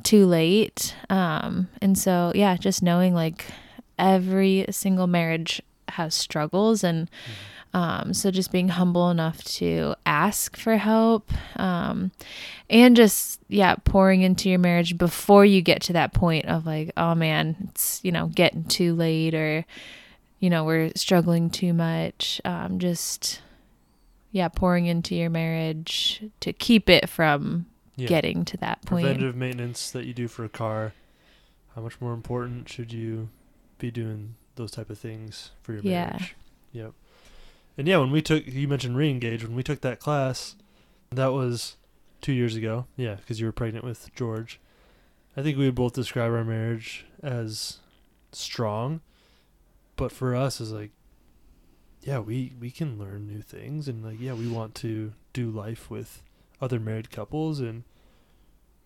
too 0.03 0.27
late. 0.27 0.95
Um, 1.11 1.69
and 1.83 1.99
so, 1.99 2.33
yeah, 2.35 2.57
just 2.57 2.83
knowing 2.83 3.15
like 3.15 3.47
every 3.99 4.67
single 4.71 5.07
marriage 5.07 5.63
has 5.89 6.15
struggles 6.15 6.83
and 6.83 7.11
um, 7.77 8.15
so 8.15 8.31
just 8.31 8.51
being 8.53 8.69
humble 8.69 9.11
enough 9.11 9.45
to 9.45 9.95
ask 10.07 10.57
for 10.57 10.79
help 10.79 11.31
um, 11.61 12.11
and 12.71 12.97
just 12.97 13.39
yeah 13.49 13.75
pouring 13.85 14.23
into 14.23 14.49
your 14.49 14.59
marriage 14.59 14.97
before 14.97 15.45
you 15.45 15.61
get 15.61 15.83
to 15.83 15.93
that 15.93 16.15
point 16.15 16.47
of 16.47 16.65
like 16.65 16.91
oh 16.97 17.15
man 17.15 17.69
it's 17.69 18.01
you 18.03 18.11
know 18.11 18.27
getting 18.29 18.65
too 18.65 18.95
late 18.95 19.35
or 19.35 19.67
you 20.41 20.49
know 20.49 20.65
we're 20.65 20.91
struggling 20.97 21.51
too 21.51 21.75
much 21.75 22.41
um, 22.47 22.79
just 22.79 23.43
yeah 24.33 24.49
pouring 24.49 24.87
into 24.87 25.15
your 25.15 25.31
marriage 25.31 26.25
to 26.41 26.53
keep 26.55 26.89
it 26.89 27.09
from 27.09 27.67
Yeah. 27.97 28.09
getting 28.09 28.45
to 28.47 28.57
that 28.59 28.81
point 28.87 29.05
Preventive 29.05 29.37
maintenance 29.37 29.91
that 29.91 30.05
you 30.07 30.15
do 30.15 30.29
for 30.29 30.45
a 30.45 30.49
car. 30.49 30.93
How 31.75 31.83
much 31.83 32.01
more 32.01 32.15
important 32.15 32.69
should 32.71 32.91
you 32.93 33.29
be 33.79 33.91
doing 33.91 34.35
those 34.55 34.71
type 34.71 34.89
of 34.91 34.99
things 34.99 35.51
for 35.63 35.73
your 35.75 35.83
marriage? 35.83 36.35
Yeah. 36.73 36.85
Yep. 36.85 36.93
And 37.79 37.87
yeah, 37.87 37.99
when 37.99 38.11
we 38.11 38.23
took, 38.23 38.47
you 38.47 38.69
mentioned 38.69 38.97
re-engage. 38.97 39.45
When 39.45 39.57
we 39.57 39.63
took 39.63 39.83
that 39.83 40.01
class, 40.01 40.57
that 41.11 41.33
was 41.33 41.77
two 42.21 42.33
years 42.33 42.57
ago. 42.57 42.87
Yeah, 42.97 43.17
because 43.17 43.39
you 43.39 43.47
were 43.47 43.53
pregnant 43.53 43.85
with 43.85 44.15
George. 44.15 44.61
I 45.37 45.43
think 45.43 45.59
we 45.59 45.67
would 45.67 45.75
both 45.75 45.93
describe 45.93 46.33
our 46.33 46.45
marriage 46.45 47.05
as 47.23 47.79
strong, 48.33 49.01
but 49.97 50.11
for 50.11 50.35
us, 50.35 50.61
is 50.61 50.73
like, 50.73 50.93
yeah, 52.01 52.21
we 52.21 52.55
we 52.59 52.71
can 52.71 52.99
learn 52.99 53.27
new 53.27 53.43
things, 53.43 53.87
and 53.89 54.03
like, 54.03 54.19
yeah, 54.19 54.33
we 54.33 54.49
want 54.49 54.75
to 54.77 55.13
do 55.35 55.51
life 55.51 55.91
with 55.91 56.23
other 56.61 56.81
married 56.81 57.11
couples, 57.11 57.61
and 57.61 57.85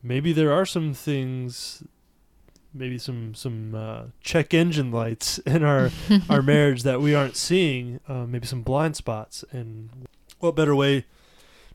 maybe 0.03 0.33
there 0.33 0.53
are 0.53 0.67
some 0.67 0.93
things 0.93 1.85
maybe 2.73 2.99
some 2.99 3.35
some 3.35 3.75
uh, 3.75 4.03
check 4.21 4.55
engine 4.55 4.91
lights 4.91 5.39
in 5.47 5.65
our 5.65 5.91
our 6.29 6.43
marriage 6.43 6.83
that 6.83 7.01
we 7.01 7.15
aren't 7.15 7.37
seeing. 7.37 8.01
Uh, 8.09 8.27
maybe 8.27 8.47
some 8.47 8.63
blind 8.63 8.97
spots, 8.97 9.45
and 9.51 9.91
what 10.39 10.57
better 10.57 10.75
way 10.75 11.07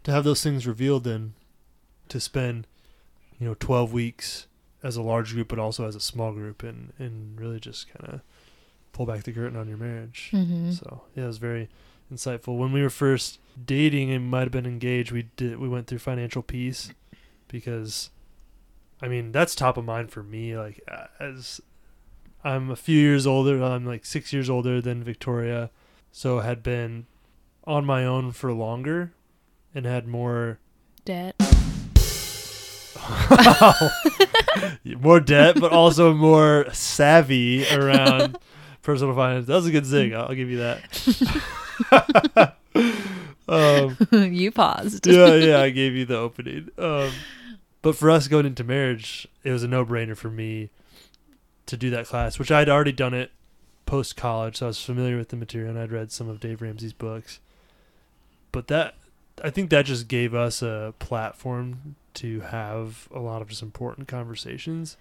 to 0.04 0.12
have 0.12 0.24
those 0.24 0.43
things 0.43 0.68
revealed 0.68 1.04
than 1.04 1.34
to 2.10 2.20
spend 2.20 2.68
you 3.39 3.48
know 3.48 3.56
12 3.60 3.91
weeks 3.91 4.48
as 4.84 4.96
a 4.96 5.02
large 5.02 5.34
group, 5.34 5.48
but 5.48 5.60
also 5.60 5.88
as 5.88 5.96
a 5.96 6.00
small 6.00 6.32
group, 6.32 6.64
and 6.64 6.93
and 6.98 7.39
really 7.39 7.60
just 7.60 7.91
kind 7.93 8.14
of 8.14 8.22
pull 8.91 9.06
back 9.06 9.24
the 9.24 9.34
curtain 9.34 9.58
on 9.58 9.68
your 9.68 9.78
marriage. 9.78 10.30
Mm-hmm. 10.32 10.72
So 10.72 11.04
yeah, 11.16 11.24
it 11.24 11.28
was 11.28 11.38
very 11.38 11.70
insightful. 12.14 12.58
When 12.58 12.72
we 12.72 12.82
were 12.82 12.89
first 12.89 13.39
dating 13.66 14.12
and 14.12 14.30
might 14.30 14.41
have 14.41 14.52
been 14.52 14.66
engaged, 14.66 15.12
we 15.12 15.30
did 15.36 15.60
we 15.60 15.68
went 15.68 15.88
through 15.88 16.00
financial 16.00 16.41
peace 16.41 16.91
because 17.48 18.10
I 19.02 19.08
mean, 19.08 19.32
that's 19.32 19.56
top 19.56 19.78
of 19.78 19.86
mind 19.86 20.12
for 20.12 20.24
me 20.24 20.58
like 20.58 20.82
uh, 20.89 21.08
as 21.20 21.62
I'm 22.43 22.70
a 22.70 22.76
few 22.76 23.00
years 23.00 23.26
older, 23.26 23.64
I'm 23.64 23.86
like 23.86 24.06
6 24.06 24.32
years 24.32 24.50
older 24.50 24.82
than 24.82 25.04
Victoria, 25.04 25.72
so 26.12 26.39
had 26.39 26.62
been 26.62 27.08
on 27.66 27.86
my 27.86 28.06
own 28.06 28.32
for 28.32 28.54
longer 28.54 29.14
and 29.74 29.86
had 29.86 30.08
more 30.08 30.60
Debt. 31.06 31.36
more 35.00 35.20
debt, 35.20 35.60
but 35.60 35.72
also 35.72 36.14
more 36.14 36.66
savvy 36.74 37.68
around 37.72 38.39
personal 38.82 39.14
finance. 39.14 39.46
That 39.46 39.56
was 39.56 39.68
a 39.68 39.72
good 39.72 39.86
zing. 39.86 40.16
I'll 40.16 40.34
give 40.34 40.50
you 40.50 40.58
that. 40.58 42.56
um, 43.48 43.96
you 44.34 44.52
paused. 44.52 45.06
yeah, 45.06 45.36
yeah, 45.36 45.62
I 45.62 45.70
gave 45.70 45.93
you 45.93 46.06
the 46.06 46.18
opening. 46.18 46.70
Um, 46.80 47.12
but 47.86 47.96
for 47.96 48.10
us 48.10 48.28
going 48.28 48.48
into 48.48 48.64
marriage, 48.64 49.28
it 49.44 49.52
was 49.52 49.62
a 49.62 49.68
no-brainer 49.68 50.18
for 50.18 50.32
me 50.32 50.72
to 51.68 51.78
do 51.78 51.92
that 51.92 52.08
class, 52.08 52.40
which 52.40 52.50
I'd 52.50 52.68
already 52.68 52.92
done 52.92 53.14
it 53.14 53.30
post 53.86 54.18
college, 54.18 54.58
so 54.58 54.66
I 54.66 54.70
was 54.70 54.84
familiar 54.84 55.18
with 55.18 55.30
the 55.30 55.36
material 55.36 55.70
and 55.70 55.78
I'd 55.78 55.92
read 55.92 56.12
some 56.12 56.28
of 56.28 56.40
Dave 56.40 56.64
Ramsey's 56.64 56.94
books. 56.94 57.40
But 58.52 58.70
that, 58.70 58.96
I 59.44 59.52
think 59.52 59.70
that 59.70 59.86
just 59.86 60.08
gave 60.08 60.34
us 60.34 60.64
a 60.64 60.96
platform 60.98 61.96
to 62.16 62.40
have 62.40 63.08
a 63.14 63.20
lot 63.20 63.44
of 63.44 63.50
just 63.50 63.62
important 63.62 64.08
conversations. 64.08 64.98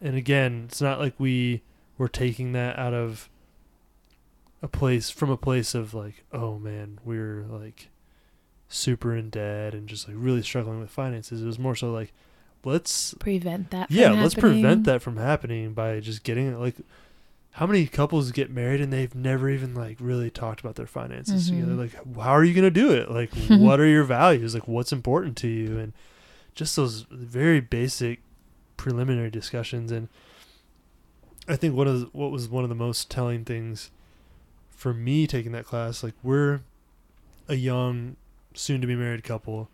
And 0.00 0.16
again, 0.16 0.68
it's 0.68 0.80
not 0.80 0.98
like 0.98 1.12
we 1.18 1.60
were 1.98 2.08
taking 2.08 2.52
that 2.52 2.78
out 2.78 2.94
of 2.94 3.28
a 4.62 4.68
place 4.68 5.10
from 5.10 5.28
a 5.28 5.36
place 5.36 5.74
of 5.74 5.92
like, 5.92 6.24
oh 6.32 6.58
man, 6.58 7.00
we're 7.04 7.44
like 7.50 7.90
super 8.72 9.14
in 9.14 9.30
debt 9.30 9.74
and 9.74 9.88
just 9.88 10.08
like 10.08 10.16
really 10.18 10.42
struggling 10.42 10.80
with 10.80 10.90
finances. 10.90 11.42
It 11.42 11.46
was 11.46 11.58
more 11.58 11.76
so 11.76 11.92
like, 11.92 12.12
let's 12.64 13.14
Prevent 13.14 13.70
that. 13.70 13.88
From 13.88 13.96
yeah, 13.96 14.10
let's 14.12 14.34
happening. 14.34 14.62
prevent 14.62 14.84
that 14.84 15.02
from 15.02 15.16
happening 15.16 15.72
by 15.74 16.00
just 16.00 16.22
getting 16.24 16.48
it. 16.52 16.58
Like, 16.58 16.76
how 17.56 17.66
many 17.66 17.86
couples 17.86 18.30
get 18.32 18.50
married 18.50 18.80
and 18.80 18.90
they've 18.92 19.14
never 19.14 19.50
even 19.50 19.74
like 19.74 19.98
really 20.00 20.30
talked 20.30 20.60
about 20.60 20.76
their 20.76 20.86
finances 20.86 21.50
Mhm. 21.50 21.54
together? 21.60 21.74
Like, 21.74 22.16
how 22.16 22.30
are 22.30 22.44
you 22.44 22.54
gonna 22.54 22.70
do 22.70 22.92
it? 22.92 23.10
Like, 23.10 23.30
what 23.48 23.78
are 23.78 23.86
your 23.86 24.04
values? 24.04 24.54
Like, 24.54 24.66
what's 24.66 24.92
important 24.92 25.36
to 25.38 25.48
you? 25.48 25.78
And 25.78 25.92
just 26.54 26.76
those 26.76 27.02
very 27.10 27.60
basic 27.60 28.20
preliminary 28.78 29.30
discussions. 29.30 29.92
And 29.92 30.08
I 31.48 31.56
think 31.56 31.74
one 31.74 31.88
of 31.88 32.00
the, 32.00 32.06
what 32.12 32.30
was 32.30 32.48
one 32.48 32.62
of 32.64 32.68
the 32.70 32.74
most 32.76 33.10
telling 33.10 33.44
things 33.44 33.90
for 34.70 34.94
me 34.94 35.26
taking 35.26 35.52
that 35.52 35.64
class, 35.66 36.02
like 36.02 36.14
we're 36.22 36.60
a 37.48 37.54
young, 37.54 38.16
soon 38.54 38.80
to 38.80 38.86
be 38.86 38.96
married 38.96 39.24
couple. 39.24 39.68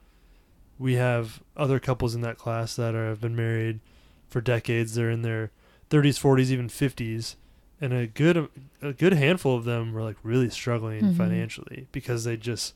We 0.79 0.95
have 0.95 1.43
other 1.57 1.81
couples 1.81 2.15
in 2.15 2.21
that 2.21 2.39
class 2.39 2.77
that 2.77 2.95
are, 2.95 3.09
have 3.09 3.21
been 3.21 3.35
married 3.37 3.81
for 4.29 4.41
decades. 4.41 4.95
They're 4.95 5.11
in 5.11 5.23
their 5.23 5.51
30s, 5.91 6.19
40s, 6.21 6.51
even 6.51 6.69
50s, 6.69 7.35
and 7.81 7.93
a 7.93 8.07
good 8.07 8.49
a 8.83 8.93
good 8.93 9.15
handful 9.15 9.57
of 9.57 9.65
them 9.65 9.93
were 9.93 10.03
like 10.03 10.17
really 10.23 10.51
struggling 10.51 11.03
Mhm. 11.07 11.17
financially 11.17 11.87
because 11.93 12.25
they 12.25 12.37
just 12.37 12.75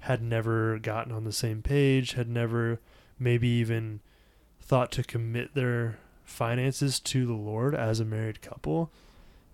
had 0.00 0.22
never 0.22 0.78
gotten 0.78 1.12
on 1.12 1.24
the 1.24 1.32
same 1.32 1.62
page, 1.62 2.12
had 2.12 2.28
never 2.28 2.80
maybe 3.18 3.48
even 3.48 4.00
thought 4.60 4.90
to 4.92 5.02
commit 5.02 5.54
their 5.54 5.98
finances 6.24 6.98
to 7.00 7.26
the 7.26 7.34
Lord 7.34 7.74
as 7.74 8.00
a 8.00 8.04
married 8.04 8.40
couple, 8.42 8.90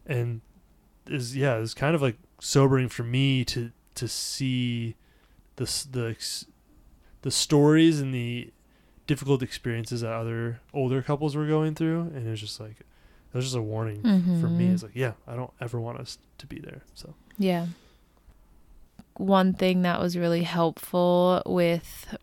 and 0.07 0.41
is 1.07 1.37
yeah, 1.37 1.57
it's 1.59 1.75
kind 1.75 1.95
of 1.95 2.03
like 2.03 2.17
sobering 2.41 2.89
for 2.89 3.03
me 3.03 3.45
to 3.47 3.73
to 3.97 4.07
see 4.07 4.95
the 5.59 5.87
the 5.93 6.17
the 7.23 7.31
stories 7.31 8.01
and 8.01 8.13
the 8.13 8.51
difficult 9.07 9.43
experiences 9.43 10.01
that 10.01 10.13
other 10.13 10.61
older 10.75 11.03
couples 11.03 11.37
were 11.37 11.47
going 11.47 11.75
through, 11.75 12.11
and 12.15 12.27
it 12.27 12.31
was 12.31 12.41
just 12.41 12.59
like 12.59 12.81
it 12.81 13.35
was 13.37 13.45
just 13.45 13.57
a 13.57 13.63
warning 13.63 14.01
for 14.03 14.49
me. 14.49 14.69
Mhm. 14.69 14.73
It's 14.75 14.83
like 14.83 14.97
yeah, 14.97 15.13
I 15.27 15.37
don't 15.37 15.53
ever 15.61 15.79
want 15.81 15.99
us 16.01 16.19
to 16.39 16.47
be 16.47 16.59
there. 16.59 16.83
So 16.95 17.15
Yeah. 17.39 17.67
One 19.17 19.53
thing 19.53 19.83
that 19.83 20.01
was 20.01 20.17
really 20.17 20.45
helpful 20.45 21.43
with 21.45 22.15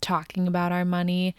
talking 0.00 0.48
about 0.48 0.72
our 0.72 0.84
money, 0.84 1.36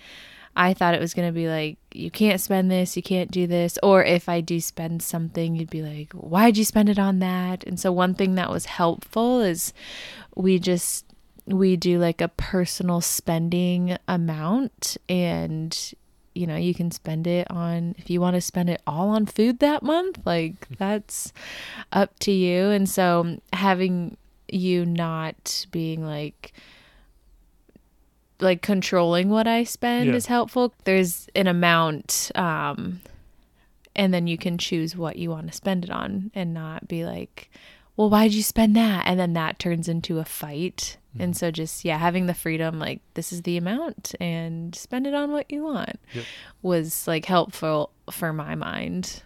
I 0.55 0.73
thought 0.73 0.93
it 0.95 1.01
was 1.01 1.13
going 1.13 1.28
to 1.28 1.34
be 1.34 1.49
like, 1.49 1.78
you 1.93 2.09
can't 2.09 2.39
spend 2.39 2.71
this, 2.71 2.95
you 2.95 3.03
can't 3.03 3.30
do 3.30 3.47
this. 3.47 3.78
Or 3.84 4.03
if 4.03 4.30
I 4.30 4.39
do 4.39 4.61
spend 4.61 5.03
something, 5.03 5.55
you'd 5.55 5.69
be 5.69 5.82
like, 5.82 6.13
why'd 6.13 6.55
you 6.57 6.63
spend 6.63 6.88
it 6.89 6.97
on 6.97 7.19
that? 7.19 7.65
And 7.65 7.78
so, 7.80 7.91
one 7.91 8.13
thing 8.13 8.36
that 8.36 8.49
was 8.49 8.65
helpful 8.65 9.41
is 9.41 9.73
we 10.36 10.57
just, 10.57 11.05
we 11.48 11.76
do 11.78 11.98
like 11.98 12.22
a 12.22 12.28
personal 12.28 13.00
spending 13.02 13.98
amount 14.08 14.98
and 15.08 15.93
you 16.36 16.45
know 16.45 16.56
you 16.58 16.74
can 16.74 16.91
spend 16.91 17.26
it 17.26 17.48
on 17.50 17.95
if 17.98 18.10
you 18.10 18.20
want 18.22 18.36
to 18.36 18.41
spend 18.41 18.70
it 18.70 18.82
all 18.86 19.10
on 19.10 19.26
food 19.26 19.60
that 19.60 19.82
month 19.82 20.20
like 20.26 20.68
that's 20.78 21.32
up 21.93 22.20
to 22.20 22.32
you 22.32 22.66
and 22.70 22.88
so 22.89 23.38
having 23.54 24.16
you 24.50 24.86
not 24.86 25.66
being 25.72 26.06
like 26.06 26.54
like 28.39 28.62
controlling 28.62 29.30
what 29.30 29.48
I 29.48 29.64
spend 29.64 30.08
Yeah. 30.10 30.16
is 30.16 30.28
helpful. 30.28 30.74
There's 30.84 31.28
an 31.36 31.48
amount 31.48 32.32
um 32.36 33.02
and 33.95 34.14
then 34.14 34.28
you 34.28 34.38
can 34.38 34.60
choose 34.60 34.95
what 34.95 35.16
you 35.16 35.32
want 35.32 35.48
to 35.48 35.54
spend 35.54 35.84
it 35.86 35.89
on 35.89 36.30
and 36.36 36.54
not 36.54 36.88
be 36.88 37.04
like, 37.04 37.50
"Well, 37.95 38.12
why'd 38.12 38.32
you 38.32 38.43
spend 38.43 38.76
that?" 38.76 39.08
and 39.08 39.20
then 39.20 39.34
that 39.34 39.58
turns 39.58 39.88
into 39.88 40.20
a 40.20 40.26
fight. 40.26 40.98
Mm-hmm. 41.18 41.24
And 41.24 41.38
so 41.38 41.51
just 41.51 41.84
yeah, 41.86 41.97
having 41.97 42.26
the 42.28 42.34
freedom 42.34 42.80
like 42.80 43.01
this 43.15 43.32
is 43.34 43.41
the 43.41 43.57
amount 43.57 44.15
and 44.20 44.74
spend 44.76 45.07
it 45.07 45.13
on 45.13 45.32
what 45.32 45.51
you 45.51 45.63
want 45.63 45.99
Yep. 46.13 46.26
was 46.61 47.07
like 47.07 47.26
helpful 47.26 47.91
for 48.11 48.32
my 48.34 48.55
mind. 48.55 49.24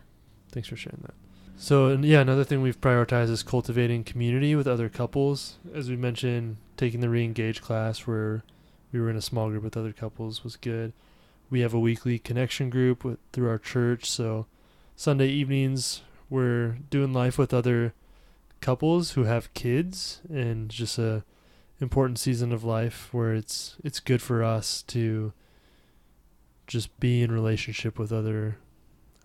Thanks 0.52 0.70
for 0.70 0.76
sharing 0.76 1.00
that. 1.04 1.14
So, 1.58 1.88
and 1.88 2.04
yeah, 2.04 2.22
another 2.22 2.44
thing 2.44 2.62
we've 2.62 2.82
prioritized 2.82 3.30
is 3.30 3.44
cultivating 3.44 4.04
community 4.04 4.56
with 4.56 4.68
other 4.68 4.90
couples. 4.90 5.58
As 5.74 5.90
we 5.90 5.96
mentioned, 5.96 6.58
taking 6.76 7.02
the 7.02 7.10
re-engage 7.10 7.62
class 7.62 8.08
where 8.08 8.44
we 8.92 9.00
were 9.00 9.12
in 9.12 9.16
a 9.16 9.22
small 9.22 9.50
group 9.50 9.64
with 9.64 9.78
other 9.78 9.94
couples 9.94 10.44
was 10.44 10.56
good. 10.56 10.92
We 11.52 11.60
have 11.60 11.74
a 11.74 11.80
weekly 11.80 12.18
connection 12.18 12.70
group 12.72 13.04
with 13.04 13.20
through 13.32 13.50
our 13.50 13.60
church, 13.60 14.10
so 14.10 14.48
Sunday 14.96 15.28
evenings 15.28 16.02
we're 16.32 16.78
doing 16.90 17.12
life 17.14 17.38
with 17.38 17.54
other 17.54 17.94
couples 18.62 19.12
who 19.12 19.26
have 19.26 19.54
kids 19.54 20.22
and 20.30 20.70
just 20.70 20.98
a 20.98 21.24
important 21.82 22.20
season 22.20 22.54
of 22.54 22.64
life 22.64 23.10
where 23.12 23.34
it's 23.34 23.76
it's 23.84 24.00
good 24.00 24.22
for 24.22 24.44
us 24.44 24.84
to 24.84 25.34
just 26.68 26.98
be 27.00 27.22
in 27.22 27.32
relationship 27.32 28.00
with 28.00 28.14
other 28.14 28.58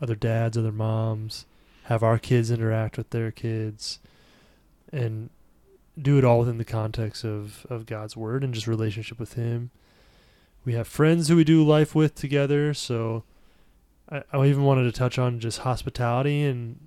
other 0.00 0.14
dads, 0.14 0.58
other 0.58 0.72
moms, 0.72 1.46
have 1.84 2.02
our 2.02 2.18
kids 2.18 2.50
interact 2.50 2.98
with 2.98 3.10
their 3.10 3.30
kids, 3.30 3.98
and 4.92 5.30
do 6.00 6.18
it 6.18 6.24
all 6.24 6.40
within 6.40 6.58
the 6.58 6.64
context 6.64 7.24
of, 7.24 7.66
of 7.70 7.86
God's 7.86 8.16
word 8.16 8.44
and 8.44 8.52
just 8.52 8.66
relationship 8.66 9.18
with 9.18 9.34
Him. 9.34 9.70
We 10.64 10.74
have 10.74 10.88
friends 10.88 11.28
who 11.28 11.36
we 11.36 11.44
do 11.44 11.64
life 11.64 11.94
with 11.94 12.14
together, 12.14 12.74
so 12.74 13.24
I, 14.10 14.22
I 14.32 14.46
even 14.46 14.64
wanted 14.64 14.84
to 14.84 14.92
touch 14.92 15.18
on 15.18 15.40
just 15.40 15.60
hospitality 15.60 16.42
and 16.42 16.78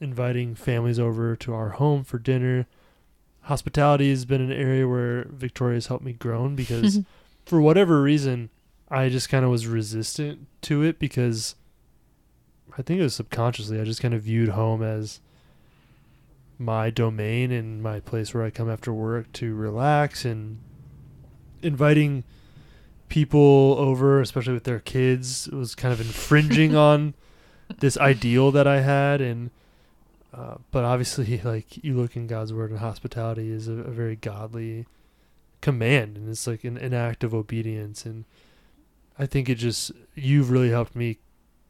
inviting 0.00 0.54
families 0.54 0.98
over 0.98 1.36
to 1.36 1.54
our 1.54 1.70
home 1.70 2.04
for 2.04 2.18
dinner. 2.18 2.66
Hospitality 3.48 4.10
has 4.10 4.26
been 4.26 4.42
an 4.42 4.52
area 4.52 4.86
where 4.86 5.24
Victoria's 5.30 5.86
helped 5.86 6.04
me 6.04 6.12
grow 6.12 6.48
because 6.48 7.00
for 7.46 7.62
whatever 7.62 8.02
reason, 8.02 8.50
I 8.90 9.08
just 9.08 9.30
kind 9.30 9.42
of 9.42 9.50
was 9.50 9.66
resistant 9.66 10.46
to 10.62 10.82
it 10.82 10.98
because 10.98 11.54
I 12.76 12.82
think 12.82 13.00
it 13.00 13.04
was 13.04 13.14
subconsciously. 13.14 13.80
I 13.80 13.84
just 13.84 14.02
kind 14.02 14.12
of 14.12 14.20
viewed 14.20 14.50
home 14.50 14.82
as 14.82 15.20
my 16.58 16.90
domain 16.90 17.50
and 17.50 17.82
my 17.82 18.00
place 18.00 18.34
where 18.34 18.44
I 18.44 18.50
come 18.50 18.68
after 18.68 18.92
work 18.92 19.32
to 19.34 19.54
relax 19.54 20.26
and 20.26 20.58
inviting 21.62 22.24
people 23.08 23.76
over, 23.78 24.20
especially 24.20 24.52
with 24.52 24.64
their 24.64 24.80
kids, 24.80 25.48
was 25.48 25.74
kind 25.74 25.94
of 25.94 26.02
infringing 26.02 26.76
on 26.90 27.14
this 27.78 27.96
ideal 27.96 28.50
that 28.50 28.66
I 28.66 28.80
had 28.80 29.22
and 29.22 29.50
uh, 30.32 30.56
but 30.70 30.84
obviously 30.84 31.40
like 31.44 31.82
you 31.84 31.94
look 31.94 32.16
in 32.16 32.26
God's 32.26 32.52
word 32.52 32.70
and 32.70 32.80
hospitality 32.80 33.50
is 33.50 33.68
a, 33.68 33.72
a 33.72 33.90
very 33.90 34.16
godly 34.16 34.86
command 35.60 36.16
and 36.16 36.28
it's 36.28 36.46
like 36.46 36.64
an, 36.64 36.76
an 36.76 36.94
act 36.94 37.24
of 37.24 37.34
obedience 37.34 38.06
and 38.06 38.24
I 39.18 39.26
think 39.26 39.48
it 39.48 39.56
just 39.56 39.90
you've 40.14 40.50
really 40.50 40.70
helped 40.70 40.94
me 40.94 41.18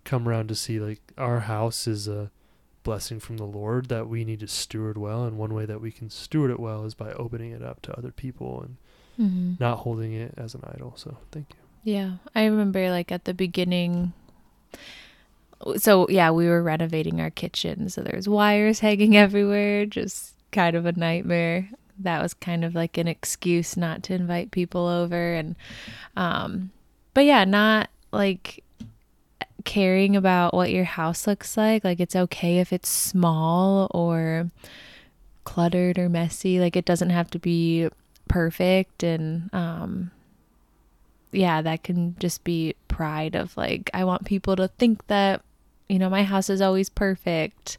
come 0.05 0.29
around 0.29 0.49
to 0.49 0.55
see 0.55 0.79
like 0.79 1.01
our 1.17 1.41
house 1.41 1.87
is 1.87 2.07
a 2.07 2.31
blessing 2.83 3.21
from 3.21 3.37
the 3.37 3.45
Lord 3.45 3.89
that 3.89 4.09
we 4.09 4.25
need 4.25 4.41
to 4.41 4.49
steward 4.49 4.97
well, 4.97 5.25
and 5.25 5.37
one 5.37 5.53
way 5.53 5.67
that 5.67 5.81
we 5.81 5.91
can 5.91 6.09
steward 6.09 6.51
it 6.51 6.59
well 6.61 6.85
is 6.85 6.95
by 6.95 7.13
opening 7.13 7.53
it 7.53 7.63
up 7.63 7.83
to 7.83 7.97
other 7.99 8.11
people 8.11 8.63
and 8.63 8.77
Mm-hmm. 9.19 9.55
not 9.59 9.79
holding 9.79 10.13
it 10.13 10.33
as 10.37 10.55
an 10.55 10.63
idol. 10.73 10.93
So 10.97 11.17
thank 11.33 11.49
you. 11.51 11.93
Yeah, 11.93 12.13
I 12.37 12.45
remember 12.45 12.89
like 12.89 13.11
at 13.11 13.25
the 13.25 13.35
beginning. 13.35 14.13
So 15.77 16.07
yeah, 16.09 16.31
we 16.31 16.47
were 16.47 16.63
renovating 16.63 17.21
our 17.21 17.31
kitchen, 17.31 17.89
so 17.89 18.03
there's 18.03 18.29
wires 18.29 18.81
hanging 18.81 19.17
everywhere, 19.17 19.87
just 19.87 20.35
kind 20.53 20.77
of 20.77 20.87
a 20.87 20.93
nightmare. 20.93 21.69
That 21.99 22.23
was 22.23 22.33
kind 22.33 22.65
of 22.65 22.75
like 22.75 22.97
an 22.97 23.09
excuse 23.09 23.77
not 23.77 24.03
to 24.05 24.15
invite 24.15 24.51
people 24.53 24.87
over, 24.87 25.35
and 25.35 25.57
um, 26.17 26.71
but 27.13 27.25
yeah, 27.25 27.45
not 27.45 27.91
like 28.13 28.63
caring 29.65 30.17
about 30.17 30.55
what 30.55 30.71
your 30.71 30.85
house 30.85 31.27
looks 31.27 31.57
like. 31.57 31.85
Like 31.85 32.01
it's 32.01 32.17
okay 32.17 32.59
if 32.59 32.73
it's 32.73 32.89
small 32.89 33.91
or 33.93 34.51
cluttered 35.45 35.99
or 35.99 36.09
messy. 36.09 36.61
Like 36.61 36.77
it 36.77 36.85
doesn't 36.85 37.11
have 37.11 37.31
to 37.31 37.39
be 37.39 37.89
perfect 38.29 39.03
and 39.03 39.49
um 39.55 40.11
yeah, 41.33 41.61
that 41.63 41.83
can 41.83 42.17
just 42.19 42.45
be 42.45 42.75
pride 42.89 43.35
of 43.35 43.57
like, 43.57 43.91
I 43.93 44.05
want 44.05 44.25
people 44.25 44.57
to 44.57 44.69
think 44.69 45.07
that, 45.09 45.43
you 45.89 45.99
know, 45.99 46.11
my 46.11 46.25
house 46.25 46.51
is 46.51 46.61
always 46.61 46.89
perfect. 46.89 47.79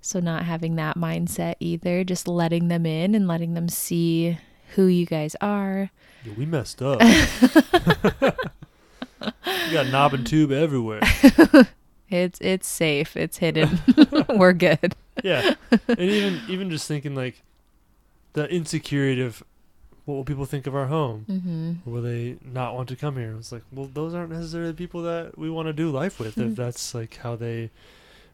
So, 0.00 0.20
not 0.20 0.44
having 0.44 0.76
that 0.76 0.96
mindset 0.96 1.56
either, 1.60 2.04
just 2.04 2.28
letting 2.28 2.68
them 2.68 2.86
in 2.86 3.14
and 3.14 3.26
letting 3.26 3.54
them 3.54 3.68
see 3.68 4.38
who 4.74 4.86
you 4.86 5.06
guys 5.06 5.34
are. 5.40 5.90
Yeah, 6.24 6.32
we 6.36 6.46
messed 6.46 6.80
up. 6.80 7.00
we 7.00 7.10
got 9.72 9.88
knob 9.88 10.14
and 10.14 10.26
tube 10.26 10.52
everywhere. 10.52 11.00
It's 12.10 12.38
it's 12.40 12.66
safe. 12.66 13.16
It's 13.16 13.38
hidden. 13.38 13.80
We're 14.28 14.54
good. 14.54 14.94
Yeah, 15.22 15.54
and 15.70 16.00
even 16.00 16.40
even 16.48 16.70
just 16.70 16.88
thinking 16.88 17.14
like 17.14 17.42
the 18.32 18.48
insecurity 18.48 19.20
of 19.20 19.42
what 20.08 20.14
will 20.14 20.24
people 20.24 20.46
think 20.46 20.66
of 20.66 20.74
our 20.74 20.86
home. 20.86 21.26
Mm-hmm. 21.28 21.90
Will 21.90 22.00
they 22.00 22.38
not 22.42 22.74
want 22.74 22.88
to 22.88 22.96
come 22.96 23.16
here? 23.16 23.36
It's 23.38 23.52
like, 23.52 23.62
well, 23.70 23.90
those 23.92 24.14
aren't 24.14 24.30
necessarily 24.30 24.70
the 24.70 24.76
people 24.76 25.02
that 25.02 25.36
we 25.36 25.50
want 25.50 25.66
to 25.66 25.74
do 25.74 25.90
life 25.90 26.18
with. 26.18 26.38
If 26.38 26.56
that's 26.56 26.94
like 26.94 27.18
how 27.18 27.36
they 27.36 27.70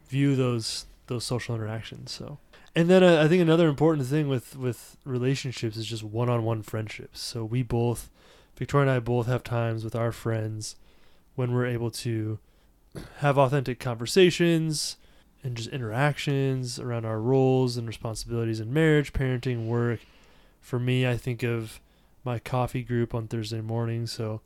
view 0.07 0.37
those 0.37 0.85
those 1.07 1.25
social 1.25 1.53
interactions. 1.53 2.13
So, 2.13 2.37
and 2.77 2.89
then 2.89 3.03
uh, 3.03 3.21
I 3.21 3.27
think 3.27 3.41
another 3.41 3.67
important 3.67 4.07
thing 4.07 4.29
with 4.29 4.55
with 4.55 4.95
relationships 5.03 5.75
is 5.75 5.85
just 5.85 6.01
one 6.01 6.29
on 6.29 6.45
one 6.45 6.61
friendships. 6.61 7.19
So 7.19 7.43
we 7.43 7.61
both, 7.61 8.09
Victoria 8.55 8.87
and 8.87 8.95
I 8.95 8.99
both 8.99 9.27
have 9.27 9.43
times 9.43 9.83
with 9.83 9.97
our 9.97 10.13
friends 10.13 10.77
when 11.35 11.53
we're 11.53 11.65
able 11.65 11.91
to 11.91 12.39
have 13.17 13.37
authentic 13.37 13.81
conversations 13.81 14.95
and 15.43 15.57
just 15.57 15.69
interactions 15.71 16.79
around 16.79 17.05
our 17.05 17.19
roles 17.19 17.75
and 17.75 17.85
responsibilities 17.85 18.61
in 18.61 18.73
marriage, 18.73 19.11
parenting, 19.11 19.67
work. 19.67 19.99
For 20.65 20.79
me, 20.79 21.07
I 21.07 21.15
think 21.15 21.43
of 21.43 21.79
my 22.23 22.39
coffee 22.39 22.81
group 22.81 23.13
on 23.13 23.27
Thursday 23.27 23.61
morning. 23.61 24.07
So 24.07 24.41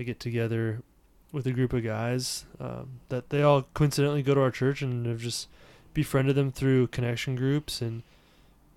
I 0.00 0.02
get 0.02 0.18
together 0.18 0.82
with 1.30 1.46
a 1.46 1.52
group 1.52 1.72
of 1.72 1.84
guys 1.84 2.44
um, 2.58 2.98
that 3.08 3.30
they 3.30 3.40
all 3.40 3.62
coincidentally 3.72 4.24
go 4.24 4.34
to 4.34 4.40
our 4.40 4.50
church 4.50 4.82
and 4.82 5.06
have 5.06 5.20
just 5.20 5.46
befriended 5.94 6.34
them 6.34 6.50
through 6.50 6.88
connection 6.88 7.36
groups. 7.36 7.80
And 7.80 8.02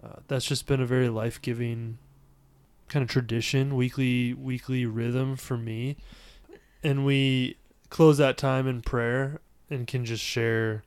uh, 0.03 0.17
that's 0.27 0.45
just 0.45 0.67
been 0.67 0.81
a 0.81 0.85
very 0.85 1.09
life 1.09 1.41
giving 1.41 1.97
kind 2.89 3.01
of 3.01 3.09
tradition, 3.09 3.75
weekly, 3.75 4.35
weekly 4.35 4.85
rhythm 4.85 5.35
for 5.35 5.57
me. 5.57 5.97
And 6.83 7.07
we 7.07 7.57
close 7.89 8.19
that 8.19 8.37
time 8.37 8.67
in 8.67 8.83
prayer 8.83 9.41
and 9.67 9.87
can 9.87 10.05
just 10.05 10.23
share 10.23 10.83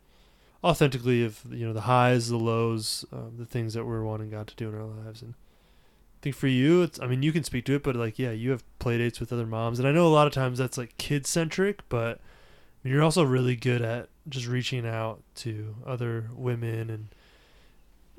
authentically 0.62 1.24
of 1.24 1.40
you 1.50 1.66
know 1.66 1.72
the 1.72 1.80
highs, 1.80 2.28
the 2.28 2.36
lows, 2.36 3.04
um, 3.12 3.32
the 3.38 3.44
things 3.44 3.74
that 3.74 3.84
we're 3.84 4.04
wanting 4.04 4.30
God 4.30 4.46
to 4.46 4.54
do 4.54 4.68
in 4.68 4.76
our 4.76 4.84
lives. 4.84 5.20
And 5.20 5.34
think 6.26 6.36
for 6.36 6.48
you, 6.48 6.82
it's 6.82 7.00
I 7.00 7.06
mean 7.06 7.22
you 7.22 7.32
can 7.32 7.44
speak 7.44 7.64
to 7.66 7.74
it, 7.74 7.84
but 7.84 7.94
like 7.94 8.18
yeah, 8.18 8.32
you 8.32 8.50
have 8.50 8.64
play 8.80 8.98
dates 8.98 9.20
with 9.20 9.32
other 9.32 9.46
moms, 9.46 9.78
and 9.78 9.86
I 9.86 9.92
know 9.92 10.06
a 10.06 10.08
lot 10.08 10.26
of 10.26 10.32
times 10.32 10.58
that's 10.58 10.76
like 10.76 10.96
kid 10.98 11.24
centric, 11.26 11.88
but 11.88 12.20
you're 12.82 13.02
also 13.02 13.22
really 13.22 13.54
good 13.54 13.80
at 13.80 14.08
just 14.28 14.48
reaching 14.48 14.86
out 14.86 15.22
to 15.36 15.76
other 15.86 16.30
women 16.34 16.90
and 16.90 17.08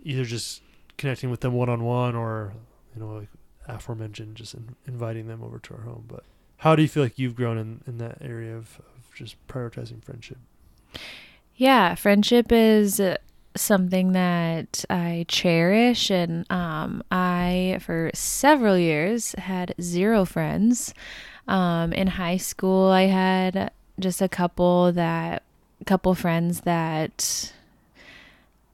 either 0.03 0.23
just 0.23 0.61
connecting 0.97 1.29
with 1.29 1.41
them 1.41 1.53
one 1.53 1.67
on 1.67 1.83
one 1.83 2.15
or 2.15 2.53
you 2.95 3.01
know 3.01 3.13
like 3.13 3.29
aforementioned 3.67 4.37
just 4.37 4.53
in, 4.53 4.75
inviting 4.87 5.27
them 5.27 5.43
over 5.43 5.59
to 5.59 5.73
our 5.73 5.81
home. 5.81 6.05
But 6.07 6.23
how 6.57 6.77
do 6.77 6.81
you 6.81 6.87
feel 6.87 7.03
like 7.03 7.19
you've 7.19 7.35
grown 7.35 7.57
in, 7.57 7.81
in 7.85 7.97
that 7.97 8.19
area 8.21 8.55
of, 8.55 8.79
of 8.79 9.13
just 9.13 9.35
prioritizing 9.49 10.01
friendship? 10.01 10.37
Yeah, 11.55 11.95
friendship 11.95 12.53
is 12.53 13.01
uh, 13.01 13.17
something 13.59 14.13
that 14.13 14.85
I 14.89 15.25
cherish, 15.27 16.09
and 16.09 16.49
um, 16.51 17.03
I, 17.11 17.79
for 17.81 18.11
several 18.13 18.77
years, 18.77 19.33
had 19.33 19.73
zero 19.81 20.25
friends. 20.25 20.93
Um, 21.47 21.93
in 21.93 22.07
high 22.07 22.37
school, 22.37 22.89
I 22.89 23.03
had 23.03 23.71
just 23.99 24.21
a 24.21 24.27
couple 24.27 24.91
that, 24.91 25.43
couple 25.85 26.13
friends 26.13 26.61
that, 26.61 27.53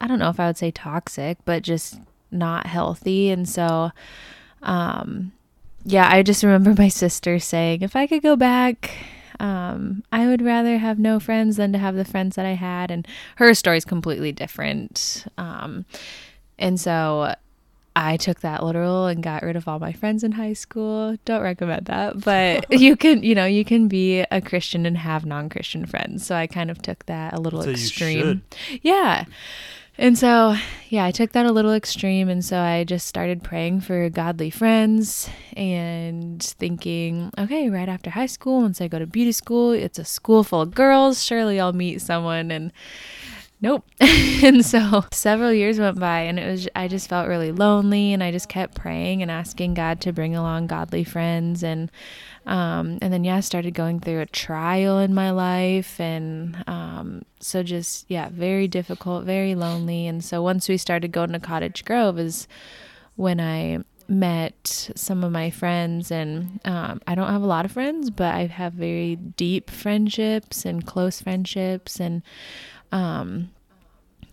I 0.01 0.07
don't 0.07 0.19
know 0.19 0.29
if 0.29 0.39
I 0.39 0.47
would 0.47 0.57
say 0.57 0.71
toxic, 0.71 1.37
but 1.45 1.61
just 1.61 1.99
not 2.31 2.65
healthy, 2.65 3.29
and 3.29 3.47
so, 3.47 3.91
um, 4.63 5.31
yeah, 5.85 6.09
I 6.11 6.23
just 6.23 6.43
remember 6.43 6.73
my 6.77 6.87
sister 6.87 7.39
saying, 7.39 7.81
if 7.81 7.95
I 7.95 8.07
could 8.07 8.23
go 8.23 8.35
back 8.35 8.91
um, 9.39 10.03
I 10.11 10.27
would 10.27 10.41
rather 10.41 10.77
have 10.77 10.99
no 10.99 11.19
friends 11.19 11.57
than 11.57 11.71
to 11.73 11.79
have 11.79 11.95
the 11.95 12.05
friends 12.05 12.35
that 12.35 12.45
I 12.45 12.53
had. 12.53 12.91
And 12.91 13.07
her 13.37 13.53
story 13.53 13.77
is 13.77 13.85
completely 13.85 14.31
different. 14.31 15.25
Um, 15.37 15.85
and 16.57 16.79
so 16.79 17.35
I 17.95 18.17
took 18.17 18.39
that 18.39 18.63
literal 18.63 19.05
and 19.05 19.21
got 19.21 19.43
rid 19.43 19.55
of 19.55 19.67
all 19.67 19.79
my 19.79 19.93
friends 19.93 20.23
in 20.23 20.33
high 20.33 20.53
school. 20.53 21.17
Don't 21.25 21.41
recommend 21.41 21.85
that, 21.85 22.19
but 22.25 22.71
you 22.71 22.95
can, 22.95 23.23
you 23.23 23.35
know, 23.35 23.45
you 23.45 23.63
can 23.63 23.87
be 23.87 24.21
a 24.31 24.41
Christian 24.41 24.85
and 24.85 24.97
have 24.97 25.25
non 25.25 25.49
Christian 25.49 25.85
friends. 25.85 26.25
So 26.25 26.35
I 26.35 26.47
kind 26.47 26.71
of 26.71 26.81
took 26.81 27.05
that 27.05 27.33
a 27.33 27.39
little 27.39 27.63
So 27.63 27.69
extreme. 27.69 28.43
Yeah. 28.81 29.25
And 29.97 30.17
so, 30.17 30.55
yeah, 30.89 31.05
I 31.05 31.11
took 31.11 31.33
that 31.33 31.45
a 31.45 31.51
little 31.51 31.73
extreme. 31.73 32.27
And 32.27 32.43
so 32.43 32.59
I 32.59 32.83
just 32.83 33.07
started 33.07 33.43
praying 33.43 33.81
for 33.81 34.09
godly 34.09 34.49
friends 34.49 35.29
and 35.55 36.41
thinking, 36.41 37.31
okay, 37.37 37.69
right 37.69 37.87
after 37.87 38.09
high 38.09 38.25
school, 38.25 38.61
once 38.61 38.81
I 38.81 38.87
go 38.87 38.97
to 38.97 39.05
beauty 39.05 39.31
school, 39.31 39.71
it's 39.71 39.99
a 39.99 40.05
school 40.05 40.43
full 40.43 40.61
of 40.61 40.73
girls. 40.73 41.23
Surely 41.23 41.59
I'll 41.59 41.73
meet 41.73 42.01
someone. 42.01 42.49
And 42.49 42.73
nope. 43.61 43.85
and 43.99 44.65
so 44.65 45.05
several 45.11 45.53
years 45.53 45.79
went 45.79 45.99
by 45.99 46.21
and 46.21 46.39
it 46.39 46.49
was, 46.49 46.67
I 46.75 46.87
just 46.87 47.07
felt 47.07 47.27
really 47.27 47.51
lonely. 47.51 48.13
And 48.13 48.23
I 48.23 48.31
just 48.31 48.49
kept 48.49 48.73
praying 48.73 49.21
and 49.21 49.29
asking 49.29 49.75
God 49.75 50.01
to 50.01 50.11
bring 50.11 50.35
along 50.35 50.67
godly 50.67 51.03
friends. 51.03 51.63
And, 51.63 51.91
um, 52.45 52.99
and 53.01 53.13
then, 53.13 53.23
yeah, 53.23 53.37
I 53.37 53.39
started 53.39 53.73
going 53.73 53.99
through 53.99 54.19
a 54.19 54.25
trial 54.25 54.99
in 54.99 55.13
my 55.13 55.31
life. 55.31 55.99
And 55.99 56.63
um, 56.67 57.23
so, 57.39 57.63
just, 57.63 58.05
yeah, 58.09 58.29
very 58.29 58.67
difficult, 58.67 59.23
very 59.23 59.55
lonely. 59.55 60.07
And 60.07 60.23
so, 60.23 60.41
once 60.41 60.67
we 60.67 60.77
started 60.77 61.11
going 61.11 61.31
to 61.31 61.39
Cottage 61.39 61.85
Grove, 61.85 62.19
is 62.19 62.47
when 63.15 63.39
I 63.39 63.79
met 64.09 64.91
some 64.95 65.23
of 65.23 65.31
my 65.31 65.49
friends. 65.49 66.11
And 66.11 66.59
um, 66.65 67.01
I 67.07 67.15
don't 67.15 67.29
have 67.31 67.41
a 67.41 67.47
lot 67.47 67.65
of 67.65 67.71
friends, 67.71 68.09
but 68.09 68.33
I 68.33 68.47
have 68.47 68.73
very 68.73 69.15
deep 69.15 69.69
friendships 69.69 70.65
and 70.65 70.85
close 70.85 71.21
friendships. 71.21 71.99
And, 71.99 72.23
um, 72.91 73.51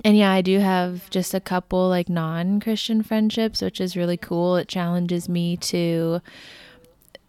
and 0.04 0.16
yeah, 0.16 0.32
I 0.32 0.40
do 0.40 0.58
have 0.58 1.08
just 1.10 1.32
a 1.32 1.40
couple 1.40 1.88
like 1.88 2.08
non 2.08 2.58
Christian 2.58 3.04
friendships, 3.04 3.62
which 3.62 3.80
is 3.80 3.96
really 3.96 4.16
cool. 4.16 4.56
It 4.56 4.66
challenges 4.66 5.28
me 5.28 5.56
to 5.58 6.20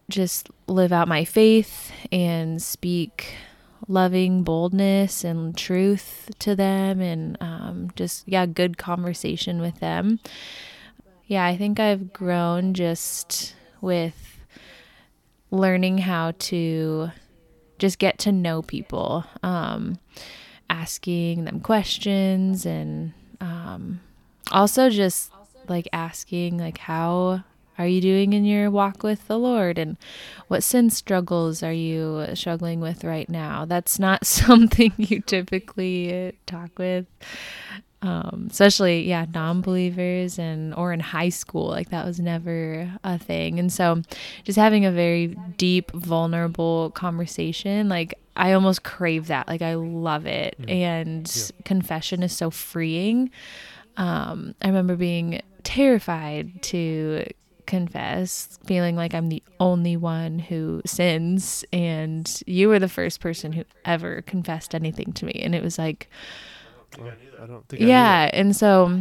just 0.09 0.49
live 0.72 0.91
out 0.91 1.07
my 1.07 1.24
faith 1.26 1.91
and 2.11 2.61
speak 2.61 3.36
loving 3.88 4.43
boldness 4.43 5.24
and 5.24 5.57
truth 5.57 6.30
to 6.39 6.55
them 6.55 7.01
and 7.01 7.38
um, 7.41 7.91
just 7.95 8.28
yeah 8.28 8.45
good 8.45 8.78
conversation 8.78 9.59
with 9.59 9.80
them. 9.80 10.19
Yeah 11.28 11.45
i 11.45 11.55
think 11.55 11.80
i've 11.80 12.11
grown 12.11 12.74
just 12.74 13.55
with 13.80 14.39
learning 15.49 15.99
how 15.99 16.34
to 16.39 17.09
just 17.80 17.99
get 17.99 18.17
to 18.19 18.32
know 18.32 18.61
people 18.61 19.26
um, 19.43 19.97
asking 20.69 21.45
them 21.45 21.59
questions 21.59 22.65
and 22.65 23.13
um, 23.39 23.99
also 24.51 24.89
just 24.89 25.32
like 25.67 25.88
asking 25.91 26.57
like 26.57 26.78
how 26.78 27.43
are 27.78 27.88
you 27.88 28.01
doing 28.01 28.34
in 28.34 28.45
your 28.45 28.69
walk 28.69 29.03
with 29.03 29.28
the 29.28 29.38
Lord? 29.39 29.78
And 29.78 29.97
what 30.47 30.63
sin 30.63 30.89
struggles 30.89 31.63
are 31.63 31.74
you 31.74 32.28
struggling 32.34 32.80
with 32.80 33.03
right 33.03 33.30
now? 33.30 33.65
That's 33.65 33.97
not 33.99 34.26
something 34.26 34.93
you 34.97 35.22
typically 35.22 36.38
talk 36.45 36.78
with, 36.78 37.05
um, 38.01 38.47
especially 38.51 39.07
yeah, 39.07 39.26
non-believers 39.34 40.38
and 40.39 40.74
or 40.76 40.91
in 40.91 40.99
high 40.99 41.30
school. 41.30 41.67
Like 41.67 41.89
that 41.89 42.05
was 42.05 42.19
never 42.19 42.91
a 43.03 43.17
thing. 43.17 43.59
And 43.59 43.72
so, 43.72 44.01
just 44.43 44.57
having 44.57 44.86
a 44.86 44.91
very 44.91 45.38
deep, 45.57 45.91
vulnerable 45.91 46.91
conversation. 46.91 47.89
Like 47.89 48.15
I 48.36 48.53
almost 48.53 48.84
crave 48.84 49.28
that. 49.28 49.47
Like 49.47 49.61
I 49.61 49.76
love 49.76 50.26
it. 50.26 50.55
Mm. 50.61 50.69
And 50.72 51.32
Yeah. 51.36 51.63
confession 51.65 52.24
is 52.24 52.36
so 52.36 52.49
freeing. 52.49 53.30
Um, 53.97 54.55
I 54.61 54.67
remember 54.67 54.95
being 54.95 55.41
terrified 55.63 56.61
to 56.63 57.26
confess, 57.72 58.59
feeling 58.65 58.97
like 58.97 59.15
I'm 59.15 59.30
the 59.30 59.41
only 59.61 59.95
one 59.95 60.39
who 60.39 60.82
sins. 60.86 61.63
And 61.72 62.30
you 62.45 62.67
were 62.67 62.80
the 62.80 62.89
first 62.89 63.22
person 63.22 63.53
who 63.53 63.63
ever 63.86 64.22
confessed 64.24 64.76
anything 64.76 65.13
to 65.13 65.26
me. 65.26 65.39
And 65.41 65.55
it 65.55 65.63
was 65.63 65.80
like, 65.80 66.09
I 66.99 67.47
don't 67.47 67.65
think. 67.69 67.82
I 67.82 67.86
yeah. 67.86 68.30
And 68.34 68.53
so 68.53 68.99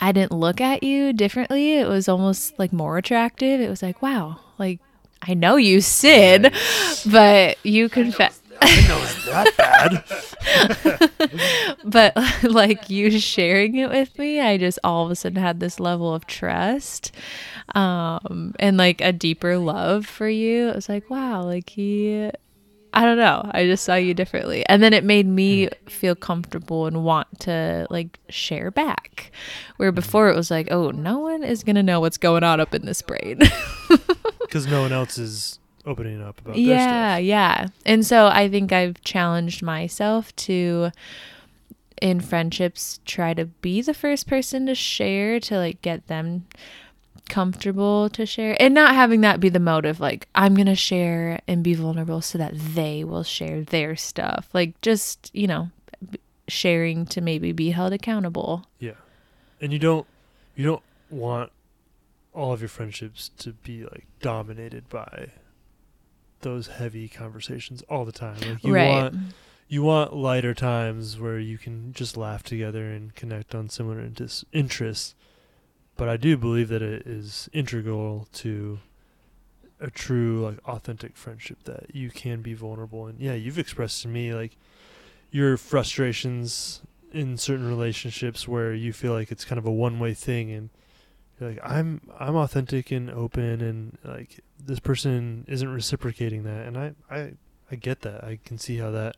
I 0.00 0.12
didn't 0.12 0.32
look 0.32 0.60
at 0.60 0.84
you 0.84 1.12
differently. 1.12 1.74
It 1.74 1.88
was 1.88 2.08
almost 2.08 2.56
like 2.60 2.72
more 2.72 2.96
attractive. 2.96 3.60
It 3.60 3.68
was 3.68 3.82
like, 3.82 4.00
wow, 4.00 4.38
like 4.56 4.78
I 5.20 5.34
know 5.34 5.56
you 5.56 5.80
sin, 5.80 6.52
but 7.10 7.58
you 7.66 7.88
confess. 7.88 8.40
I 8.64 8.88
know 8.88 9.02
it's 9.02 9.24
that 9.26 9.56
bad. 9.56 10.04
but 11.84 12.16
like 12.42 12.90
you 12.90 13.18
sharing 13.18 13.76
it 13.76 13.90
with 13.90 14.18
me, 14.18 14.40
I 14.40 14.56
just 14.56 14.78
all 14.82 15.04
of 15.04 15.10
a 15.10 15.16
sudden 15.16 15.40
had 15.40 15.60
this 15.60 15.78
level 15.78 16.14
of 16.14 16.26
trust 16.26 17.12
um, 17.74 18.54
and 18.58 18.76
like 18.76 19.00
a 19.00 19.12
deeper 19.12 19.58
love 19.58 20.06
for 20.06 20.28
you. 20.28 20.68
It 20.68 20.76
was 20.76 20.88
like, 20.88 21.10
wow, 21.10 21.42
like 21.42 21.70
he, 21.70 22.30
I 22.92 23.04
don't 23.04 23.18
know. 23.18 23.50
I 23.52 23.64
just 23.64 23.84
saw 23.84 23.96
you 23.96 24.14
differently. 24.14 24.64
And 24.66 24.82
then 24.82 24.92
it 24.92 25.04
made 25.04 25.26
me 25.26 25.68
feel 25.86 26.14
comfortable 26.14 26.86
and 26.86 27.04
want 27.04 27.40
to 27.40 27.86
like 27.90 28.18
share 28.28 28.70
back. 28.70 29.32
Where 29.76 29.92
before 29.92 30.30
it 30.30 30.36
was 30.36 30.50
like, 30.50 30.68
oh, 30.70 30.90
no 30.90 31.18
one 31.18 31.44
is 31.44 31.64
going 31.64 31.76
to 31.76 31.82
know 31.82 32.00
what's 32.00 32.18
going 32.18 32.44
on 32.44 32.60
up 32.60 32.74
in 32.74 32.86
this 32.86 33.02
brain. 33.02 33.40
Because 34.40 34.66
no 34.68 34.82
one 34.82 34.92
else 34.92 35.18
is 35.18 35.58
opening 35.86 36.22
up 36.22 36.40
about 36.40 36.56
yeah 36.56 37.16
stuff. 37.16 37.24
yeah. 37.24 37.66
And 37.84 38.06
so 38.06 38.26
i 38.26 38.48
think 38.48 38.72
i've 38.72 39.02
challenged 39.02 39.62
myself 39.62 40.34
to 40.36 40.90
in 42.00 42.20
friendships 42.20 43.00
try 43.04 43.34
to 43.34 43.44
be 43.46 43.80
the 43.82 43.94
first 43.94 44.26
person 44.26 44.66
to 44.66 44.74
share 44.74 45.38
to 45.40 45.56
like 45.56 45.80
get 45.82 46.06
them 46.08 46.46
comfortable 47.30 48.10
to 48.10 48.26
share. 48.26 48.54
And 48.60 48.74
not 48.74 48.94
having 48.94 49.22
that 49.22 49.40
be 49.40 49.48
the 49.48 49.60
motive 49.60 50.00
like 50.00 50.28
i'm 50.34 50.54
gonna 50.54 50.74
share 50.74 51.40
and 51.46 51.62
be 51.62 51.74
vulnerable 51.74 52.20
so 52.20 52.38
that 52.38 52.52
they 52.54 53.04
will 53.04 53.22
share 53.22 53.62
their 53.62 53.96
stuff. 53.96 54.48
Like 54.52 54.80
just 54.80 55.30
you 55.34 55.46
know 55.46 55.70
sharing 56.48 57.06
to 57.06 57.20
maybe 57.20 57.52
be 57.52 57.70
held 57.70 57.92
accountable. 57.92 58.66
Yeah, 58.78 58.92
and 59.60 59.72
you 59.72 59.78
don't 59.78 60.06
you 60.54 60.64
don't 60.64 60.82
want 61.10 61.50
all 62.34 62.52
of 62.52 62.60
your 62.60 62.68
friendships 62.68 63.30
to 63.38 63.52
be 63.52 63.84
like 63.84 64.06
dominated 64.20 64.88
by 64.88 65.28
those 66.44 66.68
heavy 66.68 67.08
conversations 67.08 67.82
all 67.88 68.04
the 68.04 68.12
time. 68.12 68.36
Like 68.40 68.62
you 68.62 68.72
right 68.72 68.88
want 68.88 69.16
you 69.66 69.82
want 69.82 70.14
lighter 70.14 70.54
times 70.54 71.18
where 71.18 71.40
you 71.40 71.58
can 71.58 71.92
just 71.92 72.16
laugh 72.16 72.44
together 72.44 72.92
and 72.92 73.12
connect 73.16 73.54
on 73.54 73.68
similar 73.68 73.96
intis- 73.96 74.44
interests. 74.52 75.16
But 75.96 76.08
I 76.08 76.16
do 76.16 76.36
believe 76.36 76.68
that 76.68 76.82
it 76.82 77.06
is 77.06 77.48
integral 77.52 78.28
to 78.34 78.78
a 79.80 79.90
true 79.90 80.44
like 80.44 80.58
authentic 80.66 81.16
friendship 81.16 81.64
that 81.64 81.94
you 81.94 82.10
can 82.10 82.40
be 82.40 82.54
vulnerable 82.54 83.06
and 83.06 83.18
yeah, 83.18 83.34
you've 83.34 83.58
expressed 83.58 84.02
to 84.02 84.08
me 84.08 84.32
like 84.32 84.56
your 85.30 85.56
frustrations 85.56 86.80
in 87.12 87.36
certain 87.36 87.68
relationships 87.68 88.46
where 88.46 88.72
you 88.72 88.92
feel 88.92 89.12
like 89.12 89.32
it's 89.32 89.44
kind 89.44 89.58
of 89.58 89.66
a 89.66 89.72
one-way 89.72 90.14
thing 90.14 90.50
and 90.52 90.70
like 91.40 91.58
I'm 91.62 92.00
I'm 92.18 92.36
authentic 92.36 92.90
and 92.90 93.10
open 93.10 93.60
and 93.60 93.98
like 94.04 94.40
this 94.58 94.80
person 94.80 95.44
isn't 95.48 95.68
reciprocating 95.68 96.44
that 96.44 96.66
and 96.66 96.78
I 96.78 96.94
I 97.10 97.32
I 97.70 97.76
get 97.76 98.02
that. 98.02 98.24
I 98.24 98.38
can 98.44 98.58
see 98.58 98.78
how 98.78 98.90
that 98.92 99.16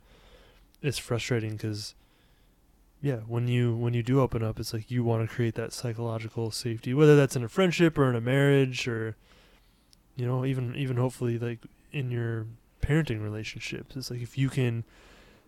is 0.81 0.97
frustrating 0.97 1.57
cuz 1.57 1.95
yeah, 2.99 3.17
when 3.27 3.47
you 3.47 3.75
when 3.75 3.93
you 3.93 4.01
do 4.01 4.19
open 4.19 4.43
up 4.43 4.59
it's 4.59 4.73
like 4.73 4.89
you 4.89 5.03
want 5.03 5.27
to 5.27 5.33
create 5.33 5.55
that 5.55 5.73
psychological 5.73 6.49
safety 6.51 6.93
whether 6.93 7.15
that's 7.15 7.35
in 7.35 7.43
a 7.43 7.49
friendship 7.49 7.97
or 7.97 8.09
in 8.09 8.15
a 8.15 8.21
marriage 8.21 8.87
or 8.87 9.15
you 10.15 10.25
know 10.25 10.43
even 10.43 10.75
even 10.75 10.97
hopefully 10.97 11.37
like 11.37 11.59
in 11.91 12.11
your 12.11 12.47
parenting 12.81 13.21
relationships. 13.21 13.95
It's 13.95 14.09
like 14.09 14.21
if 14.21 14.37
you 14.37 14.49
can 14.49 14.83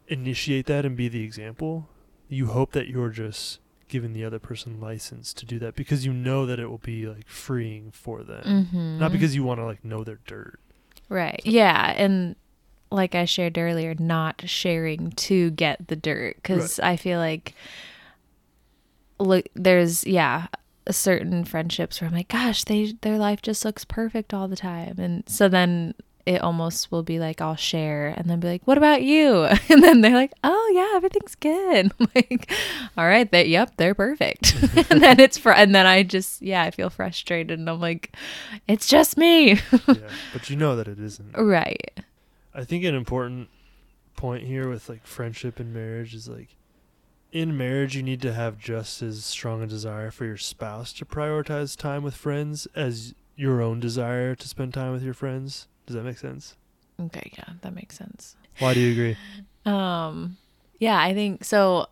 initiate 0.08 0.66
that 0.68 0.86
and 0.86 0.96
be 0.96 1.08
the 1.08 1.24
example, 1.24 1.88
you 2.28 2.48
hope 2.48 2.72
that 2.74 2.88
you're 2.88 3.10
just 3.10 3.60
giving 3.90 4.14
the 4.14 4.24
other 4.24 4.40
person 4.40 4.80
license 4.80 5.34
to 5.34 5.46
do 5.46 5.60
that 5.60 5.76
because 5.76 6.06
you 6.06 6.14
know 6.14 6.46
that 6.46 6.60
it 6.60 6.68
will 6.68 6.78
be 6.78 7.06
like 7.08 7.28
freeing 7.28 7.92
for 7.92 8.24
them. 8.24 8.44
mm-hmm. 8.44 9.00
Not 9.00 9.12
because 9.12 9.36
you 9.36 9.44
want 9.44 9.60
to 9.60 9.66
like 9.66 9.84
know 9.84 10.04
their 10.04 10.20
dirt. 10.26 10.60
Right. 11.10 11.42
Yeah. 11.44 11.94
And 11.98 12.36
like 12.92 13.16
I 13.16 13.26
shared 13.26 13.58
earlier, 13.58 13.96
not 13.96 14.44
sharing 14.46 15.12
to 15.12 15.52
get 15.52 15.88
the 15.88 15.96
dirt. 15.96 16.38
Because 16.38 16.80
I 16.80 16.96
feel 16.96 17.20
like, 17.20 17.54
look, 19.20 19.46
there's, 19.56 20.06
yeah, 20.06 20.48
a 20.88 20.94
certain 20.94 21.46
friendships 21.46 22.02
where 22.02 22.08
I'm 22.08 22.16
like, 22.16 22.30
gosh, 22.30 22.64
they 22.64 22.94
their 23.02 23.18
life 23.18 23.42
just 23.42 23.64
looks 23.64 23.86
perfect 23.86 24.34
all 24.34 24.48
the 24.48 24.56
time. 24.56 24.96
And 24.98 25.24
so 25.28 25.48
then 25.48 25.94
it 26.26 26.42
almost 26.42 26.92
will 26.92 27.04
be 27.04 27.20
like, 27.20 27.42
I'll 27.42 27.56
share 27.56 28.14
and 28.16 28.30
then 28.30 28.40
be 28.40 28.48
like, 28.48 28.62
what 28.66 28.78
about 28.78 29.02
you? 29.04 29.48
And 29.70 29.84
then 29.84 30.02
they're 30.02 30.16
like, 30.16 30.34
oh, 30.44 30.72
yeah, 30.74 30.96
everything's 30.96 31.36
good. 31.36 31.92
I'm 32.00 32.08
like, 32.16 32.52
all 32.98 33.06
right, 33.06 33.30
they, 33.32 33.46
yep, 33.46 33.74
they're 33.78 33.96
perfect. 33.96 34.54
and 34.92 35.02
then 35.02 35.20
it's, 35.20 35.38
fr- 35.38 35.52
and 35.52 35.74
then 35.74 35.86
I 35.86 36.04
just, 36.04 36.42
yeah, 36.42 36.64
I 36.64 36.72
feel 36.72 36.90
frustrated 36.90 37.60
and 37.60 37.70
I'm 37.70 37.80
like, 37.80 38.16
it's 38.68 38.88
just 38.88 39.18
me. 39.18 39.60
yeah, 39.88 40.10
but 40.34 40.50
you 40.50 40.56
know 40.56 40.76
that 40.76 40.88
it 40.88 41.00
isn't. 41.00 41.36
right. 41.38 42.00
I 42.54 42.64
think 42.64 42.84
an 42.84 42.96
important 42.96 43.50
point 44.16 44.44
here 44.44 44.68
with 44.70 44.90
like 44.90 45.06
friendship 45.08 45.60
and 45.60 45.74
marriage 45.74 46.14
is 46.14 46.28
like 46.28 46.50
in 47.32 47.56
marriage 47.56 47.96
you 47.96 48.04
need 48.04 48.22
to 48.22 48.34
have 48.34 48.58
just 48.60 49.02
as 49.02 49.24
strong 49.24 49.62
a 49.62 49.68
desire 49.68 50.12
for 50.12 50.26
your 50.26 50.36
spouse 50.36 50.92
to 50.92 51.06
prioritize 51.06 51.78
time 51.78 52.04
with 52.04 52.16
friends 52.16 52.68
as 52.76 53.14
your 53.36 53.62
own 53.62 53.80
desire 53.80 54.36
to 54.36 54.48
spend 54.48 54.74
time 54.74 54.92
with 54.92 55.04
your 55.04 55.14
friends. 55.14 55.68
Does 55.90 55.96
that 55.96 56.04
make 56.04 56.20
sense? 56.20 56.56
Okay, 57.02 57.32
yeah, 57.36 57.56
that 57.62 57.74
makes 57.74 57.98
sense. 57.98 58.36
Why 58.60 58.76
do 58.76 58.80
you 58.80 58.92
agree? 58.92 59.18
Um, 59.66 60.38
yeah, 60.78 61.02
I 61.02 61.16
think 61.16 61.44
so. 61.44 61.88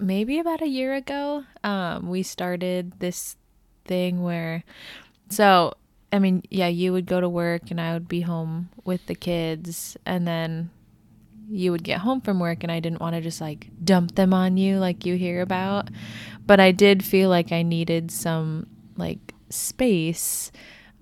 Maybe 0.00 0.40
about 0.40 0.60
a 0.60 0.66
year 0.66 0.92
ago, 0.92 1.44
um, 1.62 2.08
we 2.08 2.24
started 2.24 2.98
this 2.98 3.36
thing 3.84 4.24
where, 4.24 4.64
so 5.30 5.74
I 6.12 6.18
mean, 6.18 6.42
yeah, 6.50 6.66
you 6.66 6.92
would 6.92 7.06
go 7.06 7.20
to 7.20 7.28
work 7.28 7.70
and 7.70 7.80
I 7.80 7.92
would 7.92 8.08
be 8.08 8.22
home 8.22 8.70
with 8.84 9.06
the 9.06 9.14
kids, 9.14 9.96
and 10.04 10.26
then 10.26 10.70
you 11.48 11.70
would 11.70 11.84
get 11.84 12.00
home 12.00 12.20
from 12.20 12.40
work, 12.40 12.64
and 12.64 12.72
I 12.72 12.80
didn't 12.80 13.00
want 13.00 13.14
to 13.14 13.20
just 13.20 13.40
like 13.40 13.68
dump 13.84 14.16
them 14.16 14.34
on 14.34 14.56
you 14.56 14.78
like 14.78 15.06
you 15.06 15.14
hear 15.14 15.42
about, 15.42 15.90
but 16.44 16.58
I 16.58 16.72
did 16.72 17.04
feel 17.04 17.30
like 17.30 17.52
I 17.52 17.62
needed 17.62 18.10
some 18.10 18.66
like 18.96 19.32
space, 19.48 20.50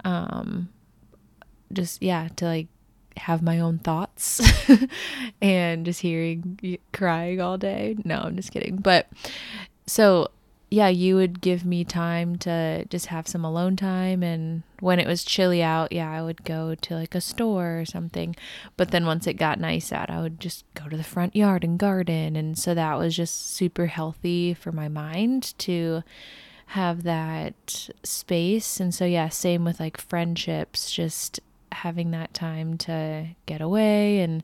um, 0.04 0.68
just 1.72 2.02
yeah, 2.02 2.28
to 2.36 2.44
like 2.44 2.68
have 3.16 3.42
my 3.42 3.60
own 3.60 3.78
thoughts 3.78 4.40
and 5.42 5.86
just 5.86 6.00
hearing 6.00 6.78
crying 6.92 7.40
all 7.40 7.58
day. 7.58 7.96
No, 8.04 8.20
I'm 8.20 8.36
just 8.36 8.52
kidding. 8.52 8.76
But 8.76 9.08
so 9.86 10.28
yeah, 10.70 10.88
you 10.88 11.14
would 11.14 11.40
give 11.40 11.64
me 11.64 11.84
time 11.84 12.36
to 12.38 12.84
just 12.86 13.06
have 13.06 13.28
some 13.28 13.44
alone 13.44 13.76
time 13.76 14.24
and 14.24 14.64
when 14.80 14.98
it 14.98 15.06
was 15.06 15.22
chilly 15.22 15.62
out, 15.62 15.92
yeah, 15.92 16.10
I 16.10 16.20
would 16.20 16.42
go 16.42 16.74
to 16.74 16.94
like 16.94 17.14
a 17.14 17.20
store 17.20 17.78
or 17.78 17.84
something. 17.84 18.34
But 18.76 18.90
then 18.90 19.06
once 19.06 19.28
it 19.28 19.34
got 19.34 19.60
nice 19.60 19.92
out, 19.92 20.10
I 20.10 20.20
would 20.20 20.40
just 20.40 20.64
go 20.74 20.88
to 20.88 20.96
the 20.96 21.04
front 21.04 21.36
yard 21.36 21.62
and 21.62 21.78
garden 21.78 22.34
and 22.34 22.58
so 22.58 22.74
that 22.74 22.98
was 22.98 23.14
just 23.14 23.54
super 23.54 23.86
healthy 23.86 24.52
for 24.52 24.72
my 24.72 24.88
mind 24.88 25.56
to 25.58 26.02
have 26.68 27.04
that 27.04 27.90
space. 28.02 28.80
And 28.80 28.92
so 28.92 29.04
yeah, 29.04 29.28
same 29.28 29.64
with 29.64 29.78
like 29.78 30.00
friendships, 30.00 30.90
just 30.90 31.38
having 31.74 32.10
that 32.12 32.32
time 32.32 32.78
to 32.78 33.26
get 33.46 33.60
away 33.60 34.20
and 34.20 34.42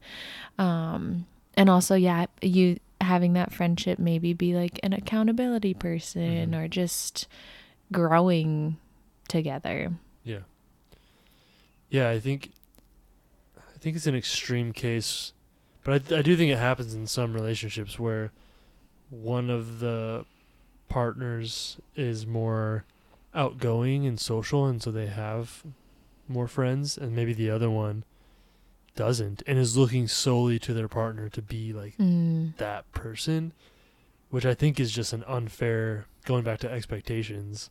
um 0.59 1.26
and 1.57 1.70
also 1.70 1.95
yeah 1.95 2.26
you 2.43 2.78
having 3.01 3.33
that 3.33 3.53
friendship 3.53 3.99
maybe 3.99 4.33
be 4.35 4.55
like 4.55 4.78
an 4.83 4.93
accountability 4.93 5.72
person 5.72 6.51
Mhm. 6.51 6.55
or 6.55 6.68
just 6.68 7.26
growing 7.93 8.76
together 9.28 9.93
Yeah. 10.24 10.41
Yeah, 11.89 12.09
I 12.11 12.20
think 12.20 12.51
I 13.59 13.78
think 13.78 13.97
it's 13.97 14.07
an 14.07 14.14
extreme 14.14 14.72
case, 14.72 15.33
but 15.83 16.12
I, 16.12 16.18
I 16.18 16.22
do 16.22 16.37
think 16.37 16.53
it 16.53 16.59
happens 16.59 16.95
in 16.95 17.07
some 17.07 17.33
relationships 17.33 17.99
where 17.99 18.31
one 19.09 19.49
of 19.51 19.81
the 19.81 20.24
partners 20.89 21.78
is 21.97 22.26
more 22.26 22.85
outgoing 23.35 24.07
and 24.07 24.20
social 24.20 24.66
and 24.66 24.83
so 24.83 24.91
they 24.91 25.07
have 25.07 25.62
more 26.31 26.49
friends 26.49 26.97
and 26.97 27.14
maybe 27.14 27.33
the 27.35 27.51
other 27.51 27.68
one 27.68 28.05
doesn't 28.95 29.43
and 29.47 29.59
is 29.59 29.76
looking 29.76 30.09
solely 30.09 30.59
to 30.59 30.74
their 30.74 30.89
partner 30.89 31.28
to 31.28 31.43
be 31.43 31.72
like 31.72 31.97
mm. 31.97 32.57
that 32.57 32.91
person, 32.93 33.53
which 34.31 34.47
I 34.47 34.55
think 34.55 34.81
is 34.81 34.93
just 34.93 35.12
an 35.12 35.24
unfair 35.26 36.07
going 36.24 36.45
back 36.45 36.59
to 36.61 36.70
expectations. 36.70 37.70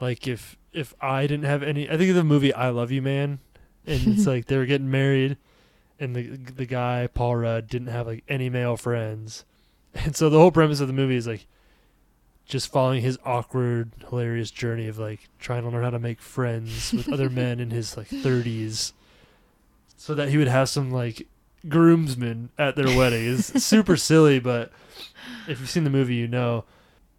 Like 0.00 0.26
if 0.26 0.56
if 0.72 0.94
I 1.00 1.26
didn't 1.26 1.46
have 1.46 1.62
any, 1.62 1.88
I 1.88 1.96
think 1.96 2.10
of 2.10 2.16
the 2.16 2.24
movie 2.24 2.54
I 2.54 2.70
Love 2.70 2.90
You 2.90 3.02
Man, 3.02 3.40
and 3.86 4.06
it's 4.06 4.26
like 4.28 4.46
they 4.46 4.56
were 4.56 4.66
getting 4.66 4.90
married, 4.90 5.36
and 5.98 6.14
the 6.14 6.36
the 6.36 6.66
guy 6.66 7.08
Paul 7.12 7.36
Rudd 7.36 7.68
didn't 7.68 7.88
have 7.88 8.06
like 8.06 8.24
any 8.28 8.48
male 8.48 8.76
friends, 8.76 9.44
and 9.94 10.14
so 10.14 10.30
the 10.30 10.38
whole 10.38 10.52
premise 10.52 10.80
of 10.80 10.86
the 10.86 10.94
movie 10.94 11.16
is 11.16 11.26
like 11.26 11.46
just 12.48 12.72
following 12.72 13.02
his 13.02 13.18
awkward, 13.24 13.92
hilarious 14.08 14.50
journey 14.50 14.88
of 14.88 14.98
like 14.98 15.28
trying 15.38 15.62
to 15.62 15.68
learn 15.68 15.84
how 15.84 15.90
to 15.90 15.98
make 15.98 16.20
friends 16.20 16.92
with 16.92 17.12
other 17.12 17.28
men 17.42 17.60
in 17.60 17.70
his 17.70 17.96
like 17.96 18.08
30s, 18.08 18.92
so 19.96 20.14
that 20.14 20.30
he 20.30 20.36
would 20.38 20.48
have 20.48 20.68
some 20.68 20.90
like 20.90 21.26
groomsmen 21.68 22.48
at 22.58 22.74
their 22.74 22.96
wedding. 22.96 23.34
It's 23.34 23.62
super 23.64 23.96
silly, 23.96 24.40
but 24.40 24.72
if 25.46 25.60
you've 25.60 25.70
seen 25.70 25.84
the 25.84 25.90
movie, 25.90 26.14
you 26.16 26.26
know. 26.28 26.64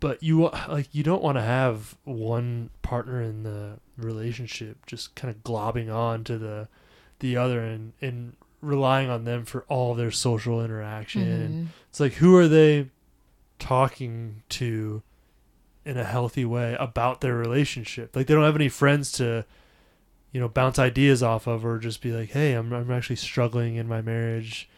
But 0.02 0.24
you 0.24 0.50
like 0.70 0.88
you 0.94 1.04
don't 1.04 1.22
want 1.22 1.38
to 1.38 1.42
have 1.42 1.96
one 2.06 2.70
partner 2.82 3.22
in 3.22 3.44
the 3.44 3.80
relationship 3.98 4.86
just 4.86 5.14
kind 5.14 5.30
of 5.30 5.44
globbing 5.44 5.94
on 5.94 6.24
to 6.24 6.38
the 6.38 6.70
the 7.20 7.36
other 7.36 7.60
and 7.62 7.92
and 8.02 8.38
relying 8.62 9.10
on 9.10 9.26
them 9.26 9.44
for 9.44 9.66
all 9.68 9.94
their 9.96 10.10
social 10.12 10.64
interaction. 10.64 11.22
Mhm. 11.50 11.68
it's 11.90 12.00
like 12.00 12.14
who 12.14 12.34
are 12.38 12.48
they 12.48 12.88
talking 13.60 14.42
to 14.50 15.02
in 15.86 15.98
a 15.98 16.04
healthy 16.04 16.46
way 16.46 16.76
about 16.80 17.22
their 17.22 17.36
relationship? 17.36 18.16
Like 18.16 18.28
they 18.28 18.34
don't 18.34 18.44
have 18.44 18.56
any 18.56 18.70
friends 18.70 19.12
to 19.14 19.46
you 20.32 20.40
know 20.40 20.48
bounce 20.48 20.78
ideas 20.80 21.24
off 21.24 21.48
of 21.48 21.66
or 21.66 21.80
just 21.80 22.02
be 22.02 22.12
like, 22.12 22.30
"Hey, 22.32 22.54
I'm 22.54 22.72
I'm 22.74 22.92
actually 22.92 23.16
struggling 23.18 23.76
in 23.76 23.88
my 23.88 24.02
marriage 24.02 24.70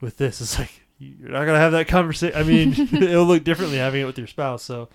with 0.00 0.16
this." 0.16 0.40
It's 0.40 0.58
like 0.58 0.82
you're 0.98 1.30
not 1.30 1.44
to 1.44 1.58
have 1.58 1.72
that 1.72 1.88
conversation. 1.88 2.38
I 2.38 2.44
mean, 2.44 2.72
it'll 2.92 3.24
look 3.24 3.44
differently 3.44 3.78
having 3.78 4.02
it 4.02 4.06
with 4.06 4.18
your 4.18 4.26
spouse. 4.26 4.62
So 4.62 4.88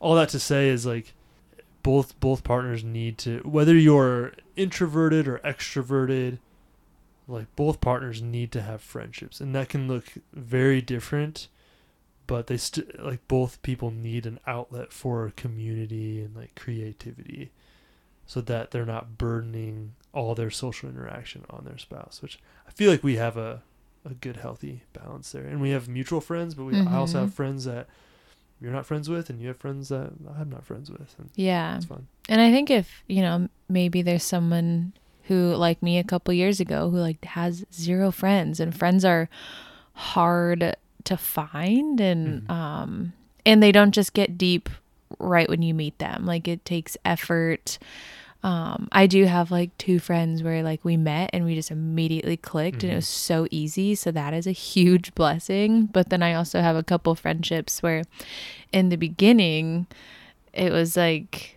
all 0.00 0.14
that 0.16 0.28
to 0.30 0.38
say 0.38 0.68
is 0.68 0.86
like 0.86 1.14
both 1.82 2.18
both 2.20 2.42
partners 2.42 2.82
need 2.82 3.16
to 3.18 3.38
whether 3.44 3.74
you're 3.74 4.32
introverted 4.56 5.28
or 5.28 5.38
extroverted 5.38 6.38
like 7.28 7.46
both 7.54 7.80
partners 7.80 8.20
need 8.20 8.50
to 8.52 8.62
have 8.62 8.80
friendships 8.80 9.40
and 9.40 9.54
that 9.54 9.68
can 9.68 9.86
look 9.86 10.04
very 10.32 10.80
different 10.80 11.46
but 12.26 12.46
they 12.48 12.56
st- 12.56 13.02
like 13.02 13.26
both 13.28 13.60
people 13.62 13.90
need 13.90 14.26
an 14.26 14.38
outlet 14.46 14.92
for 14.92 15.32
community 15.36 16.20
and 16.20 16.34
like 16.36 16.54
creativity 16.54 17.50
so 18.26 18.40
that 18.40 18.70
they're 18.70 18.84
not 18.86 19.16
burdening 19.18 19.92
all 20.12 20.34
their 20.34 20.50
social 20.50 20.88
interaction 20.88 21.44
on 21.50 21.64
their 21.64 21.78
spouse 21.78 22.20
which 22.22 22.38
i 22.66 22.70
feel 22.72 22.90
like 22.90 23.04
we 23.04 23.16
have 23.16 23.36
a, 23.36 23.62
a 24.04 24.14
good 24.14 24.36
healthy 24.38 24.82
balance 24.92 25.30
there 25.32 25.44
and 25.46 25.60
we 25.60 25.70
have 25.70 25.88
mutual 25.88 26.20
friends 26.20 26.54
but 26.54 26.64
we 26.64 26.76
I 26.76 26.94
also 26.96 27.18
Mhm. 27.18 27.20
have 27.22 27.34
friends 27.34 27.64
that 27.64 27.86
you're 28.60 28.72
not 28.72 28.86
friends 28.86 29.08
with 29.10 29.28
and 29.30 29.40
you 29.40 29.48
have 29.48 29.58
friends 29.58 29.90
that 29.90 30.12
i'm 30.38 30.48
not 30.50 30.64
friends 30.64 30.90
with 30.90 31.14
and 31.18 31.28
Yeah. 31.34 31.76
it's 31.76 31.84
fun 31.84 32.06
And 32.28 32.40
I 32.40 32.50
think 32.50 32.70
if, 32.70 33.04
you 33.06 33.22
know, 33.22 33.48
maybe 33.68 34.02
there's 34.02 34.24
someone 34.24 34.92
who 35.28 35.54
like 35.54 35.80
me 35.82 35.96
a 35.98 36.02
couple 36.04 36.34
years 36.34 36.58
ago 36.58 36.90
who 36.90 36.98
like 36.98 37.24
has 37.24 37.64
zero 37.72 38.10
friends 38.10 38.58
and 38.58 38.74
friends 38.76 39.04
are 39.04 39.28
hard 39.92 40.74
to 41.06 41.16
find 41.16 42.00
and 42.00 42.42
Mhm. 42.42 42.50
um 42.50 43.12
and 43.44 43.62
they 43.62 43.72
don't 43.72 43.92
just 43.92 44.12
get 44.12 44.36
deep 44.38 44.68
right 45.18 45.48
when 45.48 45.62
you 45.62 45.72
meet 45.74 45.98
them. 45.98 46.26
Like 46.26 46.46
it 46.48 46.64
takes 46.64 46.96
effort. 47.04 47.78
Um 48.42 48.88
I 48.92 49.06
do 49.06 49.24
have 49.24 49.50
like 49.50 49.76
two 49.78 49.98
friends 49.98 50.42
where 50.42 50.62
like 50.62 50.84
we 50.84 50.96
met 50.96 51.30
and 51.32 51.44
we 51.44 51.54
just 51.54 51.70
immediately 51.70 52.36
clicked 52.36 52.82
and 52.82 52.92
it 52.92 52.94
Mhm. 52.94 52.98
was 52.98 53.08
so 53.08 53.46
easy. 53.50 53.94
So 53.94 54.10
that 54.12 54.34
is 54.34 54.46
a 54.46 54.52
huge 54.52 55.14
blessing. 55.14 55.86
But 55.86 56.10
then 56.10 56.22
I 56.22 56.34
also 56.34 56.60
have 56.60 56.76
a 56.76 56.82
couple 56.82 57.14
friendships 57.14 57.82
where 57.82 58.02
in 58.72 58.88
the 58.90 58.96
beginning 58.96 59.86
it 60.52 60.70
was 60.72 60.96
like 60.96 61.56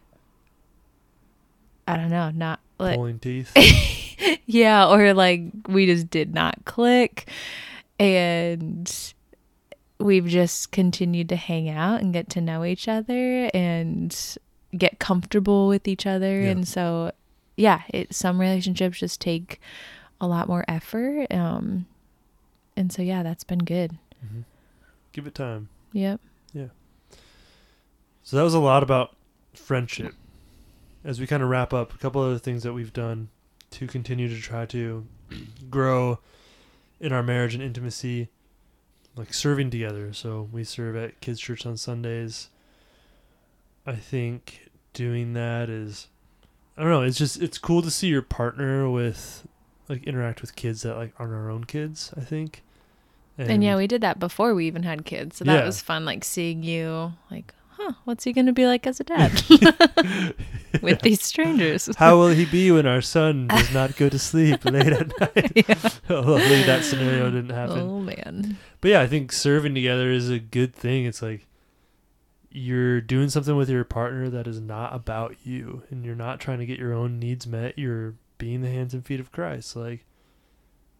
I 1.87 1.95
don't 1.97 2.09
know, 2.11 2.29
not 2.29 2.59
like 2.77 2.95
pulling 2.97 3.17
teeth 3.19 3.51
yeah, 4.45 4.87
or 4.87 5.13
like 5.13 5.41
we 5.67 5.85
just 5.87 6.09
did 6.11 6.33
not 6.35 6.65
click 6.65 7.27
and 7.99 9.13
we've 9.99 10.25
just 10.27 10.71
continued 10.71 11.27
to 11.29 11.35
hang 11.35 11.69
out 11.69 12.01
and 12.01 12.13
get 12.13 12.29
to 12.29 12.41
know 12.41 12.63
each 12.63 12.87
other 12.87 13.49
and 13.53 14.37
get 14.77 14.99
comfortable 14.99 15.67
with 15.67 15.87
each 15.87 16.05
other 16.05 16.41
Yeah. 16.41 16.49
and 16.51 16.67
so 16.67 17.11
yeah, 17.57 17.81
it 17.89 18.13
some 18.15 18.39
relationships 18.39 18.99
just 18.99 19.19
take 19.19 19.59
a 20.21 20.27
lot 20.27 20.47
more 20.47 20.63
effort 20.67 21.27
um 21.33 21.85
and 22.77 22.91
so 22.93 23.01
yeah, 23.01 23.23
that's 23.23 23.43
been 23.43 23.59
good. 23.59 23.97
Mhm. 24.25 24.43
give 25.11 25.27
it 25.27 25.35
time 25.35 25.69
Yep. 25.91 26.21
Yeah. 26.53 26.67
So 28.23 28.37
that 28.37 28.43
was 28.43 28.53
a 28.53 28.59
lot 28.59 28.83
about 28.83 29.15
friendship. 29.53 30.13
As 31.03 31.19
we 31.19 31.25
kind 31.27 31.41
of 31.41 31.49
wrap 31.49 31.73
up, 31.73 31.93
a 31.93 31.97
couple 31.97 32.21
other 32.21 32.37
things 32.37 32.63
that 32.63 32.73
we've 32.73 32.93
done 32.93 33.29
to 33.71 33.87
continue 33.87 34.27
to 34.29 34.39
try 34.39 34.65
to 34.67 35.05
grow 35.69 36.19
in 36.99 37.11
our 37.11 37.23
marriage 37.23 37.53
and 37.55 37.63
intimacy, 37.63 38.29
like 39.15 39.33
serving 39.33 39.69
together. 39.69 40.13
So 40.13 40.47
we 40.51 40.63
serve 40.63 40.95
at 40.95 41.19
kids' 41.21 41.39
church 41.39 41.65
on 41.65 41.77
Sundays. 41.77 42.49
I 43.85 43.95
think 43.95 44.69
doing 44.93 45.33
that 45.33 45.69
is, 45.69 46.07
I 46.77 46.81
don't 46.81 46.91
know. 46.91 47.01
It's 47.01 47.17
just 47.17 47.41
it's 47.41 47.57
cool 47.57 47.81
to 47.81 47.91
see 47.91 48.07
your 48.07 48.21
partner 48.21 48.89
with, 48.89 49.47
like, 49.87 50.03
interact 50.05 50.41
with 50.41 50.55
kids 50.55 50.83
that 50.83 50.95
like 50.95 51.13
aren't 51.19 51.33
our 51.33 51.49
own 51.49 51.63
kids. 51.65 52.13
I 52.15 52.21
think. 52.21 52.63
And, 53.37 53.63
yeah, 53.63 53.77
we 53.77 53.87
did 53.87 54.01
that 54.01 54.19
before 54.19 54.53
we 54.53 54.67
even 54.67 54.83
had 54.83 55.05
kids. 55.05 55.37
So 55.37 55.45
that 55.45 55.59
Yeah. 55.59 55.65
was 55.65 55.79
fun 55.81 56.03
like 56.03 56.25
seeing 56.25 56.61
you 56.61 57.13
like, 57.31 57.53
huh, 57.69 57.93
what's 58.03 58.25
he 58.25 58.33
going 58.33 58.47
to 58.47 58.51
be 58.51 58.67
like 58.67 58.85
as 58.85 58.99
a 58.99 59.05
dad 59.05 59.31
with 60.81 61.01
these 61.03 61.23
strangers? 61.23 61.89
How 61.97 62.17
will 62.17 62.27
he 62.29 62.43
be 62.43 62.69
when 62.69 62.85
our 62.85 63.01
son 63.01 63.47
does 63.47 63.73
not 63.73 63.95
go 63.95 64.09
to 64.09 64.19
sleep 64.19 64.65
late 64.65 64.87
at 64.91 65.17
night? 65.21 65.51
Yeah. 65.55 65.89
Luckily, 66.09 66.63
that 66.63 66.83
scenario 66.83 67.31
didn't 67.31 67.51
happen. 67.55 67.79
Oh 67.79 67.99
man. 68.01 68.57
But 68.81 68.91
yeah, 68.91 69.01
I 69.01 69.07
think 69.07 69.31
serving 69.31 69.75
together 69.75 70.09
is 70.11 70.29
a 70.29 70.39
good 70.39 70.73
thing. 70.73 71.05
It's 71.05 71.21
like 71.21 71.47
you're 72.49 73.01
doing 73.01 73.29
something 73.29 73.55
with 73.55 73.69
your 73.69 73.83
partner 73.83 74.29
that 74.29 74.47
is 74.47 74.59
not 74.59 74.95
about 74.95 75.35
you, 75.43 75.83
and 75.89 76.05
you're 76.05 76.15
not 76.15 76.39
trying 76.39 76.59
to 76.59 76.65
get 76.65 76.79
your 76.79 76.93
own 76.93 77.19
needs 77.19 77.45
met. 77.45 77.77
You're 77.77 78.15
being 78.37 78.61
the 78.61 78.69
hands 78.69 78.93
and 78.93 79.05
feet 79.05 79.19
of 79.19 79.31
Christ. 79.31 79.75
Like 79.75 80.05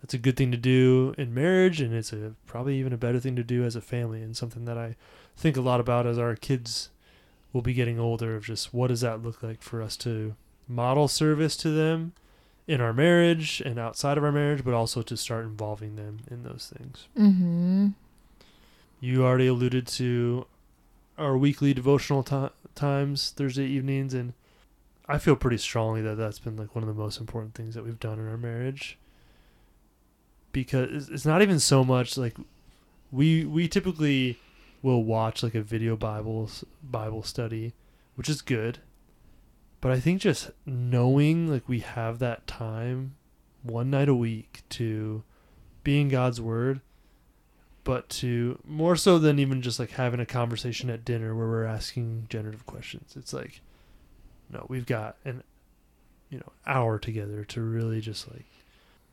that's 0.01 0.13
a 0.13 0.19
good 0.19 0.37
thing 0.37 0.51
to 0.51 0.57
do 0.57 1.13
in 1.17 1.33
marriage, 1.33 1.81
and 1.81 1.93
it's 1.93 2.13
a 2.13 2.33
probably 2.45 2.77
even 2.77 2.93
a 2.93 2.97
better 2.97 3.19
thing 3.19 3.35
to 3.37 3.43
do 3.43 3.63
as 3.63 3.75
a 3.75 3.81
family, 3.81 4.21
and 4.21 4.35
something 4.35 4.65
that 4.65 4.77
I 4.77 4.95
think 5.37 5.55
a 5.57 5.61
lot 5.61 5.79
about 5.79 6.05
as 6.05 6.19
our 6.19 6.35
kids 6.35 6.89
will 7.53 7.61
be 7.61 7.73
getting 7.73 7.99
older. 7.99 8.35
Of 8.35 8.45
just 8.45 8.73
what 8.73 8.87
does 8.87 9.01
that 9.01 9.23
look 9.23 9.41
like 9.41 9.61
for 9.61 9.81
us 9.81 9.95
to 9.97 10.35
model 10.67 11.07
service 11.07 11.55
to 11.57 11.69
them 11.69 12.13
in 12.69 12.79
our 12.81 12.93
marriage 12.93 13.61
and 13.65 13.79
outside 13.79 14.15
of 14.15 14.23
our 14.23 14.31
marriage, 14.31 14.63
but 14.63 14.75
also 14.75 15.01
to 15.01 15.17
start 15.17 15.43
involving 15.43 15.95
them 15.95 16.19
in 16.29 16.43
those 16.43 16.71
things. 16.77 17.07
Mhm. 17.17 17.95
You 18.99 19.25
already 19.25 19.47
alluded 19.47 19.87
to 19.87 20.45
our 21.17 21.35
weekly 21.35 21.73
devotional 21.73 22.21
ti 22.21 22.49
times 22.75 23.31
Thursday 23.31 23.65
evenings, 23.65 24.13
and 24.13 24.33
I 25.07 25.17
feel 25.17 25.35
pretty 25.35 25.57
strongly 25.57 26.03
that 26.03 26.13
that's 26.15 26.37
been 26.37 26.57
like 26.57 26.75
one 26.75 26.83
of 26.83 26.87
the 26.87 26.93
most 27.01 27.19
important 27.19 27.55
things 27.55 27.73
that 27.73 27.83
we've 27.83 27.99
done 27.99 28.19
in 28.19 28.27
our 28.27 28.37
marriage. 28.37 28.99
Because 30.51 30.83
it's- 30.89 31.09
it's 31.09 31.25
not 31.25 31.41
even 31.41 31.59
so 31.59 31.83
much 31.83 32.17
like 32.17 32.37
we 33.11 33.45
we 33.45 33.67
typically 33.67 34.37
will 34.83 35.03
watch 35.03 35.41
like 35.41 35.55
a 35.55 35.61
video 35.63 35.95
Bible 35.95 36.51
Bible 36.83 37.23
study, 37.23 37.73
which 38.13 38.29
is 38.29 38.43
good. 38.43 38.77
But 39.81 39.91
I 39.91 39.99
think 39.99 40.21
just 40.21 40.51
knowing 40.65 41.47
like 41.47 41.67
we 41.67 41.79
have 41.79 42.19
that 42.19 42.47
time 42.47 43.15
one 43.63 43.89
night 43.89 44.09
a 44.09 44.15
week 44.15 44.63
to 44.69 45.23
be 45.83 46.01
in 46.01 46.09
God's 46.09 46.41
word 46.41 46.81
but 47.89 48.07
to 48.07 48.59
more 48.67 48.95
so 48.95 49.17
than 49.17 49.39
even 49.39 49.63
just 49.63 49.79
like 49.79 49.89
having 49.89 50.19
a 50.19 50.25
conversation 50.25 50.91
at 50.91 51.03
dinner 51.03 51.33
where 51.33 51.47
we're 51.47 51.63
asking 51.63 52.27
generative 52.29 52.63
questions. 52.67 53.15
It's 53.15 53.33
like, 53.33 53.61
no, 54.51 54.63
we've 54.69 54.85
got 54.85 55.17
an, 55.25 55.41
you 56.29 56.37
know, 56.37 56.51
hour 56.67 56.99
together 56.99 57.43
to 57.45 57.61
really 57.61 57.99
just 57.99 58.29
like, 58.29 58.45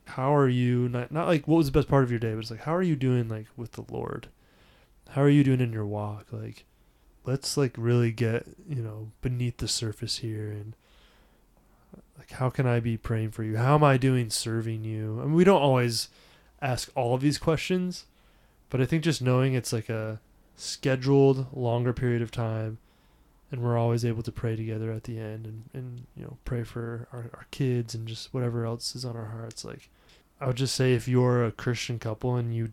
how 0.05 0.37
are 0.37 0.49
you? 0.49 0.91
Not 0.91 1.11
not 1.11 1.27
like 1.27 1.49
what 1.49 1.57
was 1.57 1.65
the 1.65 1.73
best 1.73 1.89
part 1.89 2.05
of 2.05 2.11
your 2.11 2.21
day, 2.21 2.33
but 2.33 2.41
it's 2.41 2.51
like 2.51 2.61
how 2.61 2.75
are 2.75 2.83
you 2.83 2.97
doing 2.97 3.29
like 3.29 3.47
with 3.57 3.73
the 3.73 3.85
Lord? 3.91 4.29
How 5.09 5.23
are 5.23 5.31
you 5.31 5.43
doing 5.43 5.61
in 5.61 5.73
your 5.73 5.87
walk? 5.87 6.27
Like, 6.31 6.67
let's 7.27 7.57
like 7.57 7.75
really 7.77 8.13
get 8.13 8.47
you 8.69 8.83
know 8.83 9.11
beneath 9.23 9.59
the 9.59 9.69
surface 9.69 10.19
here 10.19 10.51
and. 10.51 10.75
Like, 12.19 12.31
how 12.31 12.49
can 12.49 12.67
I 12.67 12.81
be 12.81 12.97
praying 12.97 13.33
for 13.33 13.43
you? 13.43 13.59
How 13.59 13.75
am 13.75 13.85
I 13.85 13.99
doing 13.99 14.31
serving 14.31 14.85
you? 14.85 15.21
I 15.21 15.27
mean, 15.27 15.35
we 15.35 15.45
don't 15.45 15.61
always 15.61 16.09
ask 16.63 16.91
all 16.95 17.15
of 17.15 17.21
these 17.21 17.37
questions, 17.37 18.07
but 18.71 18.81
I 18.81 18.87
think 18.87 19.05
just 19.05 19.21
knowing 19.21 19.53
it's 19.53 19.73
like 19.73 19.91
a 19.91 20.19
scheduled 20.57 21.55
longer 21.55 21.93
period 21.93 22.23
of 22.23 22.31
time 22.31 22.79
and 23.53 23.63
we're 23.63 23.79
always 23.79 24.05
able 24.05 24.23
to 24.23 24.33
pray 24.33 24.57
together 24.57 24.91
at 24.91 25.05
the 25.05 25.19
end 25.19 25.47
and, 25.47 25.65
and 25.73 26.07
you 26.17 26.25
know, 26.25 26.39
pray 26.45 26.65
for 26.65 27.07
our, 27.13 27.31
our 27.35 27.47
kids 27.51 27.95
and 27.95 28.09
just 28.09 28.33
whatever 28.35 28.65
else 28.65 28.97
is 28.97 29.05
on 29.05 29.17
our 29.17 29.27
hearts. 29.27 29.65
Like 29.65 29.89
I 30.41 30.47
would 30.47 30.57
just 30.57 30.75
say 30.75 30.95
if 30.95 31.07
you're 31.07 31.45
a 31.45 31.53
Christian 31.53 31.99
couple 31.99 32.37
and 32.37 32.55
you 32.55 32.73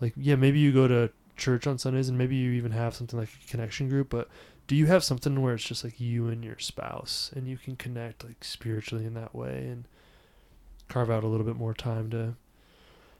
like 0.00 0.14
yeah, 0.16 0.36
maybe 0.36 0.58
you 0.58 0.72
go 0.72 0.88
to 0.88 1.10
church 1.36 1.66
on 1.66 1.78
Sundays 1.78 2.08
and 2.08 2.16
maybe 2.18 2.36
you 2.36 2.52
even 2.52 2.72
have 2.72 2.94
something 2.94 3.18
like 3.18 3.28
a 3.44 3.50
connection 3.50 3.88
group, 3.88 4.08
but 4.10 4.28
do 4.66 4.74
you 4.76 4.86
have 4.86 5.04
something 5.04 5.42
where 5.42 5.54
it's 5.54 5.64
just 5.64 5.84
like 5.84 6.00
you 6.00 6.28
and 6.28 6.42
your 6.44 6.58
spouse 6.58 7.30
and 7.34 7.46
you 7.48 7.56
can 7.58 7.76
connect 7.76 8.24
like 8.24 8.42
spiritually 8.44 9.04
in 9.04 9.14
that 9.14 9.34
way 9.34 9.66
and 9.66 9.84
carve 10.88 11.10
out 11.10 11.24
a 11.24 11.26
little 11.26 11.46
bit 11.46 11.56
more 11.56 11.74
time 11.74 12.10
to 12.10 12.34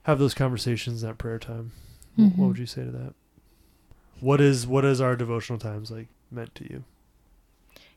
have 0.05 0.19
those 0.19 0.35
conversations 0.35 1.03
that 1.03 1.19
prayer 1.19 1.39
time. 1.39 1.73
Mhm. 2.19 2.37
What 2.39 2.49
would 2.49 2.59
you 2.59 2.67
say 2.67 2.85
to 2.85 2.91
that? 2.91 3.15
What 4.21 4.41
is 4.41 4.67
what 4.67 4.85
is 4.85 5.01
our 5.01 5.17
devotional 5.17 5.59
times 5.59 5.91
like 5.91 6.09
meant 6.31 6.55
to 6.57 6.65
you? 6.65 6.85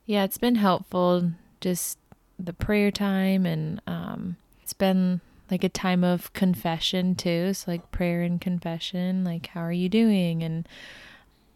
Yeah, 0.06 0.24
it's 0.24 0.38
been 0.38 0.56
helpful 0.56 1.32
just 1.62 1.98
the 2.40 2.54
prayer 2.54 2.92
time 2.92 3.46
and 3.46 3.82
um 3.88 4.38
it's 4.62 4.74
been 4.74 5.22
like 5.50 5.64
a 5.64 5.70
time 5.70 6.04
of 6.04 6.34
confession 6.34 7.16
too. 7.16 7.54
So 7.54 7.72
like 7.72 7.92
prayer 7.92 8.22
and 8.22 8.40
confession, 8.40 9.24
like 9.24 9.48
how 9.48 9.62
are 9.62 9.72
you 9.72 9.90
doing? 9.90 10.44
And 10.44 10.68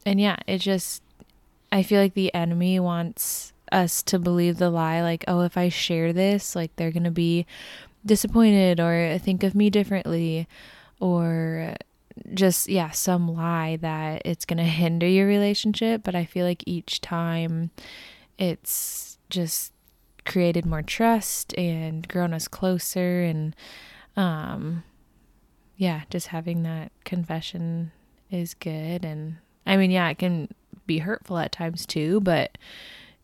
and 0.06 0.20
yeah, 0.20 0.38
it 0.48 0.60
just 0.60 1.04
I 1.72 1.84
feel 1.84 2.02
like 2.02 2.14
the 2.14 2.34
enemy 2.34 2.80
wants 2.80 3.54
us 3.72 4.04
to 4.04 4.20
believe 4.20 4.58
the 4.58 4.70
lie 4.70 5.02
like, 5.02 5.24
oh, 5.28 5.42
if 5.42 5.58
I 5.58 5.70
share 5.70 6.12
this, 6.12 6.56
like 6.56 6.76
they're 6.76 6.92
going 6.92 7.04
to 7.04 7.12
be 7.12 7.46
disappointed 8.06 8.80
or 8.80 9.18
think 9.20 9.44
of 9.44 9.56
me 9.56 9.70
differently 9.70 10.48
or 11.00 11.76
just 12.34 12.68
yeah, 12.68 12.92
some 12.92 13.34
lie 13.34 13.78
that 13.78 14.22
it's 14.26 14.46
going 14.46 14.58
to 14.64 14.64
hinder 14.64 15.08
your 15.08 15.28
relationship, 15.28 16.04
but 16.04 16.16
I 16.16 16.26
feel 16.26 16.46
like 16.46 16.64
each 16.66 17.02
time 17.02 17.72
it's 18.38 19.18
just 19.30 19.71
created 20.26 20.66
more 20.66 20.82
trust 20.82 21.58
and 21.58 22.08
grown 22.08 22.34
us 22.34 22.48
closer 22.48 23.22
and 23.24 23.56
um 24.16 24.84
yeah 25.78 26.02
just 26.10 26.28
having 26.28 26.64
that 26.64 26.92
confession 27.06 27.92
is 28.30 28.54
good 28.54 29.04
and 29.04 29.38
i 29.66 29.76
mean 29.76 29.90
yeah 29.92 30.10
it 30.10 30.18
can 30.20 30.48
be 30.86 31.00
hurtful 31.00 31.38
at 31.38 31.52
times 31.52 31.86
too 31.86 32.20
but 32.22 32.58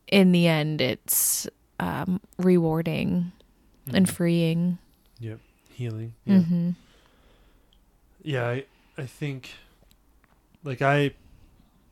in 0.08 0.32
the 0.32 0.48
end 0.48 0.82
it's 0.82 1.48
um 1.80 2.20
rewarding 2.38 3.32
and 3.94 4.08
Mhm. 4.08 4.12
freeing 4.12 4.78
Yep. 5.20 5.40
healing. 5.74 6.14
Yeah. 6.26 6.38
mm-hmm. 6.38 6.70
Yeah, 8.24 8.48
I 8.48 8.66
I 8.98 9.06
think 9.06 9.52
like 10.64 10.82
I 10.82 11.12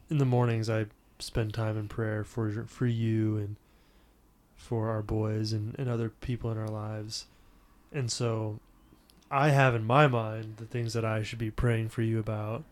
in 0.10 0.18
the 0.18 0.26
mornings 0.26 0.70
I 0.70 0.88
spend 1.20 1.54
time 1.54 1.78
in 1.78 1.88
prayer 1.88 2.24
for 2.24 2.66
for 2.68 2.86
you 2.88 3.38
and 3.38 3.56
for 4.66 4.90
our 4.90 5.02
boys 5.02 5.54
and, 5.54 5.76
and 5.78 5.88
other 5.88 6.10
people 6.10 6.52
in 6.52 6.58
our 6.58 6.68
lives. 6.68 7.28
And 7.92 8.12
so 8.12 8.60
I 9.32 9.50
have 9.50 9.76
in 9.76 9.86
my 9.86 10.08
mind 10.08 10.58
the 10.58 10.66
things 10.66 10.94
that 10.94 11.06
I 11.06 11.24
should 11.24 11.40
be 11.40 11.52
praying 11.52 11.90
for 11.90 12.02
you 12.02 12.20
about 12.20 12.64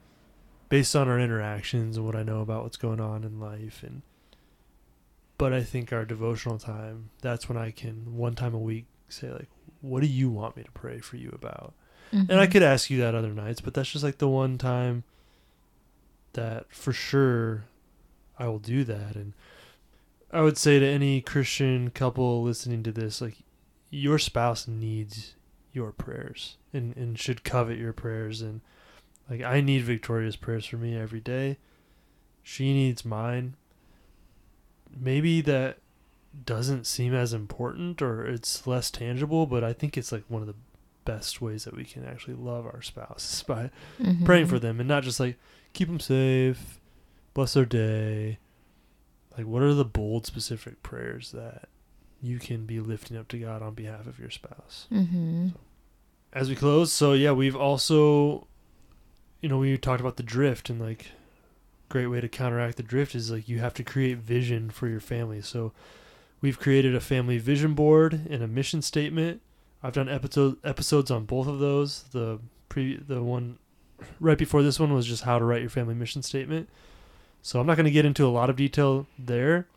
based 0.70 0.96
on 0.96 1.08
our 1.08 1.20
interactions 1.20 1.98
and 1.98 2.06
what 2.06 2.16
I 2.16 2.24
know 2.24 2.42
about 2.42 2.64
what's 2.64 2.78
going 2.78 3.00
on 3.00 3.24
in 3.24 3.40
life 3.40 3.84
and 3.84 4.02
but 5.38 5.52
I 5.52 5.64
think 5.64 5.92
our 5.92 6.06
devotional 6.06 6.58
time, 6.60 7.10
that's 7.22 7.50
when 7.50 7.58
I 7.58 7.72
can 7.72 8.16
one 8.18 8.34
time 8.36 8.54
a 8.54 8.60
week 8.60 8.86
say 9.10 9.32
like 9.32 9.50
what 9.82 10.02
do 10.02 10.08
you 10.08 10.30
want 10.30 10.56
me 10.56 10.64
to 10.64 10.72
pray 10.72 11.00
for 11.00 11.18
you 11.18 11.30
about? 11.34 11.74
And 12.12 12.34
I 12.40 12.48
Mhm. 12.48 12.52
could 12.52 12.64
ask 12.64 12.90
you 12.90 13.00
that 13.00 13.16
other 13.16 13.34
nights, 13.34 13.60
but 13.62 13.74
that's 13.74 13.92
just 13.92 14.04
like 14.04 14.20
the 14.20 14.28
one 14.30 14.58
time 14.58 15.04
that 16.34 16.72
for 16.74 16.94
sure 16.94 17.66
I 18.40 18.48
will 18.48 18.60
do 18.60 18.84
that. 18.86 19.16
And 19.16 19.34
I 20.34 20.42
would 20.42 20.58
say 20.58 20.80
to 20.80 20.86
any 20.86 21.22
Christian 21.22 21.90
couple 21.92 22.42
listening 22.44 22.82
to 22.84 22.92
this, 22.92 23.22
like 23.22 23.38
your 23.92 24.18
spouse 24.18 24.68
needs 24.68 25.36
your 25.72 25.92
prayers 25.92 26.58
and, 26.74 26.96
and 26.98 27.18
should 27.20 27.44
covet 27.44 27.78
your 27.78 27.94
prayers. 27.94 28.42
And 28.42 28.62
like 29.30 29.42
I 29.44 29.62
need 29.62 29.84
Victoria's 29.84 30.36
prayers 30.36 30.66
for 30.66 30.78
me 30.78 30.98
every 30.98 31.20
day. 31.20 31.58
She 32.42 32.74
needs 32.74 33.06
mine. 33.06 33.56
Maybe 35.00 35.42
that 35.42 35.78
doesn't 36.46 36.86
seem 36.88 37.14
as 37.14 37.32
important 37.34 38.02
or 38.02 38.26
it's 38.26 38.66
less 38.66 38.90
tangible, 38.90 39.46
but 39.46 39.64
I 39.64 39.72
think 39.74 39.98
it's 39.98 40.12
like 40.12 40.24
one 40.28 40.42
of 40.42 40.48
the 40.48 40.56
best 41.06 41.42
ways 41.42 41.64
that 41.66 41.76
we 41.76 41.84
can 41.84 42.06
actually 42.06 42.34
love 42.36 42.66
our 42.66 42.82
spouse 42.82 43.34
is 43.36 43.44
by 43.44 43.70
Mhm. 44.02 44.26
praying 44.26 44.48
for 44.48 44.58
them 44.58 44.80
and 44.80 44.88
not 44.90 45.04
just 45.04 45.20
like 45.20 45.38
keep 45.74 45.88
them 45.90 46.00
safe, 46.00 46.80
bless 47.34 47.54
their 47.54 47.66
day. 47.66 48.40
Like, 49.38 49.46
what 49.48 49.62
are 49.62 49.74
the 49.74 49.86
bold, 49.86 50.26
specific 50.26 50.84
prayers 50.84 51.32
that 51.32 51.70
you 52.22 52.40
can 52.40 52.66
be 52.66 52.80
lifting 52.80 53.18
up 53.18 53.28
to 53.30 53.38
God 53.40 53.62
on 53.62 53.74
behalf 53.74 54.08
of 54.08 54.20
your 54.20 54.30
spouse? 54.30 54.88
Mhm. 54.92 55.54
As 56.32 56.50
we 56.50 56.56
close, 56.56 56.92
so 56.92 57.14
yeah, 57.14 57.32
we've 57.32 57.56
also, 57.56 58.48
you 59.42 59.50
know, 59.50 59.58
we 59.60 59.78
talked 59.78 60.02
about 60.02 60.18
the 60.18 60.24
drift 60.24 60.70
and 60.70 60.80
like, 60.80 61.08
great 61.90 62.08
way 62.08 62.20
to 62.22 62.28
counteract 62.30 62.78
the 62.78 62.84
drift 62.84 63.14
is 63.14 63.30
like 63.30 63.48
you 63.48 63.60
have 63.60 63.74
to 63.76 63.84
create 63.84 64.18
vision 64.18 64.70
for 64.70 64.88
your 64.88 65.00
family. 65.00 65.42
So, 65.42 65.74
we've 66.42 66.60
created 66.60 66.96
a 66.96 67.00
family 67.00 67.38
vision 67.38 67.74
board 67.74 68.14
and 68.30 68.42
a 68.44 68.48
mission 68.48 68.82
statement. 68.82 69.42
I've 69.84 69.94
done 69.94 70.10
episode 70.10 70.58
episodes 70.64 71.12
on 71.12 71.26
both 71.26 71.48
of 71.48 71.60
those. 71.60 72.04
The 72.12 72.40
pre 72.70 72.98
the 72.98 73.22
one 73.22 73.58
right 74.20 74.38
before 74.38 74.64
this 74.64 74.80
one 74.80 74.94
was 74.94 75.06
just 75.06 75.24
how 75.24 75.38
to 75.40 75.46
write 75.46 75.62
your 75.62 75.70
family 75.70 75.94
mission 75.94 76.22
statement. 76.24 76.70
So 77.46 77.60
I'm 77.60 77.68
not 77.68 77.76
going 77.76 77.86
to 77.86 77.92
get 77.92 78.06
into 78.06 78.26
a 78.26 78.30
lot 78.30 78.50
of 78.50 78.56
detail 78.56 79.06
there, 79.20 79.68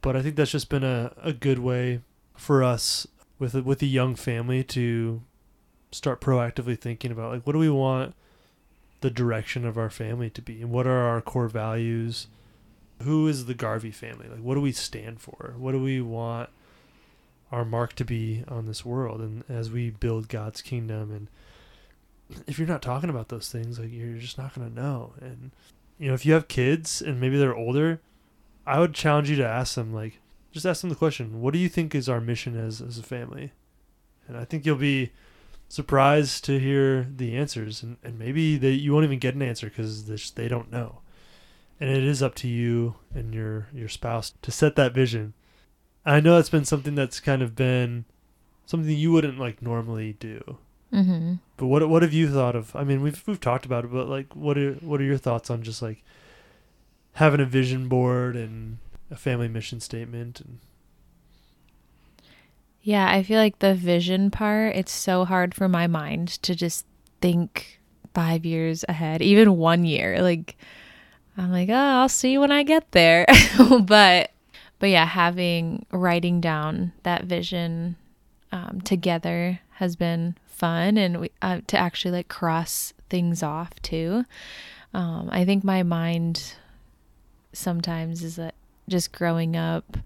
but 0.00 0.16
I 0.16 0.22
think 0.22 0.36
that's 0.36 0.50
just 0.50 0.70
been 0.70 0.82
a, 0.82 1.12
a 1.22 1.34
good 1.34 1.58
way 1.58 2.00
for 2.34 2.64
us 2.64 3.06
with 3.38 3.54
a, 3.54 3.62
with 3.62 3.82
a 3.82 3.86
young 3.86 4.14
family 4.14 4.64
to 4.64 5.20
start 5.92 6.22
proactively 6.22 6.78
thinking 6.78 7.12
about 7.12 7.30
like 7.30 7.46
what 7.46 7.52
do 7.52 7.58
we 7.58 7.68
want 7.68 8.14
the 9.02 9.10
direction 9.10 9.66
of 9.66 9.76
our 9.76 9.90
family 9.90 10.30
to 10.30 10.40
be? 10.40 10.62
And 10.62 10.70
what 10.70 10.86
are 10.86 11.08
our 11.08 11.20
core 11.20 11.46
values? 11.48 12.28
Who 13.02 13.28
is 13.28 13.44
the 13.44 13.54
garvey 13.54 13.90
family? 13.90 14.28
Like 14.28 14.40
what 14.40 14.54
do 14.54 14.62
we 14.62 14.72
stand 14.72 15.20
for? 15.20 15.54
What 15.58 15.72
do 15.72 15.82
we 15.82 16.00
want 16.00 16.48
our 17.50 17.66
mark 17.66 17.92
to 17.96 18.04
be 18.04 18.44
on 18.48 18.64
this 18.64 18.82
world 18.82 19.20
and 19.20 19.44
as 19.46 19.70
we 19.70 19.90
build 19.90 20.28
god's 20.28 20.62
kingdom? 20.62 21.12
And 22.30 22.42
if 22.46 22.58
you're 22.58 22.66
not 22.66 22.80
talking 22.80 23.10
about 23.10 23.28
those 23.28 23.50
things 23.50 23.78
like 23.78 23.92
you're 23.92 24.16
just 24.16 24.38
not 24.38 24.54
going 24.54 24.66
to 24.70 24.74
know. 24.74 25.12
And 25.20 25.50
you 26.02 26.08
know 26.08 26.14
if 26.14 26.26
you 26.26 26.32
have 26.32 26.48
kids 26.48 27.00
and 27.00 27.20
maybe 27.20 27.38
they're 27.38 27.54
older 27.54 28.00
i 28.66 28.80
would 28.80 28.92
challenge 28.92 29.30
you 29.30 29.36
to 29.36 29.46
ask 29.46 29.76
them 29.76 29.94
like 29.94 30.18
just 30.50 30.66
ask 30.66 30.80
them 30.80 30.90
the 30.90 30.96
question 30.96 31.40
what 31.40 31.52
do 31.52 31.60
you 31.60 31.68
think 31.68 31.94
is 31.94 32.08
our 32.08 32.20
mission 32.20 32.58
as 32.58 32.82
as 32.82 32.98
a 32.98 33.02
family? 33.02 33.52
And 34.26 34.36
i 34.36 34.44
think 34.44 34.66
you'll 34.66 34.76
be 34.76 35.12
surprised 35.68 36.44
to 36.44 36.58
hear 36.58 37.06
the 37.16 37.36
answers 37.36 37.84
and, 37.84 37.98
and 38.02 38.18
maybe 38.18 38.58
they 38.58 38.72
you 38.72 38.92
won't 38.92 39.04
even 39.04 39.20
get 39.20 39.36
an 39.36 39.42
answer 39.42 39.68
because 39.68 40.06
they 40.06 40.42
they 40.42 40.48
don't 40.48 40.72
know. 40.72 40.98
And 41.80 41.88
it 41.88 42.04
is 42.04 42.22
up 42.22 42.34
to 42.36 42.48
you 42.48 42.96
and 43.14 43.32
your 43.32 43.68
your 43.72 43.88
spouse 43.88 44.34
to 44.42 44.50
set 44.50 44.76
that 44.76 44.92
vision. 44.92 45.34
I 46.04 46.20
know 46.20 46.36
it's 46.36 46.50
been 46.50 46.64
something 46.64 46.96
that's 46.96 47.20
kind 47.20 47.42
of 47.42 47.54
been 47.54 48.06
something 48.66 48.90
you 48.90 49.12
wouldn't 49.12 49.38
like 49.38 49.62
normally 49.62 50.14
do 50.14 50.58
Mhm. 50.92 51.38
but 51.56 51.66
what 51.66 51.88
what 51.88 52.02
have 52.02 52.12
you 52.12 52.30
thought 52.30 52.54
of? 52.54 52.74
I 52.76 52.84
mean, 52.84 53.00
we've 53.02 53.22
we've 53.26 53.40
talked 53.40 53.64
about 53.64 53.84
it, 53.84 53.92
but 53.92 54.08
like, 54.08 54.34
what 54.36 54.58
are 54.58 54.74
what 54.74 55.00
are 55.00 55.04
your 55.04 55.18
thoughts 55.18 55.50
on 55.50 55.62
just 55.62 55.80
like 55.82 56.02
having 57.14 57.40
a 57.40 57.46
vision 57.46 57.88
board 57.88 58.36
and 58.36 58.78
a 59.10 59.16
family 59.16 59.48
mission 59.48 59.80
statement? 59.80 60.40
And 60.40 60.58
Yeah, 62.82 63.08
I 63.08 63.22
feel 63.22 63.38
like 63.38 63.60
the 63.60 63.74
vision 63.74 64.30
part, 64.30 64.74
it's 64.74 64.92
so 64.92 65.24
hard 65.24 65.54
for 65.54 65.68
my 65.68 65.86
mind 65.86 66.28
to 66.42 66.54
just 66.54 66.84
think 67.20 67.80
five 68.12 68.44
years 68.44 68.84
ahead, 68.88 69.22
even 69.22 69.56
one 69.56 69.84
year. 69.84 70.20
Like, 70.20 70.56
I'm 71.36 71.52
like, 71.52 71.68
oh, 71.68 71.74
I'll 71.74 72.08
see 72.08 72.38
when 72.38 72.50
I 72.52 72.64
get 72.64 72.90
there. 72.92 73.26
but, 73.84 74.32
but 74.80 74.88
yeah, 74.90 75.06
having 75.06 75.86
writing 75.92 76.40
down 76.40 76.92
that 77.04 77.24
vision 77.24 77.96
um, 78.50 78.80
together 78.82 79.60
has 79.74 79.94
been 79.96 80.36
fun 80.62 80.96
and 80.96 81.20
we, 81.20 81.30
uh, 81.42 81.60
to 81.66 81.76
actually 81.76 82.12
like 82.12 82.28
cross 82.28 82.94
things 83.10 83.42
off 83.42 83.82
too. 83.82 84.24
Um, 84.94 85.28
I 85.32 85.44
think 85.44 85.64
my 85.64 85.82
mind 85.82 86.54
sometimes 87.52 88.22
is 88.22 88.36
that 88.36 88.54
just 88.88 89.10
growing 89.10 89.56
up 89.56 89.98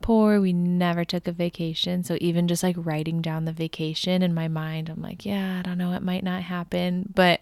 poor. 0.00 0.40
We 0.40 0.52
never 0.52 1.04
took 1.04 1.26
a 1.26 1.32
vacation. 1.32 2.04
So 2.04 2.16
even 2.20 2.46
just 2.46 2.62
like 2.62 2.76
writing 2.78 3.20
down 3.20 3.44
the 3.44 3.52
vacation 3.52 4.22
in 4.22 4.32
my 4.34 4.46
mind, 4.46 4.88
I'm 4.88 5.02
like, 5.02 5.26
yeah, 5.26 5.58
I 5.58 5.62
don't 5.62 5.78
know, 5.78 5.94
it 5.94 6.02
might 6.02 6.22
not 6.22 6.42
happen. 6.42 7.12
But, 7.12 7.40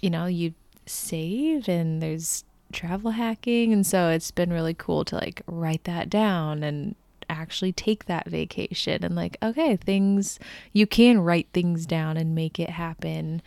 you 0.00 0.10
know, 0.10 0.26
you 0.26 0.54
save 0.86 1.68
and 1.68 2.00
there's 2.00 2.44
travel 2.72 3.10
hacking. 3.10 3.72
And 3.72 3.84
so 3.84 4.10
it's 4.10 4.30
been 4.30 4.52
really 4.52 4.74
cool 4.74 5.04
to 5.06 5.16
like 5.16 5.42
write 5.48 5.82
that 5.84 6.08
down 6.08 6.62
and 6.62 6.94
actually 7.28 7.72
take 7.72 8.06
that 8.06 8.26
vacation 8.28 9.04
and 9.04 9.14
like, 9.14 9.36
okay, 9.42 9.76
things, 9.76 10.38
you 10.72 10.86
can 10.86 11.20
write 11.20 11.48
things 11.52 11.86
down 11.86 12.16
and 12.16 12.34
make 12.34 12.58
it 12.58 12.70
happen 12.70 13.42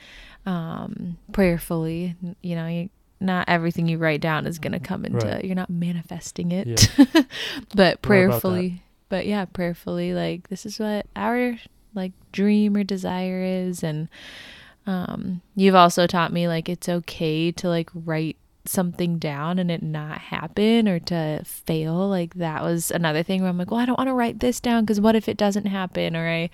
um, 0.45 1.17
prayerfully. 1.32 2.15
You 2.41 2.55
know, 2.55 2.67
you, 2.67 2.89
not 3.19 3.47
everything 3.49 3.88
you 3.88 3.97
write 3.97 4.21
down 4.21 4.45
is 4.47 4.59
going 4.59 4.71
to 4.71 4.80
come 4.80 5.03
into 5.05 5.27
Right. 5.27 5.43
you're 5.43 5.55
not 5.55 5.69
manifesting 5.69 6.51
it 6.51 6.89
Yeah. 6.97 7.23
but 7.75 8.01
prayerfully 8.01 8.82
but 9.09 9.25
yeah 9.25 9.43
prayerfully 9.43 10.13
like 10.13 10.47
this 10.47 10.65
is 10.65 10.80
what 10.80 11.05
our 11.17 11.57
like 11.93 12.13
dream 12.32 12.77
or 12.77 12.84
desire 12.86 13.41
is 13.43 13.84
and 13.84 14.07
um 14.88 15.41
you've 15.55 15.75
also 15.75 16.07
taught 16.07 16.32
me 16.32 16.47
like 16.47 16.69
it's 16.69 16.88
okay 16.88 17.51
to 17.51 17.67
like 17.67 17.89
write 17.93 18.38
something 18.70 19.17
down 19.17 19.57
and 19.59 19.70
it 19.72 19.82
not 19.82 20.20
happen 20.20 20.88
or 20.88 20.99
to 20.99 21.41
fail 21.43 22.07
like 22.07 22.36
that 22.36 22.63
was 22.63 22.91
another 22.91 23.24
thing 23.24 23.41
where 23.41 23.49
i'm 23.49 23.57
like 23.57 23.72
well 23.72 23.80
i 23.80 23.86
don't 23.86 23.97
want 23.97 24.07
to 24.07 24.13
write 24.13 24.39
this 24.39 24.59
down 24.59 24.84
because 24.84 25.01
what 25.01 25.15
if 25.15 25.28
it 25.28 25.36
doesn't 25.38 25.65
happen 25.65 26.15
or 26.15 26.28
i 26.30 26.49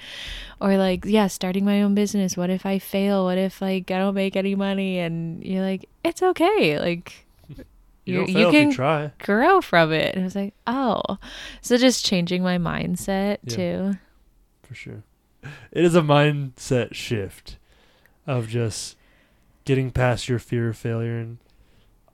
or 0.61 0.78
like 0.78 1.03
yeah 1.05 1.28
starting 1.28 1.66
my 1.66 1.82
own 1.84 1.93
business 1.93 2.38
what 2.38 2.49
if 2.49 2.66
i 2.66 2.80
fail 2.80 3.26
what 3.26 3.38
if 3.38 3.61
like 3.61 3.91
i 3.91 3.97
don't 3.97 4.13
make 4.16 4.36
any 4.36 4.55
money 4.55 4.97
and 4.99 5.43
you're 5.43 5.61
like 5.63 5.89
it's 6.03 6.22
okay 6.24 6.80
like 6.80 7.26
You, 8.05 8.18
don't 8.20 8.30
you 8.30 8.36
can 8.36 8.45
if 8.47 8.53
you 8.68 8.74
try. 8.74 9.11
grow 9.20 9.59
from 9.61 9.91
it 9.91 10.13
and 10.16 10.22
i 10.22 10.26
was 10.26 10.36
like 10.36 10.53
oh 10.68 11.01
so 11.61 11.78
just 11.78 12.05
changing 12.05 12.41
my 12.43 12.57
mindset 12.57 13.38
Yeah. 13.43 13.55
too 13.55 13.97
for 14.63 14.74
sure. 14.74 15.03
It 15.72 15.84
is 15.86 15.93
a 15.95 16.01
mindset 16.01 16.95
shift 16.95 17.57
of 18.26 18.47
just 18.47 18.95
getting 19.63 19.91
past 19.91 20.28
your 20.28 20.39
fear 20.39 20.70
of 20.70 20.78
failure. 20.78 21.20
And 21.20 21.38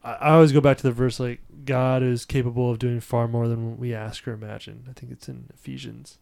I, 0.03 0.13
I 0.13 0.29
always 0.31 0.51
go 0.51 0.61
back 0.61 0.77
to 0.77 0.83
the 0.83 0.91
verse 0.91 1.19
like, 1.19 1.41
God 1.65 2.01
is 2.03 2.25
capable 2.25 2.71
of 2.71 2.79
doing 2.79 2.99
far 2.99 3.27
more 3.27 3.47
than 3.47 3.77
we 3.77 3.93
ask 3.93 4.27
or 4.27 4.33
imagine. 4.33 4.85
I 4.89 4.93
think 4.93 5.11
it's 5.11 5.29
in 5.29 5.45
Ephesians. 5.53 6.17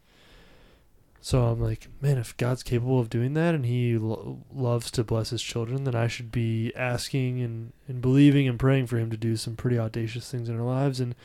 So 1.22 1.44
I'm 1.46 1.62
like, 1.62 1.88
man, 2.02 2.18
if 2.18 2.36
God's 2.38 2.64
capable 2.64 3.00
of 3.00 3.10
doing 3.10 3.34
that 3.34 3.54
and 3.54 3.66
He 3.66 3.98
lo- 3.98 4.40
loves 4.54 4.90
to 4.92 5.04
bless 5.04 5.32
His 5.32 5.42
children, 5.42 5.84
then 5.84 5.96
I 5.96 6.08
should 6.08 6.32
be 6.32 6.74
asking 6.76 7.42
and, 7.42 7.74
and 7.88 8.02
believing 8.02 8.48
and 8.48 8.60
praying 8.60 8.88
for 8.88 8.98
Him 8.98 9.10
to 9.12 9.18
do 9.18 9.36
some 9.36 9.56
pretty 9.56 9.78
audacious 9.78 10.30
things 10.32 10.48
in 10.48 10.58
our 10.58 10.66
lives. 10.66 11.00
And 11.00 11.16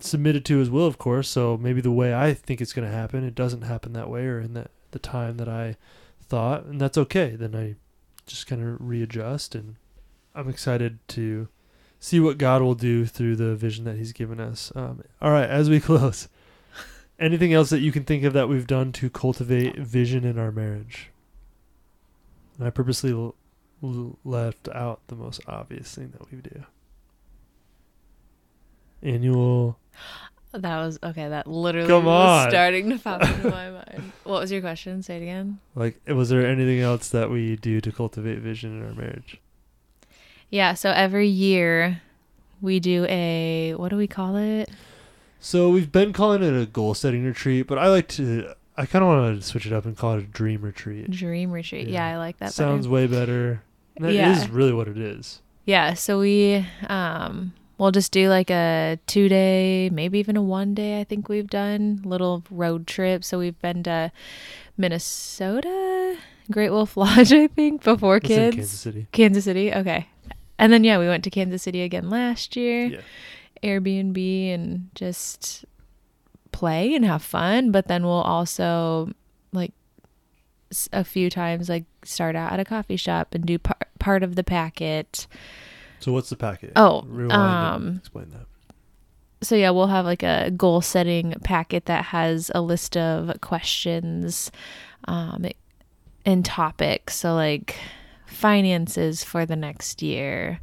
submitted 0.00 0.44
to 0.46 0.58
his 0.58 0.70
will, 0.70 0.86
of 0.86 0.98
course. 0.98 1.28
So 1.28 1.56
maybe 1.56 1.80
the 1.80 1.90
way 1.90 2.14
I 2.14 2.34
think 2.34 2.60
it's 2.60 2.72
going 2.72 2.88
to 2.88 2.94
happen, 2.94 3.24
it 3.24 3.34
doesn't 3.34 3.62
happen 3.62 3.92
that 3.92 4.10
way 4.10 4.26
or 4.26 4.40
in 4.40 4.54
that 4.54 4.70
the 4.90 4.98
time 4.98 5.36
that 5.36 5.48
I 5.48 5.76
thought, 6.22 6.64
and 6.64 6.80
that's 6.80 6.98
okay. 6.98 7.36
Then 7.36 7.54
I 7.54 7.74
just 8.26 8.46
kind 8.46 8.62
of 8.62 8.76
readjust, 8.80 9.54
and 9.54 9.76
I'm 10.38 10.48
excited 10.48 10.98
to 11.08 11.48
see 11.98 12.20
what 12.20 12.38
God 12.38 12.62
will 12.62 12.76
do 12.76 13.04
through 13.06 13.34
the 13.36 13.56
vision 13.56 13.84
that 13.86 13.96
He's 13.96 14.12
given 14.12 14.38
us. 14.38 14.70
Um, 14.76 15.02
all 15.20 15.32
right, 15.32 15.48
as 15.50 15.68
we 15.68 15.80
close, 15.88 16.28
anything 17.18 17.52
else 17.52 17.70
that 17.70 17.80
you 17.80 17.90
can 17.90 18.04
think 18.04 18.22
of 18.22 18.32
that 18.34 18.48
we've 18.48 18.66
done 18.66 18.92
to 18.92 19.10
cultivate 19.10 19.76
vision 19.76 20.24
in 20.24 20.38
our 20.38 20.52
marriage? 20.52 21.10
And 22.56 22.66
I 22.66 22.70
purposely 22.70 23.10
l- 23.10 23.34
l- 23.82 24.16
left 24.24 24.68
out 24.68 25.00
the 25.08 25.16
most 25.16 25.40
obvious 25.48 25.92
thing 25.94 26.12
that 26.16 26.30
we 26.30 26.38
do. 26.38 26.64
Annual 29.02 29.78
that 30.52 30.78
was 30.78 30.98
okay 31.02 31.28
that 31.28 31.46
literally 31.46 31.86
Come 31.88 32.06
was 32.06 32.44
on. 32.46 32.50
starting 32.50 32.88
to 32.90 32.98
pop 32.98 33.22
into 33.22 33.50
my 33.50 33.70
mind 33.70 34.12
what 34.24 34.40
was 34.40 34.50
your 34.50 34.62
question 34.62 35.02
say 35.02 35.18
it 35.18 35.22
again 35.22 35.58
Like, 35.74 36.00
was 36.08 36.30
there 36.30 36.44
anything 36.46 36.80
else 36.80 37.08
that 37.10 37.30
we 37.30 37.56
do 37.56 37.80
to 37.82 37.92
cultivate 37.92 38.38
vision 38.38 38.80
in 38.80 38.86
our 38.86 38.94
marriage? 38.94 39.40
Yeah, 40.50 40.74
so 40.74 40.90
every 40.90 41.28
year 41.28 42.00
we 42.60 42.80
do 42.80 43.04
a 43.08 43.74
what 43.76 43.90
do 43.90 43.96
we 43.96 44.06
call 44.06 44.36
it? 44.36 44.70
So 45.40 45.68
we've 45.70 45.92
been 45.92 46.12
calling 46.12 46.42
it 46.42 46.60
a 46.60 46.66
goal 46.66 46.94
setting 46.94 47.24
retreat, 47.24 47.66
but 47.66 47.78
I 47.78 47.88
like 47.88 48.08
to. 48.08 48.54
I 48.76 48.86
kind 48.86 49.02
of 49.02 49.08
want 49.08 49.40
to 49.40 49.46
switch 49.46 49.66
it 49.66 49.72
up 49.72 49.84
and 49.86 49.96
call 49.96 50.14
it 50.14 50.18
a 50.18 50.26
dream 50.26 50.62
retreat. 50.62 51.10
Dream 51.10 51.50
retreat. 51.50 51.88
Yeah, 51.88 52.08
Yeah. 52.08 52.14
I 52.14 52.18
like 52.18 52.38
that. 52.38 52.52
Sounds 52.52 52.86
better. 52.86 52.94
way 52.94 53.06
better. 53.06 53.62
That 53.98 54.10
is 54.10 54.14
Yeah. 54.16 54.46
really 54.50 54.72
what 54.72 54.86
it 54.88 54.96
is. 54.98 55.42
Yeah, 55.64 55.94
so 55.94 56.20
we 56.20 56.64
um 56.88 57.52
we'll 57.76 57.90
just 57.90 58.10
do 58.12 58.28
like 58.28 58.50
a 58.50 58.98
2 59.06 59.28
day, 59.28 59.90
maybe 59.92 60.18
even 60.18 60.36
a 60.36 60.42
1 60.42 60.74
day 60.74 61.00
I 61.00 61.04
think 61.04 61.28
we've 61.28 61.48
done 61.50 62.00
little 62.04 62.42
road 62.50 62.86
trip. 62.86 63.22
So 63.24 63.38
we've 63.38 63.58
been 63.60 63.82
to 63.84 64.10
Minnesota, 64.76 66.16
Great 66.50 66.70
Wolf 66.70 66.96
Lodge 66.96 67.32
I 67.32 67.48
think 67.48 67.82
before 67.84 68.16
It's 68.18 68.26
kids. 68.28 68.56
Kansas 68.56 68.80
City. 68.80 69.06
Kansas 69.12 69.44
City. 69.44 69.72
Okay. 69.74 70.06
And 70.58 70.72
then 70.72 70.84
yeah, 70.84 70.98
we 70.98 71.06
went 71.06 71.24
to 71.24 71.30
Kansas 71.30 71.62
City 71.62 71.82
again 71.82 72.10
last 72.10 72.56
year. 72.56 72.86
Yeah. 72.86 73.00
Airbnb 73.62 74.54
and 74.54 74.90
just 74.94 75.64
play 76.52 76.94
and 76.94 77.04
have 77.04 77.22
fun, 77.22 77.70
but 77.70 77.88
then 77.88 78.04
we'll 78.04 78.12
also 78.22 79.10
like 79.52 79.72
a 80.92 81.04
few 81.04 81.30
times 81.30 81.68
like 81.68 81.84
start 82.04 82.36
out 82.36 82.52
at 82.52 82.60
a 82.60 82.64
coffee 82.64 82.96
shop 82.96 83.34
and 83.34 83.44
do 83.44 83.58
par- 83.58 83.76
part 83.98 84.22
of 84.22 84.36
the 84.36 84.44
packet. 84.44 85.26
So 86.00 86.12
what's 86.12 86.30
the 86.30 86.36
packet? 86.36 86.72
Oh, 86.76 87.02
Rewind 87.06 87.32
um, 87.32 87.96
explain 87.98 88.30
that. 88.30 88.46
So 89.40 89.54
yeah, 89.54 89.70
we'll 89.70 89.86
have 89.86 90.04
like 90.04 90.22
a 90.22 90.50
goal 90.50 90.80
setting 90.80 91.34
packet 91.44 91.86
that 91.86 92.06
has 92.06 92.50
a 92.54 92.60
list 92.60 92.96
of 92.96 93.40
questions 93.40 94.50
um 95.06 95.46
and 96.24 96.44
topics. 96.44 97.16
So 97.16 97.34
like 97.34 97.76
finances 98.28 99.24
for 99.24 99.44
the 99.46 99.56
next 99.56 100.02
year. 100.02 100.60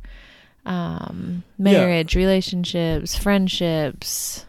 Um 0.66 1.44
Yeah. 1.58 1.64
marriage, 1.64 2.16
relationships, 2.16 3.16
friendships. 3.18 4.46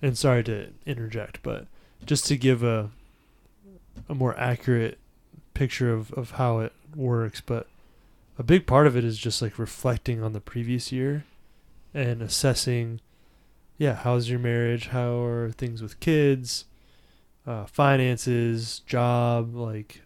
And 0.00 0.16
sorry 0.16 0.44
to 0.44 0.68
interject, 0.86 1.42
but 1.42 1.66
just 2.06 2.26
to 2.26 2.36
give 2.36 2.62
a 2.62 2.90
a 4.08 4.14
more 4.14 4.38
accurate 4.38 4.98
picture 5.54 5.92
of, 5.92 6.12
of 6.12 6.32
how 6.32 6.60
it 6.60 6.72
works, 6.94 7.40
but 7.40 7.66
a 8.38 8.42
big 8.42 8.66
part 8.66 8.86
of 8.86 8.96
it 8.96 9.04
is 9.04 9.18
just 9.18 9.42
like 9.42 9.58
reflecting 9.58 10.22
on 10.22 10.32
the 10.32 10.40
previous 10.40 10.92
year 10.92 11.24
and 11.92 12.22
assessing 12.22 13.00
yeah, 13.76 13.94
how's 13.94 14.28
your 14.28 14.40
marriage? 14.40 14.88
How 14.88 15.20
are 15.22 15.52
things 15.52 15.80
with 15.82 16.00
kids? 16.00 16.64
Uh, 17.46 17.64
finances, 17.66 18.80
job, 18.80 19.54
like 19.54 20.02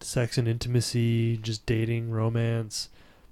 sex 0.00 0.38
and 0.38 0.46
intimacy, 0.48 1.36
just 1.36 1.66
dating, 1.66 2.10
romance, 2.10 2.88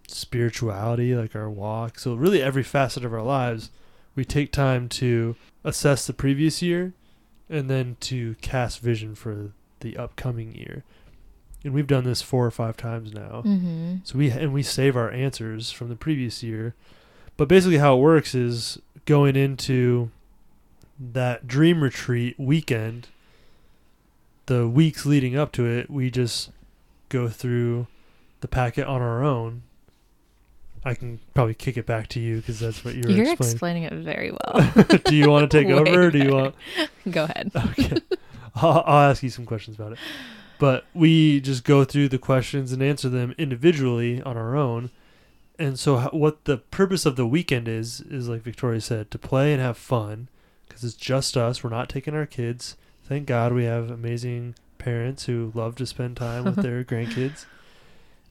spirituality, 0.09 1.14
like 1.14 1.35
our 1.35 1.51
walk. 1.51 1.99
So, 1.99 2.14
really, 2.14 2.43
every 2.43 2.62
facet 2.62 3.05
of 3.05 3.12
our 3.12 3.23
lives, 3.23 3.71
we 4.14 4.25
take 4.25 4.53
time 4.53 4.89
to 4.91 5.37
assess 5.64 6.07
the 6.07 6.12
previous 6.12 6.62
year 6.62 6.93
and 7.49 7.69
then 7.71 7.97
to 8.01 8.35
cast 8.41 8.81
vision 8.81 9.14
for 9.14 9.51
the 9.81 9.97
upcoming 9.97 10.55
year. 10.55 10.85
And 11.64 11.73
we've 11.75 11.87
done 11.87 12.05
this 12.05 12.23
four 12.23 12.47
or 12.47 12.51
five 12.51 12.77
times 12.77 13.12
now. 13.12 13.43
Mhm. 13.45 14.01
So 14.05 14.19
we 14.19 14.31
and 14.31 14.53
we 14.53 14.62
save 14.62 14.97
our 14.97 15.11
answers 15.11 15.71
from 15.71 15.89
the 15.89 15.97
previous 15.97 16.43
year. 16.43 16.75
But 17.37 17.49
basically 17.49 17.79
how 17.79 17.97
it 17.97 18.01
works 18.01 18.35
is 18.35 18.79
going 19.05 19.37
into 19.37 20.11
that 20.99 21.47
dream 21.47 21.83
retreat 21.83 22.39
weekend, 22.39 23.09
the 24.47 24.69
weeks 24.69 25.05
leading 25.05 25.37
up 25.37 25.53
to 25.53 25.67
it, 25.67 25.91
we 25.91 26.11
just 26.11 26.51
go 27.09 27.29
through 27.29 27.87
the 28.41 28.49
packet 28.49 28.87
on 28.87 29.01
our 29.03 29.23
own. 29.23 29.63
I 30.85 30.95
can 30.95 31.19
probably 31.35 31.55
kick 31.55 31.77
it 31.77 31.85
back 31.85 32.07
to 32.09 32.21
you 32.21 32.37
because 32.37 32.61
that's 32.61 32.85
what 32.85 32.95
you 32.95 33.03
were 33.05 33.11
You're 33.11 33.33
explaining. 33.33 33.83
explaining 33.83 33.83
it 33.85 33.93
very 33.93 34.31
well. 34.31 34.73
do 35.05 35.17
you 35.17 35.29
want 35.29 35.51
to 35.51 35.59
take 35.59 35.67
over 35.73 36.03
or 36.07 36.11
do 36.11 36.19
you 36.19 36.33
want 36.33 36.55
Go 37.11 37.25
ahead. 37.25 37.51
Okay. 37.57 37.99
I'll, 38.55 38.85
I'll 38.87 39.11
ask 39.11 39.23
you 39.23 39.31
some 39.31 39.47
questions 39.47 39.77
about 39.77 39.93
it. 39.93 39.99
But 40.59 40.87
we 40.95 41.41
just 41.41 41.65
go 41.65 41.85
through 41.85 42.09
the 42.09 42.19
questions 42.19 42.73
and 42.73 42.83
answer 42.83 43.09
them 43.09 43.35
individually 43.37 44.23
on 44.23 44.37
our 44.37 44.57
own. 44.57 44.91
And 45.59 45.79
so, 45.79 45.99
what 46.13 46.45
the 46.45 46.59
purpose 46.59 47.05
of 47.05 47.17
the 47.17 47.26
weekend 47.26 47.67
is, 47.68 48.01
is 48.01 48.29
like 48.29 48.43
Victoria 48.43 48.80
said, 48.80 49.11
to 49.11 49.18
play 49.18 49.53
and 49.53 49.61
have 49.61 49.76
fun 49.76 50.29
because 50.68 50.85
it's 50.85 50.95
just 50.95 51.37
us. 51.37 51.64
We're 51.64 51.71
not 51.71 51.89
taking 51.89 52.14
our 52.14 52.26
kids. 52.26 52.76
Thank 53.05 53.26
God 53.26 53.53
we 53.53 53.64
have 53.64 53.91
amazing 53.91 54.55
parents 54.87 55.26
who 55.26 55.50
love 55.53 55.75
to 55.75 55.84
spend 55.84 56.17
time 56.17 56.45
with 56.45 56.63
their 56.63 56.84
grandkids. 56.91 57.45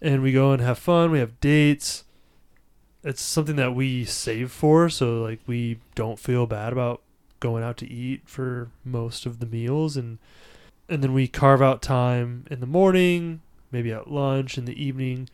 And 0.01 0.21
we 0.21 0.31
go 0.31 0.53
and 0.53 0.61
have 0.61 0.79
fun. 0.79 1.11
We 1.11 1.19
have 1.19 1.41
dates. 1.41 2.05
It's 3.03 3.21
something 3.21 3.57
that 3.57 3.75
we 3.75 4.05
save 4.05 4.51
for. 4.51 4.87
So, 4.89 5.21
like, 5.21 5.41
we 5.45 5.79
don't 5.95 6.17
feel 6.17 6.45
bad 6.45 6.71
about 6.71 7.01
going 7.41 7.61
out 7.61 7.75
to 7.77 7.91
eat 7.91 8.21
for 8.25 8.69
most 8.83 9.25
of 9.25 9.39
the 9.39 9.45
meals 9.45 9.97
and 9.97 10.17
and 10.87 11.03
then 11.03 11.13
we 11.13 11.27
carve 11.27 11.61
out 11.61 11.81
time 11.81 12.45
in 12.49 12.59
the 12.59 12.65
morning 12.65 13.41
maybe 13.71 13.91
at 13.91 14.09
lunch 14.09 14.57
in 14.57 14.65
the 14.65 14.83
evening 14.83 15.29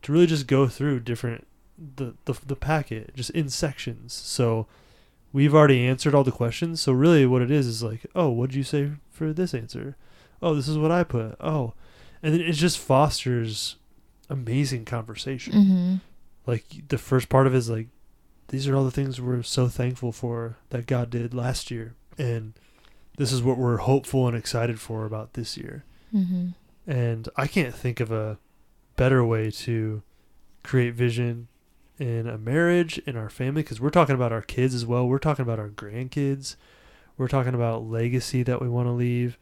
to 0.00 0.12
really 0.12 0.26
just 0.26 0.46
go 0.46 0.66
through 0.66 0.98
different 0.98 1.46
the 1.96 2.14
the, 2.24 2.34
the 2.46 2.56
packet 2.56 3.14
just 3.14 3.30
in 3.30 3.48
sections 3.48 4.12
so 4.12 4.66
we've 5.32 5.54
already 5.54 5.86
answered 5.86 6.14
all 6.14 6.24
the 6.24 6.32
questions 6.32 6.80
so 6.80 6.90
really 6.90 7.26
what 7.26 7.42
it 7.42 7.50
is 7.50 7.66
is 7.66 7.82
like 7.82 8.06
oh 8.14 8.28
what 8.28 8.50
did 8.50 8.56
you 8.56 8.64
say 8.64 8.90
for 9.10 9.32
this 9.32 9.54
answer 9.54 9.94
oh 10.42 10.54
this 10.54 10.68
is 10.68 10.78
what 10.78 10.90
i 10.90 11.04
put. 11.04 11.36
Oh. 11.40 11.74
And 12.22 12.34
then 12.34 12.40
it 12.40 12.52
just 12.52 12.78
fosters 12.78 13.76
amazing 14.30 14.84
conversation. 14.84 15.52
Mm-hmm. 15.52 15.94
like 16.46 16.88
the 16.88 16.98
first 16.98 17.28
part 17.28 17.46
of 17.46 17.54
it 17.54 17.58
is 17.58 17.70
like 17.70 17.88
these 18.48 18.68
are 18.68 18.76
all 18.76 18.84
the 18.84 18.90
things 18.90 19.20
we're 19.20 19.42
so 19.42 19.68
thankful 19.68 20.12
for 20.12 20.58
that 20.70 20.86
God 20.86 21.10
did 21.10 21.32
last 21.32 21.70
year. 21.70 21.94
And 22.18 22.52
this 23.16 23.32
is 23.32 23.42
what 23.42 23.58
we're 23.58 23.78
hopeful 23.78 24.26
and 24.28 24.36
excited 24.36 24.80
for 24.80 25.04
about 25.04 25.34
this 25.34 25.56
year. 25.56 25.84
Mm-hmm. 26.14 26.48
and 26.86 27.28
I 27.36 27.46
can't 27.46 27.74
think 27.74 27.98
of 27.98 28.12
a 28.12 28.36
better 28.96 29.24
way 29.24 29.50
to 29.50 30.02
create 30.62 30.92
vision 30.92 31.48
in 31.98 32.26
a 32.26 32.36
marriage 32.36 32.98
in 33.06 33.16
our 33.16 33.30
family 33.30 33.62
because 33.62 33.80
we're 33.80 33.90
talking 33.90 34.14
about 34.14 34.32
our 34.32 34.42
kids 34.42 34.74
as 34.74 34.84
well. 34.84 35.06
We're 35.06 35.18
talking 35.18 35.42
about 35.42 35.58
our 35.58 35.68
grandkids. 35.70 36.56
We're 37.16 37.28
talking 37.28 37.54
about 37.54 37.84
legacy 37.84 38.42
that 38.42 38.60
we 38.60 38.68
want 38.68 38.88
to 38.88 38.92
leave 38.92 39.38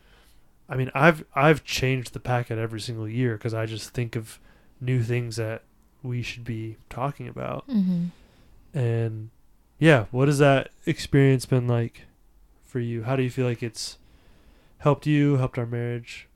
I 0.71 0.77
mean 0.77 0.91
I've 0.95 1.25
I've 1.35 1.65
changed 1.65 2.15
the 2.15 2.21
packet 2.21 2.59
every 2.59 2.81
single 2.81 3.09
year 3.09 3.35
because 3.37 3.53
I 3.53 3.67
just 3.67 3.91
think 3.91 4.17
of 4.17 4.39
new 4.81 5.03
things 5.03 5.37
that 5.37 5.65
we 6.03 6.23
should 6.23 6.45
be 6.45 6.77
talking 6.89 7.29
about. 7.29 7.69
Mm-hmm. 7.69 8.79
And 8.79 9.31
yeah, 9.79 10.07
what 10.11 10.29
has 10.29 10.39
that 10.39 10.71
experience 10.87 11.45
been 11.45 11.67
like 11.67 12.03
for 12.65 12.79
you? 12.79 13.03
How 13.03 13.17
do 13.17 13.23
you 13.23 13.31
feel 13.31 13.47
like 13.47 13.63
it's 13.63 13.99
helped 14.79 15.07
you, 15.07 15.37
helped 15.37 15.59
our 15.59 15.67
marriage? 15.67 16.29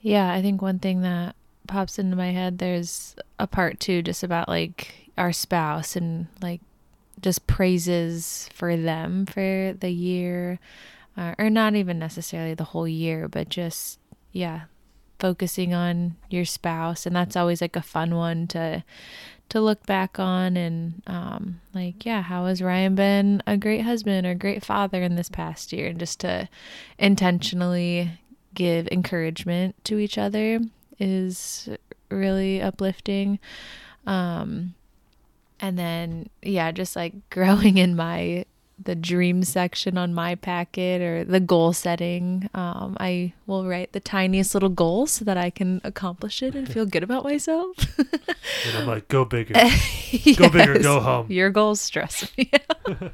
Yeah, 0.00 0.32
I 0.32 0.42
think 0.42 0.60
one 0.60 0.78
thing 0.78 1.02
that 1.02 1.36
pops 1.68 1.98
into 1.98 2.16
my 2.16 2.32
head 2.32 2.58
there's 2.58 3.14
a 3.38 3.46
part 3.46 3.78
too 3.78 4.00
just 4.02 4.22
about 4.22 4.48
like 4.48 5.10
our 5.18 5.32
spouse 5.32 5.94
and 5.96 6.26
like 6.40 6.60
just 7.20 7.46
praises 7.46 8.48
for 8.54 8.76
them 8.76 9.26
for 9.26 9.74
the 9.78 9.90
year 9.90 10.58
uh, 11.18 11.34
or 11.38 11.50
not 11.50 11.74
even 11.74 11.98
necessarily 11.98 12.54
the 12.54 12.64
whole 12.64 12.88
year 12.88 13.28
but 13.28 13.50
just 13.50 13.98
yeah 14.32 14.62
focusing 15.18 15.74
on 15.74 16.16
your 16.30 16.44
spouse. 16.44 17.04
And 17.04 17.14
that's 17.14 17.36
always 17.36 17.60
like 17.60 17.76
a 17.76 17.82
fun 17.82 18.14
one 18.14 18.46
to 18.48 18.84
to 19.48 19.60
look 19.60 19.84
back 19.86 20.18
on. 20.18 20.56
And 20.56 21.02
um 21.06 21.60
like 21.74 22.06
yeah 22.06 22.22
how 22.22 22.46
has 22.46 22.62
Ryan 22.62 22.94
been 22.94 23.42
a 23.46 23.56
great 23.56 23.82
husband 23.82 24.26
or 24.26 24.34
great 24.34 24.64
father 24.64 25.02
in 25.02 25.16
this 25.16 25.28
past 25.28 25.72
year? 25.72 25.88
And 25.88 25.98
just 25.98 26.20
to 26.20 26.48
intentionally 26.98 28.20
give 28.54 28.88
encouragement 28.88 29.82
to 29.84 29.98
each 29.98 30.18
other 30.18 30.60
is 30.98 31.68
really 32.10 32.60
uplifting. 32.60 33.38
Um, 34.06 34.74
and 35.60 35.78
then, 35.78 36.28
yeah, 36.42 36.72
just 36.72 36.96
like 36.96 37.14
growing 37.30 37.78
in 37.78 37.94
my 37.96 38.46
the 38.82 38.94
dream 38.94 39.42
section 39.42 39.98
on 39.98 40.14
my 40.14 40.34
packet 40.34 41.02
or 41.02 41.24
the 41.24 41.40
goal 41.40 41.72
setting. 41.72 42.48
Um, 42.54 42.96
I 43.00 43.32
will 43.46 43.66
write 43.66 43.92
the 43.92 44.00
tiniest 44.00 44.54
little 44.54 44.68
goal 44.68 45.06
so 45.06 45.24
that 45.24 45.36
I 45.36 45.50
can 45.50 45.80
accomplish 45.84 46.42
it 46.42 46.54
and 46.54 46.70
feel 46.70 46.86
good 46.86 47.02
about 47.02 47.24
myself. 47.24 47.76
and 47.98 48.76
I'm 48.76 48.86
like, 48.86 49.08
go 49.08 49.24
bigger, 49.24 49.54
go 50.36 50.48
bigger, 50.48 50.78
go 50.78 51.00
home. 51.00 51.26
Your 51.30 51.50
goals 51.50 51.80
stress 51.80 52.30
me. 52.36 52.50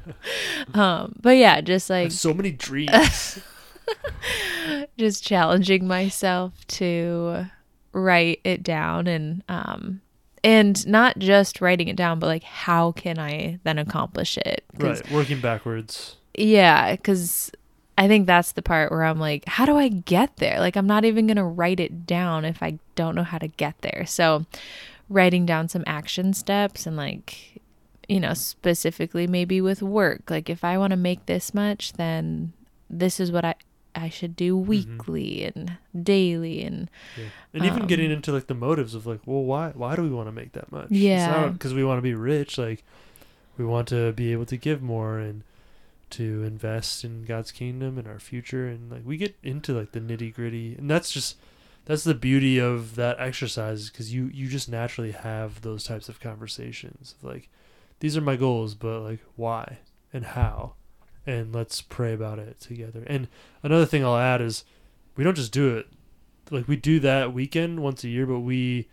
um, 0.73 1.15
but 1.21 1.37
yeah, 1.37 1.61
just 1.61 1.89
like 1.89 2.11
so 2.11 2.33
many 2.33 2.51
dreams. 2.51 3.39
just 4.97 5.23
challenging 5.23 5.87
myself 5.87 6.65
to 6.67 7.45
write 7.91 8.41
it 8.43 8.61
down 8.61 9.07
and 9.07 9.41
um 9.47 10.01
and 10.45 10.87
not 10.87 11.17
just 11.17 11.59
writing 11.59 11.87
it 11.87 11.95
down 11.95 12.19
but 12.19 12.27
like 12.27 12.43
how 12.43 12.91
can 12.91 13.17
i 13.19 13.59
then 13.63 13.77
accomplish 13.79 14.37
it? 14.37 14.63
Right 14.77 15.11
working 15.11 15.41
backwards. 15.41 16.15
Yeah 16.37 16.95
because 16.95 17.51
i 17.97 18.07
think 18.07 18.27
that's 18.27 18.51
the 18.51 18.61
part 18.61 18.91
where 18.91 19.03
i'm 19.03 19.19
like 19.19 19.43
how 19.47 19.65
do 19.65 19.75
i 19.75 19.89
get 19.89 20.37
there? 20.37 20.59
Like 20.59 20.77
i'm 20.77 20.87
not 20.87 21.03
even 21.03 21.27
gonna 21.27 21.47
write 21.47 21.79
it 21.79 22.05
down 22.05 22.45
if 22.45 22.61
i 22.61 22.77
don't 22.93 23.15
know 23.15 23.23
how 23.23 23.39
to 23.39 23.47
get 23.47 23.81
there. 23.81 24.05
So 24.05 24.45
writing 25.09 25.45
down 25.45 25.67
some 25.67 25.83
action 25.87 26.33
steps 26.33 26.85
and 26.85 26.95
like 26.95 27.61
you 28.07 28.19
know 28.19 28.35
specifically 28.35 29.25
maybe 29.25 29.59
with 29.61 29.81
work. 29.81 30.29
Like 30.29 30.49
if 30.49 30.63
i 30.63 30.77
want 30.77 30.91
to 30.91 30.97
make 30.97 31.25
this 31.25 31.53
much 31.53 31.93
then 31.93 32.53
this 32.87 33.19
is 33.19 33.31
what 33.31 33.43
i 33.43 33.55
I 33.95 34.09
should 34.09 34.35
do 34.35 34.55
mm-hmm. 34.55 34.69
weekly 34.69 35.37
mm-hmm. 35.37 35.59
and 35.59 36.05
daily 36.05 36.63
and 36.63 36.89
yeah. 37.17 37.25
and 37.53 37.63
um, 37.63 37.67
even 37.67 37.87
getting 37.87 38.11
into 38.11 38.31
like 38.31 38.47
the 38.47 38.53
motives 38.53 38.93
of 38.93 39.05
like 39.05 39.21
well 39.25 39.43
why 39.43 39.71
why 39.73 39.95
do 39.95 40.03
we 40.03 40.09
want 40.09 40.27
to 40.27 40.31
make 40.31 40.51
that 40.53 40.71
much 40.71 40.87
yeah 40.91 41.47
because 41.47 41.73
we 41.73 41.83
want 41.83 41.97
to 41.97 42.01
be 42.01 42.13
rich 42.13 42.57
like 42.57 42.83
we 43.57 43.65
want 43.65 43.87
to 43.87 44.11
be 44.13 44.31
able 44.31 44.45
to 44.45 44.57
give 44.57 44.81
more 44.81 45.17
and 45.17 45.43
to 46.11 46.43
invest 46.43 47.03
in 47.03 47.25
God's 47.25 47.51
kingdom 47.51 47.97
and 47.97 48.07
our 48.07 48.19
future 48.19 48.67
and 48.67 48.91
like 48.91 49.01
we 49.05 49.17
get 49.17 49.35
into 49.43 49.73
like 49.73 49.91
the 49.91 49.99
nitty 49.99 50.33
gritty 50.33 50.75
and 50.77 50.89
that's 50.89 51.11
just 51.11 51.37
that's 51.85 52.03
the 52.03 52.13
beauty 52.13 52.59
of 52.59 52.95
that 52.95 53.19
exercise 53.19 53.89
because 53.89 54.13
you 54.13 54.29
you 54.33 54.47
just 54.47 54.69
naturally 54.69 55.11
have 55.11 55.61
those 55.61 55.83
types 55.83 56.09
of 56.09 56.19
conversations 56.19 57.15
like 57.21 57.49
these 57.99 58.17
are 58.17 58.21
my 58.21 58.35
goals 58.35 58.75
but 58.75 59.01
like 59.01 59.19
why 59.35 59.79
and 60.13 60.25
how 60.25 60.73
and 61.25 61.53
let's 61.53 61.81
pray 61.81 62.13
about 62.13 62.39
it 62.39 62.59
together. 62.59 63.03
And 63.07 63.27
another 63.63 63.85
thing 63.85 64.03
I'll 64.03 64.17
add 64.17 64.41
is 64.41 64.63
we 65.15 65.23
don't 65.23 65.35
just 65.35 65.51
do 65.51 65.75
it 65.75 65.87
like 66.51 66.67
we 66.67 66.75
do 66.75 66.99
that 66.99 67.33
weekend 67.33 67.81
once 67.81 68.03
a 68.03 68.09
year, 68.09 68.25
but 68.25 68.39
we 68.39 68.87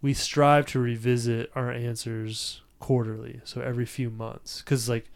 we 0.00 0.14
strive 0.14 0.66
to 0.66 0.80
revisit 0.80 1.50
our 1.54 1.70
answers 1.70 2.62
quarterly, 2.78 3.40
so 3.44 3.60
every 3.60 3.86
few 3.86 4.10
months. 4.10 4.62
Cuz 4.62 4.88
like 4.88 5.10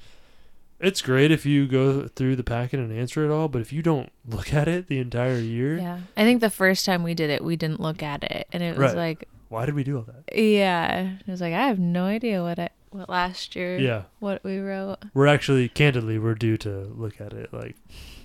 it's 0.79 1.01
great 1.01 1.31
if 1.31 1.47
you 1.47 1.67
go 1.67 2.07
through 2.07 2.37
the 2.37 2.45
packet 2.45 2.81
and 2.81 2.93
answer 2.93 3.25
it 3.25 3.31
all, 3.31 3.49
but 3.49 3.63
if 3.63 3.73
you 3.73 3.83
don't 3.83 4.11
look 4.29 4.53
at 4.53 4.69
it 4.69 4.89
the 4.89 4.99
entire 4.99 5.39
year. 5.39 5.79
Yeah. 5.79 6.01
I 6.17 6.25
think 6.25 6.41
the 6.41 6.51
first 6.51 6.85
time 6.85 7.03
we 7.03 7.15
did 7.15 7.31
it, 7.31 7.43
we 7.43 7.57
didn't 7.57 7.81
look 7.81 8.03
at 8.03 8.25
it 8.25 8.47
and 8.53 8.63
it 8.63 8.77
was 8.77 8.95
right. 8.95 8.97
like 8.97 9.29
why 9.49 9.65
did 9.65 9.77
we 9.77 9.85
do 9.85 9.97
all 9.97 10.03
that? 10.03 10.37
Yeah. 10.37 11.15
It 11.21 11.31
was 11.31 11.41
like 11.41 11.55
I 11.55 11.69
have 11.69 11.79
no 11.79 12.05
idea 12.05 12.43
what 12.43 12.59
I 12.59 12.71
what 12.99 13.09
last 13.09 13.55
year 13.57 13.79
yeah. 13.79 14.03
what 14.19 14.43
we 14.45 14.59
wrote? 14.59 14.99
We're 15.15 15.27
actually 15.27 15.69
candidly 15.69 16.19
we're 16.19 16.35
due 16.35 16.57
to 16.59 16.93
look 16.97 17.21
at 17.21 17.33
it 17.33 17.53
like 17.53 17.77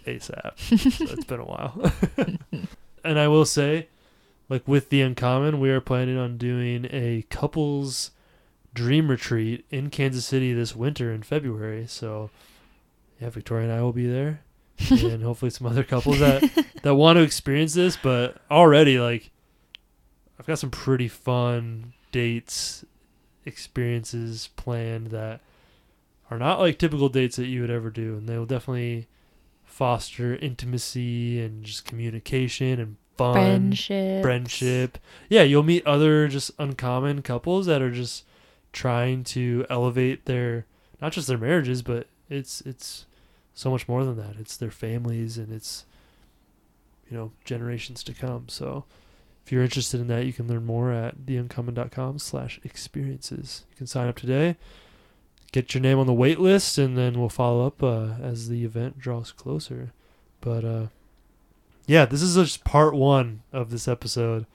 asap 0.05 0.57
so 0.97 1.13
it's 1.13 1.25
been 1.25 1.39
a 1.39 1.45
while. 1.45 1.91
And 3.03 3.17
i 3.17 3.27
will 3.27 3.45
say 3.45 3.87
like 4.47 4.67
with 4.67 4.89
the 4.89 5.01
uncommon 5.01 5.59
we 5.59 5.71
are 5.71 5.81
planning 5.81 6.19
on 6.19 6.37
doing 6.37 6.85
a 6.91 7.25
couples 7.31 8.11
dream 8.75 9.09
retreat 9.09 9.65
in 9.71 9.89
kansas 9.89 10.23
city 10.25 10.53
this 10.53 10.75
winter 10.75 11.11
in 11.11 11.23
february. 11.23 11.87
So 11.87 12.29
yeah 13.19 13.31
victoria 13.31 13.69
and 13.69 13.73
i 13.73 13.81
will 13.81 13.93
be 13.93 14.07
there. 14.07 14.41
And 14.91 15.23
hopefully 15.23 15.49
some 15.51 15.67
other 15.67 15.83
couples 15.83 16.19
that 16.19 16.43
that 16.83 16.95
want 16.95 17.17
to 17.17 17.23
experience 17.23 17.73
this. 17.73 17.97
But 17.97 18.37
already 18.51 18.99
like 18.99 19.31
i've 20.39 20.45
got 20.45 20.59
some 20.59 20.71
pretty 20.71 21.07
fun 21.07 21.93
dates 22.11 22.85
experiences 23.45 24.49
planned 24.55 25.07
that 25.07 25.41
are 26.29 26.39
not 26.39 26.59
like 26.59 26.77
typical 26.77 27.09
dates 27.09 27.35
that 27.35 27.47
you 27.47 27.61
would 27.61 27.69
ever 27.69 27.89
do, 27.89 28.15
and 28.15 28.27
they 28.27 28.37
will 28.37 28.45
definitely 28.45 29.07
foster 29.65 30.35
intimacy 30.35 31.41
and 31.41 31.63
just 31.63 31.85
communication 31.85 32.79
and 32.79 32.97
fun, 33.17 33.33
friendship, 33.33 34.21
friendship. 34.21 34.97
Yeah, 35.29 35.43
you'll 35.43 35.63
meet 35.63 35.85
other 35.85 36.27
just 36.27 36.51
uncommon 36.57 37.21
couples 37.21 37.65
that 37.65 37.81
are 37.81 37.91
just 37.91 38.25
trying 38.73 39.23
to 39.25 39.65
elevate 39.69 40.25
their 40.25 40.65
not 41.01 41.11
just 41.11 41.27
their 41.27 41.37
marriages, 41.37 41.81
but 41.81 42.07
it's 42.29 42.61
it's 42.61 43.05
so 43.53 43.69
much 43.69 43.87
more 43.87 44.05
than 44.05 44.17
that. 44.17 44.35
It's 44.39 44.55
their 44.57 44.71
families 44.71 45.37
and 45.37 45.51
it's 45.51 45.85
you 47.09 47.17
know 47.17 47.31
generations 47.43 48.03
to 48.03 48.13
come. 48.13 48.45
So 48.47 48.85
if 49.45 49.51
you're 49.51 49.63
interested 49.63 49.99
in 49.99 50.07
that, 50.07 50.25
you 50.25 50.33
can 50.33 50.47
learn 50.47 50.65
more 50.65 50.91
at 50.91 51.25
theuncommon.com 51.25 52.19
slash 52.19 52.59
experiences. 52.63 53.65
You 53.71 53.77
can 53.77 53.87
sign 53.87 54.07
up 54.07 54.15
today, 54.15 54.55
get 55.51 55.73
your 55.73 55.81
name 55.81 55.99
on 55.99 56.07
the 56.07 56.13
wait 56.13 56.39
list, 56.39 56.77
and 56.77 56.97
then 56.97 57.19
we'll 57.19 57.29
follow 57.29 57.65
up 57.65 57.81
uh, 57.81 58.13
as 58.21 58.49
the 58.49 58.63
event 58.63 58.99
draws 58.99 59.31
closer. 59.31 59.93
But 60.39 60.63
uh, 60.63 60.87
yeah, 61.87 62.05
this 62.05 62.21
is 62.21 62.35
just 62.35 62.63
part 62.63 62.93
one 62.93 63.41
of 63.51 63.71
this 63.71 63.87
episode. 63.87 64.45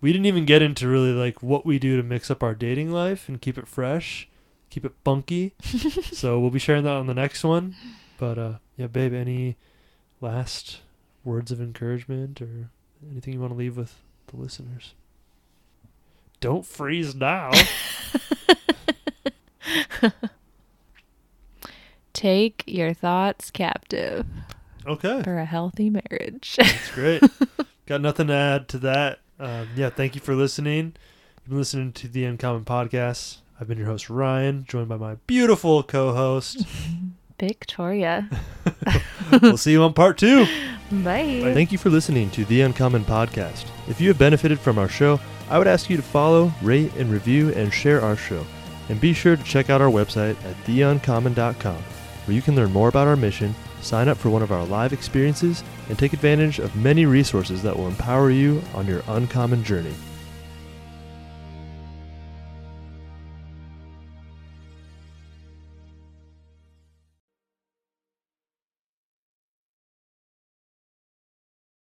We 0.00 0.12
didn't 0.12 0.26
even 0.26 0.44
get 0.44 0.62
into 0.62 0.88
really 0.88 1.12
like 1.12 1.42
what 1.42 1.66
we 1.66 1.78
do 1.78 1.96
to 1.96 2.02
mix 2.02 2.30
up 2.30 2.42
our 2.42 2.54
dating 2.54 2.90
life 2.90 3.28
and 3.28 3.40
keep 3.40 3.58
it 3.58 3.68
fresh, 3.68 4.28
keep 4.70 4.84
it 4.84 4.94
funky. 5.04 5.54
so 6.12 6.38
we'll 6.38 6.50
be 6.50 6.58
sharing 6.58 6.84
that 6.84 6.96
on 6.96 7.06
the 7.06 7.14
next 7.14 7.44
one. 7.44 7.74
But 8.16 8.38
uh, 8.38 8.52
yeah, 8.76 8.86
babe, 8.86 9.12
any 9.12 9.56
last 10.20 10.80
words 11.24 11.52
of 11.52 11.60
encouragement 11.60 12.40
or 12.40 12.70
anything 13.10 13.34
you 13.34 13.40
want 13.40 13.52
to 13.52 13.58
leave 13.58 13.76
with 13.76 13.94
the 14.28 14.36
listeners? 14.36 14.94
Don't 16.40 16.64
freeze 16.64 17.14
now. 17.14 17.50
Take 22.12 22.64
your 22.66 22.94
thoughts 22.94 23.50
captive. 23.50 24.26
Okay. 24.86 25.22
For 25.22 25.38
a 25.38 25.44
healthy 25.44 25.90
marriage. 25.90 26.56
That's 26.56 26.90
great. 26.92 27.22
Got 27.86 28.00
nothing 28.00 28.28
to 28.28 28.34
add 28.34 28.68
to 28.68 28.78
that. 28.78 29.20
Um, 29.38 29.68
yeah, 29.76 29.90
thank 29.90 30.14
you 30.14 30.20
for 30.20 30.34
listening. 30.34 30.94
You've 31.36 31.48
been 31.48 31.58
listening 31.58 31.92
to 31.92 32.08
the 32.08 32.24
Uncommon 32.24 32.64
Podcast. 32.64 33.38
I've 33.60 33.68
been 33.68 33.78
your 33.78 33.88
host, 33.88 34.08
Ryan, 34.08 34.64
joined 34.68 34.88
by 34.88 34.96
my 34.96 35.16
beautiful 35.26 35.82
co 35.82 36.12
host, 36.12 36.64
Victoria. 37.38 38.28
we'll 39.42 39.56
see 39.56 39.72
you 39.72 39.82
on 39.82 39.94
part 39.94 40.18
two. 40.18 40.44
Bye. 40.90 41.52
Thank 41.54 41.72
you 41.72 41.78
for 41.78 41.90
listening 41.90 42.30
to 42.30 42.44
The 42.46 42.62
Uncommon 42.62 43.04
Podcast. 43.04 43.66
If 43.88 44.00
you 44.00 44.08
have 44.08 44.18
benefited 44.18 44.58
from 44.58 44.78
our 44.78 44.88
show, 44.88 45.20
I 45.50 45.58
would 45.58 45.66
ask 45.66 45.88
you 45.88 45.96
to 45.96 46.02
follow, 46.02 46.52
rate, 46.62 46.92
and 46.96 47.10
review 47.10 47.52
and 47.54 47.72
share 47.72 48.02
our 48.02 48.16
show. 48.16 48.44
And 48.88 49.00
be 49.00 49.12
sure 49.12 49.36
to 49.36 49.44
check 49.44 49.70
out 49.70 49.82
our 49.82 49.90
website 49.90 50.36
at 50.44 50.56
theuncommon.com, 50.64 51.76
where 51.76 52.34
you 52.34 52.42
can 52.42 52.56
learn 52.56 52.72
more 52.72 52.88
about 52.88 53.06
our 53.06 53.16
mission, 53.16 53.54
sign 53.80 54.08
up 54.08 54.16
for 54.16 54.30
one 54.30 54.42
of 54.42 54.52
our 54.52 54.64
live 54.64 54.92
experiences, 54.92 55.62
and 55.88 55.98
take 55.98 56.12
advantage 56.12 56.58
of 56.58 56.74
many 56.76 57.06
resources 57.06 57.62
that 57.62 57.76
will 57.76 57.86
empower 57.86 58.30
you 58.30 58.62
on 58.74 58.86
your 58.86 59.02
uncommon 59.08 59.62
journey. 59.62 59.94